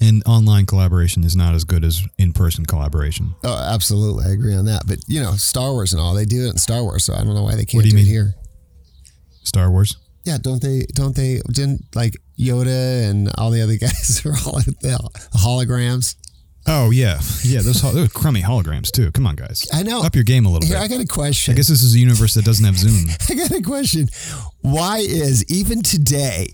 and 0.00 0.22
online 0.26 0.64
collaboration 0.66 1.24
is 1.24 1.34
not 1.34 1.54
as 1.54 1.64
good 1.64 1.84
as 1.84 2.02
in 2.18 2.32
person 2.32 2.66
collaboration. 2.66 3.34
Oh, 3.44 3.56
absolutely, 3.58 4.26
I 4.26 4.30
agree 4.30 4.54
on 4.54 4.64
that. 4.66 4.82
But 4.86 4.98
you 5.08 5.20
know, 5.20 5.32
Star 5.32 5.72
Wars 5.72 5.92
and 5.92 6.00
all 6.00 6.14
they 6.14 6.24
do 6.24 6.46
it 6.46 6.50
in 6.50 6.58
Star 6.58 6.82
Wars, 6.82 7.04
so 7.04 7.14
I 7.14 7.18
don't 7.24 7.34
know 7.34 7.42
why 7.42 7.56
they 7.56 7.64
can't 7.64 7.82
do 7.82 7.90
do, 7.90 7.96
you 7.96 8.02
it 8.02 8.04
mean? 8.04 8.10
here. 8.12 8.34
Star 9.42 9.70
Wars. 9.70 9.96
Yeah, 10.24 10.38
don't 10.40 10.62
they? 10.62 10.84
Don't 10.94 11.16
they? 11.16 11.40
Didn't 11.50 11.84
like 11.94 12.16
Yoda 12.38 13.08
and 13.10 13.30
all 13.36 13.50
the 13.50 13.62
other 13.62 13.76
guys 13.76 14.22
are 14.26 14.30
all 14.46 14.60
the 14.60 15.10
holograms? 15.34 16.14
Oh 16.66 16.90
yeah, 16.90 17.18
yeah. 17.44 17.62
Those 17.62 17.80
hol- 17.80 17.92
those 17.92 18.12
crummy 18.12 18.42
holograms 18.42 18.90
too. 18.90 19.10
Come 19.12 19.26
on, 19.26 19.36
guys. 19.36 19.66
I 19.72 19.82
know. 19.82 20.02
Up 20.02 20.14
your 20.14 20.24
game 20.24 20.44
a 20.44 20.50
little 20.50 20.68
Here, 20.68 20.76
bit. 20.76 20.84
I 20.84 20.88
got 20.88 21.02
a 21.02 21.06
question. 21.06 21.54
I 21.54 21.56
guess 21.56 21.68
this 21.68 21.82
is 21.82 21.94
a 21.94 21.98
universe 21.98 22.34
that 22.34 22.44
doesn't 22.44 22.64
have 22.64 22.76
Zoom. 22.76 23.08
I 23.30 23.34
got 23.34 23.50
a 23.58 23.62
question. 23.62 24.08
Why 24.60 24.98
is 24.98 25.44
even 25.48 25.82
today, 25.82 26.48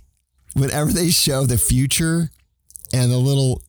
whenever 0.54 0.92
they 0.92 1.10
show 1.10 1.46
the 1.46 1.58
future 1.58 2.30
and 2.92 3.10
the 3.10 3.18
little 3.18 3.62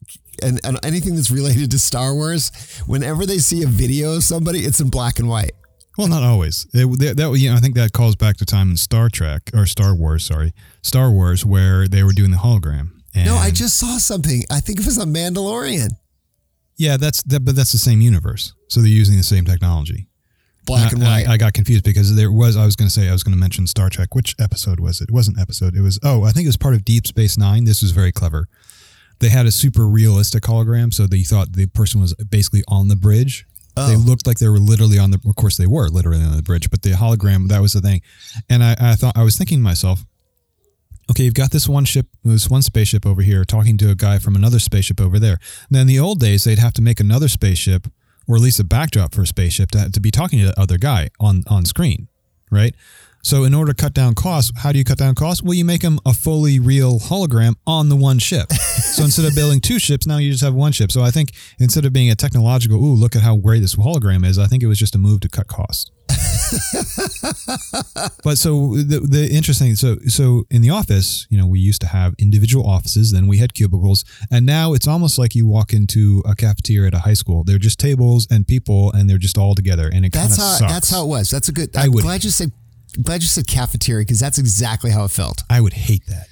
and, 0.43 0.59
and 0.63 0.77
anything 0.85 1.15
that's 1.15 1.31
related 1.31 1.71
to 1.71 1.79
Star 1.79 2.13
Wars, 2.13 2.51
whenever 2.85 3.25
they 3.25 3.39
see 3.39 3.63
a 3.63 3.67
video 3.67 4.15
of 4.17 4.23
somebody, 4.23 4.59
it's 4.59 4.79
in 4.79 4.89
black 4.89 5.17
and 5.17 5.27
white. 5.27 5.53
Well, 5.97 6.07
not 6.07 6.23
always. 6.23 6.67
It, 6.73 6.85
that, 6.99 7.17
that 7.17 7.37
you 7.39 7.49
know, 7.49 7.55
I 7.55 7.59
think 7.59 7.75
that 7.75 7.93
calls 7.93 8.15
back 8.15 8.37
to 8.37 8.45
time 8.45 8.69
in 8.71 8.77
Star 8.77 9.09
Trek 9.09 9.49
or 9.53 9.65
Star 9.65 9.95
Wars. 9.95 10.25
Sorry, 10.25 10.53
Star 10.81 11.09
Wars, 11.11 11.45
where 11.45 11.87
they 11.87 12.03
were 12.03 12.11
doing 12.13 12.31
the 12.31 12.37
hologram. 12.37 12.91
And 13.13 13.25
No, 13.27 13.35
I 13.35 13.49
just 13.51 13.77
saw 13.77 13.97
something. 13.97 14.43
I 14.51 14.59
think 14.59 14.79
it 14.79 14.85
was 14.85 14.97
a 14.97 15.05
Mandalorian. 15.05 15.91
yeah, 16.77 16.97
that's 16.97 17.23
that, 17.23 17.45
but 17.45 17.55
that's 17.55 17.71
the 17.71 17.77
same 17.77 18.01
universe. 18.01 18.53
So 18.67 18.81
they're 18.81 18.89
using 18.89 19.15
the 19.17 19.23
same 19.23 19.45
technology. 19.45 20.07
Black 20.65 20.91
and 20.93 21.03
I- 21.03 21.05
I- 21.07 21.09
white. 21.21 21.27
I, 21.29 21.37
got 21.37 21.53
confused 21.53 21.83
because 21.85 22.15
there 22.15 22.31
was. 22.31 22.57
I 22.57 22.65
was 22.65 22.75
going 22.75 22.87
to 22.87 22.93
say 22.93 23.07
I 23.07 23.11
was 23.13 23.23
going 23.23 23.35
to 23.35 23.39
mention 23.39 23.67
Star 23.67 23.89
Trek. 23.89 24.13
Which 24.15 24.35
episode 24.39 24.79
was 24.79 24.99
it? 24.99 25.05
It 25.09 25.13
wasn't 25.13 25.39
episode. 25.39 25.75
It 25.77 25.81
was. 25.81 25.99
Oh, 26.03 26.23
I 26.23 26.31
think 26.31 26.45
it 26.45 26.49
was 26.49 26.57
part 26.57 26.73
of 26.75 26.83
Deep 26.83 27.05
Space 27.07 27.37
Nine. 27.37 27.63
This 27.65 27.81
was 27.81 27.91
very 27.91 28.11
clever. 28.11 28.47
They 29.19 29.29
had 29.29 29.45
a 29.45 29.51
super 29.51 29.87
realistic 29.87 30.43
hologram, 30.43 30.93
so 30.93 31.07
they 31.07 31.21
thought 31.21 31.53
the 31.53 31.67
person 31.67 32.01
was 32.01 32.13
basically 32.15 32.63
on 32.67 32.89
the 32.89 32.97
bridge. 32.97 33.45
They 33.75 33.95
Oh. 33.95 33.97
looked 33.97 34.25
like 34.27 34.37
they 34.39 34.47
were 34.49 34.59
literally 34.59 34.97
on 34.97 35.11
the. 35.11 35.19
Of 35.27 35.35
course, 35.35 35.57
they 35.57 35.67
were 35.67 35.89
literally 35.89 36.23
on 36.23 36.35
the 36.35 36.41
bridge, 36.43 36.69
but 36.69 36.81
the 36.81 36.91
hologram 36.91 37.47
that 37.49 37.61
was 37.61 37.73
the 37.73 37.81
thing. 37.81 38.01
And 38.49 38.63
I, 38.63 38.75
I 38.79 38.95
thought 38.95 39.17
I 39.17 39.23
was 39.23 39.37
thinking 39.37 39.59
to 39.59 39.63
myself, 39.63 40.05
okay, 41.11 41.23
you've 41.23 41.33
got 41.33 41.51
this 41.51 41.67
one 41.67 41.85
ship, 41.85 42.07
this 42.23 42.49
one 42.49 42.61
spaceship 42.61 43.05
over 43.05 43.21
here, 43.21 43.43
talking 43.43 43.77
to 43.79 43.89
a 43.91 43.95
guy 43.95 44.17
from 44.19 44.35
another 44.35 44.59
spaceship 44.59 44.99
over 45.01 45.19
there. 45.19 45.37
Now, 45.69 45.81
in 45.81 45.87
the 45.87 45.99
old 45.99 46.19
days, 46.19 46.43
they'd 46.45 46.59
have 46.59 46.73
to 46.73 46.81
make 46.81 46.99
another 46.99 47.27
spaceship, 47.27 47.87
or 48.27 48.35
at 48.37 48.41
least 48.41 48.59
a 48.59 48.63
backdrop 48.63 49.13
for 49.13 49.21
a 49.23 49.27
spaceship, 49.27 49.71
to, 49.71 49.89
to 49.91 49.99
be 49.99 50.09
talking 50.11 50.39
to 50.39 50.45
the 50.47 50.59
other 50.59 50.77
guy 50.77 51.09
on 51.19 51.43
on 51.47 51.65
screen, 51.65 52.07
right? 52.49 52.73
So 53.25 53.43
in 53.43 53.55
order 53.55 53.73
to 53.73 53.81
cut 53.83 53.95
down 53.95 54.13
costs, 54.13 54.51
how 54.55 54.71
do 54.71 54.77
you 54.77 54.83
cut 54.83 54.99
down 54.99 55.15
costs? 55.15 55.41
Well, 55.41 55.55
you 55.55 55.65
make 55.65 55.81
them 55.81 55.97
a 56.05 56.13
fully 56.13 56.59
real 56.59 56.99
hologram 56.99 57.55
on 57.65 57.89
the 57.89 57.95
one 57.95 58.19
ship. 58.19 58.51
so 58.53 59.03
instead 59.03 59.25
of 59.25 59.33
building 59.33 59.59
two 59.59 59.79
ships, 59.79 60.05
now 60.05 60.17
you 60.17 60.29
just 60.31 60.43
have 60.43 60.53
one 60.53 60.71
ship. 60.71 60.91
So 60.91 61.01
I 61.01 61.09
think 61.09 61.31
instead 61.57 61.85
of 61.85 61.91
being 61.91 62.11
a 62.11 62.15
technological, 62.15 62.77
ooh, 62.77 62.93
look 62.93 63.15
at 63.15 63.23
how 63.23 63.35
great 63.37 63.61
this 63.61 63.75
hologram 63.75 64.23
is, 64.23 64.37
I 64.37 64.45
think 64.45 64.61
it 64.61 64.67
was 64.67 64.77
just 64.77 64.93
a 64.93 64.99
move 64.99 65.21
to 65.21 65.29
cut 65.29 65.47
costs. 65.47 65.89
but 68.23 68.37
so 68.37 68.75
the, 68.75 68.99
the 69.09 69.27
interesting 69.31 69.75
so 69.75 69.97
so 70.07 70.43
in 70.51 70.61
the 70.61 70.69
office 70.69 71.25
you 71.31 71.37
know 71.37 71.47
we 71.47 71.59
used 71.59 71.81
to 71.81 71.87
have 71.87 72.13
individual 72.19 72.63
offices 72.69 73.11
then 73.11 73.25
we 73.25 73.39
had 73.39 73.55
cubicles 73.55 74.05
and 74.29 74.45
now 74.45 74.73
it's 74.73 74.87
almost 74.87 75.17
like 75.17 75.33
you 75.33 75.47
walk 75.47 75.73
into 75.73 76.21
a 76.23 76.35
cafeteria 76.35 76.87
at 76.87 76.93
a 76.93 76.99
high 76.99 77.15
school 77.15 77.43
they're 77.43 77.57
just 77.57 77.79
tables 77.79 78.27
and 78.29 78.47
people 78.47 78.91
and 78.93 79.09
they're 79.09 79.17
just 79.17 79.39
all 79.39 79.55
together 79.55 79.89
and 79.91 80.05
it 80.05 80.11
kind 80.11 80.25
of 80.25 80.37
That's 80.37 80.37
how 80.37 80.57
sucks 80.57 80.71
that's 80.71 80.89
how 80.91 81.03
it 81.05 81.07
was. 81.07 81.31
That's 81.31 81.49
a 81.49 81.51
good. 81.51 81.75
I 81.75 81.85
I'm 81.85 81.91
would- 81.93 82.03
glad 82.03 82.23
you 82.23 82.29
said. 82.29 82.51
Glad 83.01 83.21
you 83.21 83.27
said 83.27 83.47
cafeteria 83.47 84.03
because 84.03 84.19
that's 84.19 84.37
exactly 84.37 84.91
how 84.91 85.03
it 85.05 85.11
felt. 85.11 85.43
i 85.49 85.59
would 85.61 85.73
hate 85.73 86.05
that 86.07 86.27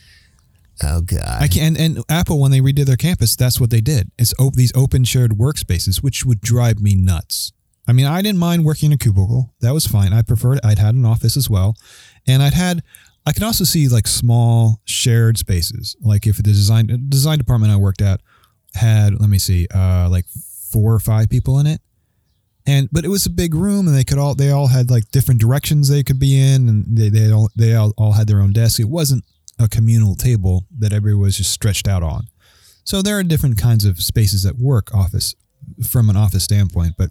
Oh 0.82 1.02
god. 1.02 1.42
I 1.42 1.48
can 1.48 1.78
and, 1.78 1.98
and 1.98 2.06
Apple 2.10 2.40
when 2.40 2.52
they 2.52 2.60
redid 2.60 2.86
their 2.86 2.98
campus, 2.98 3.36
that's 3.36 3.60
what 3.60 3.70
they 3.70 3.82
did. 3.82 4.12
It's 4.18 4.34
op- 4.40 4.56
these 4.56 4.72
open 4.76 5.04
shared 5.04 5.32
workspaces, 5.32 6.02
which 6.02 6.26
would 6.26 6.42
drive 6.42 6.82
me 6.82 6.96
nuts. 6.96 7.52
I 7.88 7.92
mean, 7.92 8.06
I 8.06 8.22
didn't 8.22 8.40
mind 8.40 8.66
working 8.66 8.88
in 8.88 8.94
a 8.94 8.98
cubicle; 8.98 9.54
that 9.62 9.74
was 9.74 9.86
fine. 9.86 10.14
I 10.14 10.22
preferred. 10.22 10.60
I'd 10.64 10.80
had 10.80 10.96
an 10.96 11.06
office 11.06 11.38
as 11.38 11.50
well, 11.50 11.76
and 12.28 12.42
I'd 12.42 12.54
had. 12.54 12.82
I 13.26 13.32
could 13.32 13.44
also 13.44 13.64
see 13.64 13.88
like 13.88 14.08
small 14.08 14.82
shared 14.84 15.38
spaces, 15.38 15.96
like 16.02 16.28
if 16.28 16.38
the 16.38 16.44
design 16.44 17.06
design 17.08 17.38
department 17.38 17.72
I 17.72 17.78
worked 17.78 18.02
at 18.02 18.20
had, 18.74 19.20
let 19.20 19.30
me 19.30 19.38
see, 19.38 19.68
uh, 19.74 20.10
like 20.10 20.26
four 20.72 20.94
or 20.94 21.00
five 21.00 21.30
people 21.30 21.60
in 21.60 21.68
it, 21.68 21.80
and 22.66 22.90
but 22.92 23.06
it 23.06 23.10
was 23.10 23.26
a 23.26 23.30
big 23.30 23.54
room, 23.54 23.88
and 23.88 23.96
they 23.96 24.04
could 24.04 24.18
all 24.18 24.36
they 24.36 24.52
all 24.52 24.68
had 24.68 24.90
like 24.90 25.12
different 25.12 25.42
directions 25.42 25.90
they 25.90 26.04
could 26.04 26.20
be 26.20 26.40
in, 26.40 26.70
and 26.70 26.98
they 26.98 27.10
they 27.10 27.32
all 27.32 27.50
they 27.56 27.76
all, 27.76 27.94
all 27.98 28.14
had 28.14 28.28
their 28.28 28.42
own 28.42 28.54
desk. 28.54 28.80
It 28.80 28.90
wasn't 28.90 29.24
a 29.60 29.68
communal 29.68 30.16
table 30.16 30.66
that 30.80 30.94
everybody 30.94 31.22
was 31.22 31.38
just 31.38 31.52
stretched 31.52 31.88
out 31.88 32.04
on. 32.04 32.28
So 32.84 33.02
there 33.02 33.18
are 33.18 33.24
different 33.24 33.58
kinds 33.58 33.86
of 33.86 34.02
spaces 34.02 34.44
that 34.44 34.58
work 34.58 34.94
office 34.94 35.36
from 35.88 36.10
an 36.10 36.18
office 36.18 36.44
standpoint, 36.44 36.94
but 36.98 37.10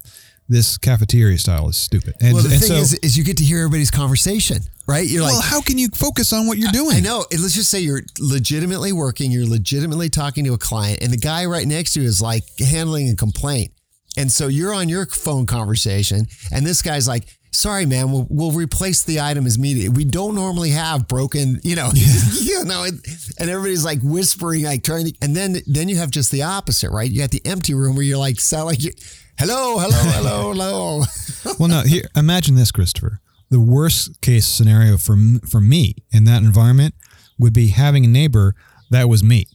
this 0.48 0.76
cafeteria 0.76 1.38
style 1.38 1.68
is 1.68 1.76
stupid. 1.76 2.14
And, 2.20 2.34
well, 2.34 2.42
the 2.42 2.50
and 2.50 2.61
thing 2.61 2.68
so, 2.68 2.76
is, 2.76 2.94
is 2.94 3.16
you 3.16 3.24
get 3.24 3.38
to 3.38 3.44
hear 3.44 3.59
everybody's 3.59 3.90
conversation, 3.90 4.59
right? 4.86 5.07
You're 5.07 5.22
like 5.22 5.32
well, 5.32 5.40
like, 5.40 5.48
how 5.48 5.62
can 5.62 5.78
you 5.78 5.88
focus 5.88 6.32
on 6.32 6.46
what 6.46 6.59
you're 6.59 6.72
doing? 6.72 6.96
I 6.96 7.00
know. 7.00 7.24
And 7.30 7.40
Let's 7.40 7.55
just 7.55 7.70
say 7.70 7.80
you're 7.80 8.03
legitimately 8.18 8.92
working, 8.92 9.30
you're 9.30 9.46
legitimately 9.46 10.11
talking 10.11 10.44
to 10.44 10.53
a 10.53 10.59
client, 10.59 10.98
and 11.00 11.12
the 11.12 11.16
guy 11.16 11.46
right 11.46 11.66
next 11.66 11.94
to 11.94 12.03
you 12.03 12.07
is 12.07 12.20
like 12.20 12.44
handling 12.59 13.09
a 13.09 13.16
complaint. 13.16 13.72
And 14.17 14.31
so 14.31 14.49
you're 14.49 14.75
on 14.75 14.89
your 14.89 15.07
phone 15.07 15.47
conversation, 15.47 16.27
and 16.51 16.67
this 16.67 16.83
guy's 16.83 17.09
like, 17.09 17.25
sorry, 17.53 17.87
man, 17.87 18.11
we'll, 18.11 18.27
we'll 18.31 18.53
replace 18.53 19.03
the 19.03 19.21
item 19.21 19.47
as 19.47 19.57
immediately. 19.57 19.89
We 19.89 20.05
don't 20.05 20.35
normally 20.35 20.71
have 20.71 21.07
broken, 21.07 21.61
you 21.63 21.77
know, 21.77 21.91
you 22.41 22.65
know, 22.65 22.85
and, 22.85 23.05
and 23.39 23.51
everybody's 23.51 23.85
like 23.85 24.01
whispering, 24.03 24.65
like 24.65 24.83
trying 24.83 25.07
to, 25.07 25.15
and 25.23 25.37
then, 25.37 25.57
then 25.67 25.89
you 25.89 25.97
have 25.97 26.11
just 26.11 26.31
the 26.31 26.43
opposite, 26.43 26.91
right? 26.91 27.11
You 27.11 27.21
got 27.21 27.31
the 27.31 27.43
empty 27.45 27.75
room 27.75 27.95
where 27.95 28.05
you're 28.05 28.19
like, 28.19 28.41
sound 28.41 28.67
like 28.67 28.83
you, 28.83 28.93
hello, 29.39 29.79
hello, 29.79 29.99
hello, 29.99 30.53
hello. 30.53 31.03
well, 31.59 31.69
no. 31.69 31.83
Here, 31.83 32.05
imagine 32.17 32.55
this, 32.55 32.71
Christopher. 32.71 33.21
The 33.51 33.61
worst 33.61 34.21
case 34.23 34.47
scenario 34.47 34.97
for 34.97 35.17
for 35.47 35.61
me 35.61 35.97
in 36.11 36.25
that 36.25 36.43
environment 36.43 36.95
would 37.39 37.53
be 37.53 37.69
having 37.69 38.05
a 38.05 38.09
neighbor 38.09 38.55
that 38.91 39.11
was 39.11 39.23
me. 39.23 39.47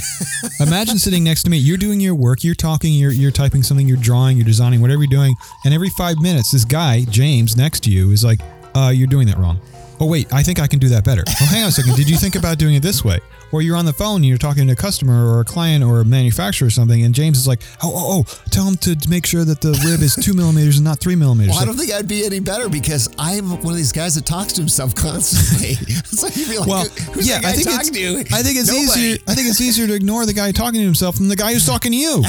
Imagine 0.60 0.98
sitting 0.98 1.24
next 1.24 1.42
to 1.44 1.50
me. 1.50 1.56
You're 1.56 1.76
doing 1.76 2.00
your 2.00 2.14
work. 2.14 2.44
You're 2.44 2.54
talking. 2.54 2.92
You're 2.92 3.12
you're 3.12 3.30
typing 3.30 3.62
something. 3.62 3.86
You're 3.86 3.96
drawing. 3.96 4.36
You're 4.36 4.46
designing. 4.46 4.80
Whatever 4.80 5.02
you're 5.02 5.10
doing. 5.10 5.34
And 5.64 5.74
every 5.74 5.90
five 5.90 6.18
minutes, 6.20 6.52
this 6.52 6.64
guy 6.64 7.04
James 7.04 7.56
next 7.56 7.84
to 7.84 7.90
you 7.90 8.10
is 8.12 8.24
like, 8.24 8.40
uh, 8.74 8.92
"You're 8.94 9.08
doing 9.08 9.26
that 9.28 9.38
wrong." 9.38 9.60
Oh 9.98 10.06
wait, 10.06 10.32
I 10.32 10.42
think 10.42 10.60
I 10.60 10.66
can 10.66 10.78
do 10.78 10.88
that 10.90 11.04
better. 11.04 11.24
Oh, 11.28 11.46
hang 11.46 11.62
on 11.62 11.68
a 11.68 11.72
second. 11.72 11.96
Did 11.96 12.08
you 12.08 12.16
think 12.16 12.36
about 12.36 12.58
doing 12.58 12.74
it 12.74 12.82
this 12.82 13.02
way? 13.04 13.18
Or 13.52 13.62
you're 13.62 13.76
on 13.76 13.84
the 13.84 13.92
phone 13.92 14.16
and 14.16 14.26
you're 14.26 14.38
talking 14.38 14.66
to 14.66 14.72
a 14.72 14.76
customer 14.76 15.26
or 15.26 15.40
a 15.40 15.44
client 15.44 15.84
or 15.84 16.00
a 16.00 16.04
manufacturer 16.04 16.66
or 16.66 16.70
something, 16.70 17.04
and 17.04 17.14
James 17.14 17.38
is 17.38 17.46
like, 17.46 17.62
"Oh, 17.82 17.92
oh, 17.94 18.24
oh! 18.26 18.42
Tell 18.50 18.64
him 18.64 18.76
to 18.78 18.96
make 19.08 19.26
sure 19.26 19.44
that 19.44 19.60
the 19.60 19.70
rib 19.84 20.02
is 20.02 20.14
two 20.14 20.34
millimeters 20.34 20.76
and 20.76 20.84
not 20.84 20.98
three 20.98 21.16
millimeters." 21.16 21.52
Well, 21.54 21.62
I 21.62 21.64
don't 21.64 21.76
think 21.76 21.92
I'd 21.92 22.08
be 22.08 22.24
any 22.24 22.40
better 22.40 22.68
because 22.68 23.08
I'm 23.18 23.50
one 23.62 23.72
of 23.72 23.76
these 23.76 23.92
guys 23.92 24.14
that 24.16 24.26
talks 24.26 24.52
to 24.54 24.60
himself 24.60 24.94
constantly. 24.94 25.74
so 26.04 26.26
you'd 26.28 26.48
be 26.48 26.58
like, 26.58 26.68
Well, 26.68 26.84
who's 27.14 27.28
yeah, 27.28 27.38
the 27.38 27.42
guy 27.42 27.48
I 27.48 27.52
think 27.52 27.70
talking 27.70 27.92
to 27.92 28.00
you? 28.00 28.18
it's, 28.18 28.32
I 28.32 28.42
think 28.42 28.58
it's 28.58 28.72
easier. 28.72 29.18
I 29.26 29.34
think 29.34 29.48
it's 29.48 29.60
easier 29.60 29.86
to 29.86 29.94
ignore 29.94 30.26
the 30.26 30.32
guy 30.32 30.52
talking 30.52 30.80
to 30.80 30.84
himself 30.84 31.16
than 31.16 31.28
the 31.28 31.36
guy 31.36 31.52
who's 31.52 31.66
talking 31.72 31.92
to 31.92 31.98
you. 31.98 32.22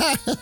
All 0.00 0.36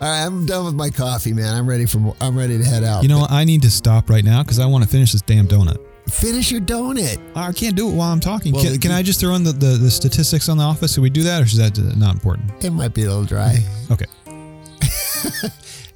right, 0.00 0.24
I'm 0.24 0.46
done 0.46 0.64
with 0.64 0.74
my 0.74 0.90
coffee, 0.90 1.32
man. 1.32 1.54
I'm 1.54 1.68
ready 1.68 1.86
for. 1.86 2.14
I'm 2.20 2.36
ready 2.36 2.58
to 2.58 2.64
head 2.64 2.84
out. 2.84 3.02
You 3.02 3.08
know, 3.08 3.20
what? 3.20 3.30
I 3.30 3.44
need 3.44 3.62
to 3.62 3.70
stop 3.70 4.10
right 4.10 4.24
now 4.24 4.42
because 4.42 4.58
I 4.58 4.66
want 4.66 4.84
to 4.84 4.90
finish 4.90 5.12
this 5.12 5.22
damn 5.22 5.46
donut. 5.46 5.78
Finish 6.12 6.50
your 6.52 6.60
donut. 6.60 7.18
I 7.34 7.52
can't 7.52 7.74
do 7.74 7.88
it 7.88 7.94
while 7.94 8.12
I'm 8.12 8.20
talking. 8.20 8.52
Well, 8.52 8.62
can, 8.62 8.78
can 8.78 8.90
I 8.92 9.02
just 9.02 9.18
throw 9.20 9.34
in 9.34 9.42
the, 9.44 9.52
the, 9.52 9.78
the 9.78 9.90
statistics 9.90 10.48
on 10.48 10.58
the 10.58 10.64
office? 10.64 10.94
Should 10.94 11.02
we 11.02 11.10
do 11.10 11.22
that, 11.24 11.40
or 11.42 11.44
is 11.44 11.56
that 11.56 11.78
uh, 11.78 11.82
not 11.96 12.14
important? 12.14 12.64
It 12.64 12.70
might 12.70 12.94
be 12.94 13.04
a 13.04 13.08
little 13.08 13.24
dry. 13.24 13.58
Okay. 13.90 14.06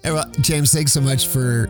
Well, 0.05 0.31
James, 0.41 0.73
thanks 0.73 0.93
so 0.93 1.01
much 1.01 1.27
for 1.27 1.69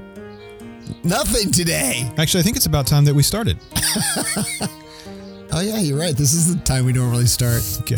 nothing 1.04 1.50
today. 1.52 2.10
Actually, 2.18 2.40
I 2.40 2.42
think 2.42 2.56
it's 2.56 2.66
about 2.66 2.86
time 2.86 3.06
that 3.06 3.14
we 3.14 3.22
started. 3.22 3.58
Oh 5.52 5.60
yeah, 5.60 5.78
you're 5.78 5.98
right. 5.98 6.14
This 6.14 6.34
is 6.34 6.54
the 6.54 6.60
time 6.64 6.84
we 6.84 6.92
normally 6.92 7.24
start. 7.24 7.62
Okay. 7.80 7.96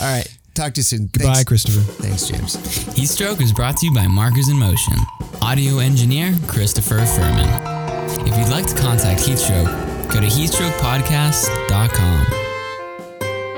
All 0.00 0.06
right, 0.06 0.26
talk 0.54 0.72
to 0.74 0.78
you 0.78 0.82
soon. 0.84 1.10
Goodbye, 1.12 1.34
Thanks, 1.34 1.44
Christopher. 1.44 1.80
Thanks 2.02 2.26
James. 2.28 2.56
Heatstroke 2.94 3.42
is 3.42 3.52
brought 3.52 3.76
to 3.78 3.86
you 3.86 3.92
by 3.92 4.06
Markers 4.06 4.48
in 4.48 4.58
Motion. 4.58 4.94
Audio 5.42 5.78
engineer 5.80 6.32
Christopher 6.46 7.04
Furman. 7.04 7.48
If 8.26 8.38
you'd 8.38 8.48
like 8.48 8.66
to 8.68 8.76
contact 8.76 9.20
Heatstroke, 9.20 9.83
go 10.08 10.20
to 10.20 10.26
heatstrokepodcast.com. 10.26 12.26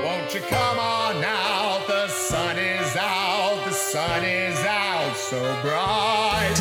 Won't 0.03 0.33
you 0.33 0.41
come 0.41 0.79
on 0.79 1.23
out? 1.23 1.85
The 1.87 2.07
sun 2.07 2.57
is 2.57 2.95
out. 2.95 3.63
The 3.65 3.71
sun 3.71 4.23
is 4.23 4.57
out 4.65 5.15
so 5.15 5.39
bright. 5.61 6.55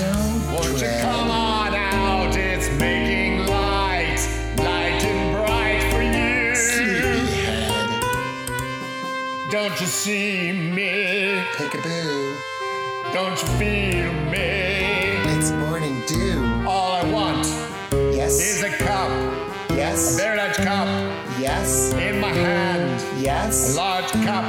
Won't 0.52 0.80
you 0.80 0.88
come 1.00 1.30
on 1.30 1.74
out? 1.74 2.36
It's 2.36 2.68
making 2.80 3.46
light, 3.46 4.18
light 4.58 5.02
and 5.04 5.36
bright 5.36 5.82
for 5.92 6.02
you. 6.02 6.54
Don't 9.50 9.80
you 9.80 9.86
see 9.86 10.52
me? 10.52 11.40
Peekaboo. 11.54 12.36
Don't 13.12 13.40
you 13.40 13.48
feel 13.58 14.12
me? 14.30 14.65
A 19.96 19.98
yes. 19.98 20.16
very 20.16 20.36
large 20.36 20.56
cup 20.56 20.86
Yes. 21.38 21.92
in 21.94 22.20
my 22.20 22.28
hand. 22.28 23.00
Yes. 23.18 23.74
A 23.74 23.76
large 23.76 24.10
cup, 24.26 24.44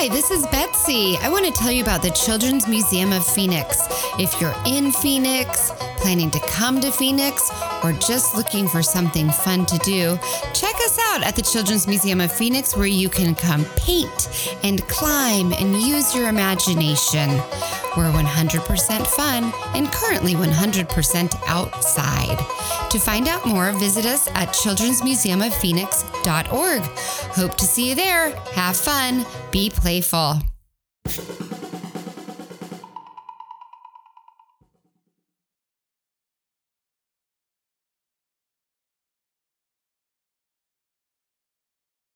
Hi, 0.00 0.08
this 0.08 0.30
is 0.30 0.46
Betsy. 0.46 1.18
I 1.18 1.28
want 1.28 1.44
to 1.44 1.52
tell 1.52 1.70
you 1.70 1.82
about 1.82 2.00
the 2.00 2.08
Children's 2.12 2.66
Museum 2.66 3.12
of 3.12 3.22
Phoenix. 3.22 3.86
If 4.18 4.40
you're 4.40 4.56
in 4.64 4.92
Phoenix, 4.92 5.72
planning 5.98 6.30
to 6.30 6.40
come 6.40 6.80
to 6.80 6.90
Phoenix, 6.90 7.50
or 7.84 7.92
just 7.92 8.34
looking 8.34 8.66
for 8.66 8.82
something 8.82 9.30
fun 9.30 9.66
to 9.66 9.76
do, 9.80 10.18
check 10.54 10.69
out 11.10 11.22
at 11.24 11.34
the 11.34 11.42
Children's 11.42 11.88
Museum 11.88 12.20
of 12.20 12.30
Phoenix 12.30 12.76
where 12.76 12.86
you 12.86 13.08
can 13.08 13.34
come 13.34 13.64
paint 13.76 14.54
and 14.62 14.86
climb 14.86 15.52
and 15.54 15.80
use 15.80 16.14
your 16.14 16.28
imagination. 16.28 17.30
We're 17.96 18.12
100% 18.12 19.06
fun 19.06 19.52
and 19.74 19.88
currently 19.88 20.34
100% 20.34 21.34
outside. 21.48 22.38
To 22.90 22.98
find 23.00 23.26
out 23.26 23.44
more, 23.44 23.72
visit 23.72 24.06
us 24.06 24.28
at 24.34 24.50
childrensmuseumofphoenix.org. 24.50 26.82
Hope 26.82 27.56
to 27.56 27.64
see 27.64 27.88
you 27.88 27.96
there. 27.96 28.30
Have 28.52 28.76
fun. 28.76 29.26
Be 29.50 29.70
playful. 29.70 30.36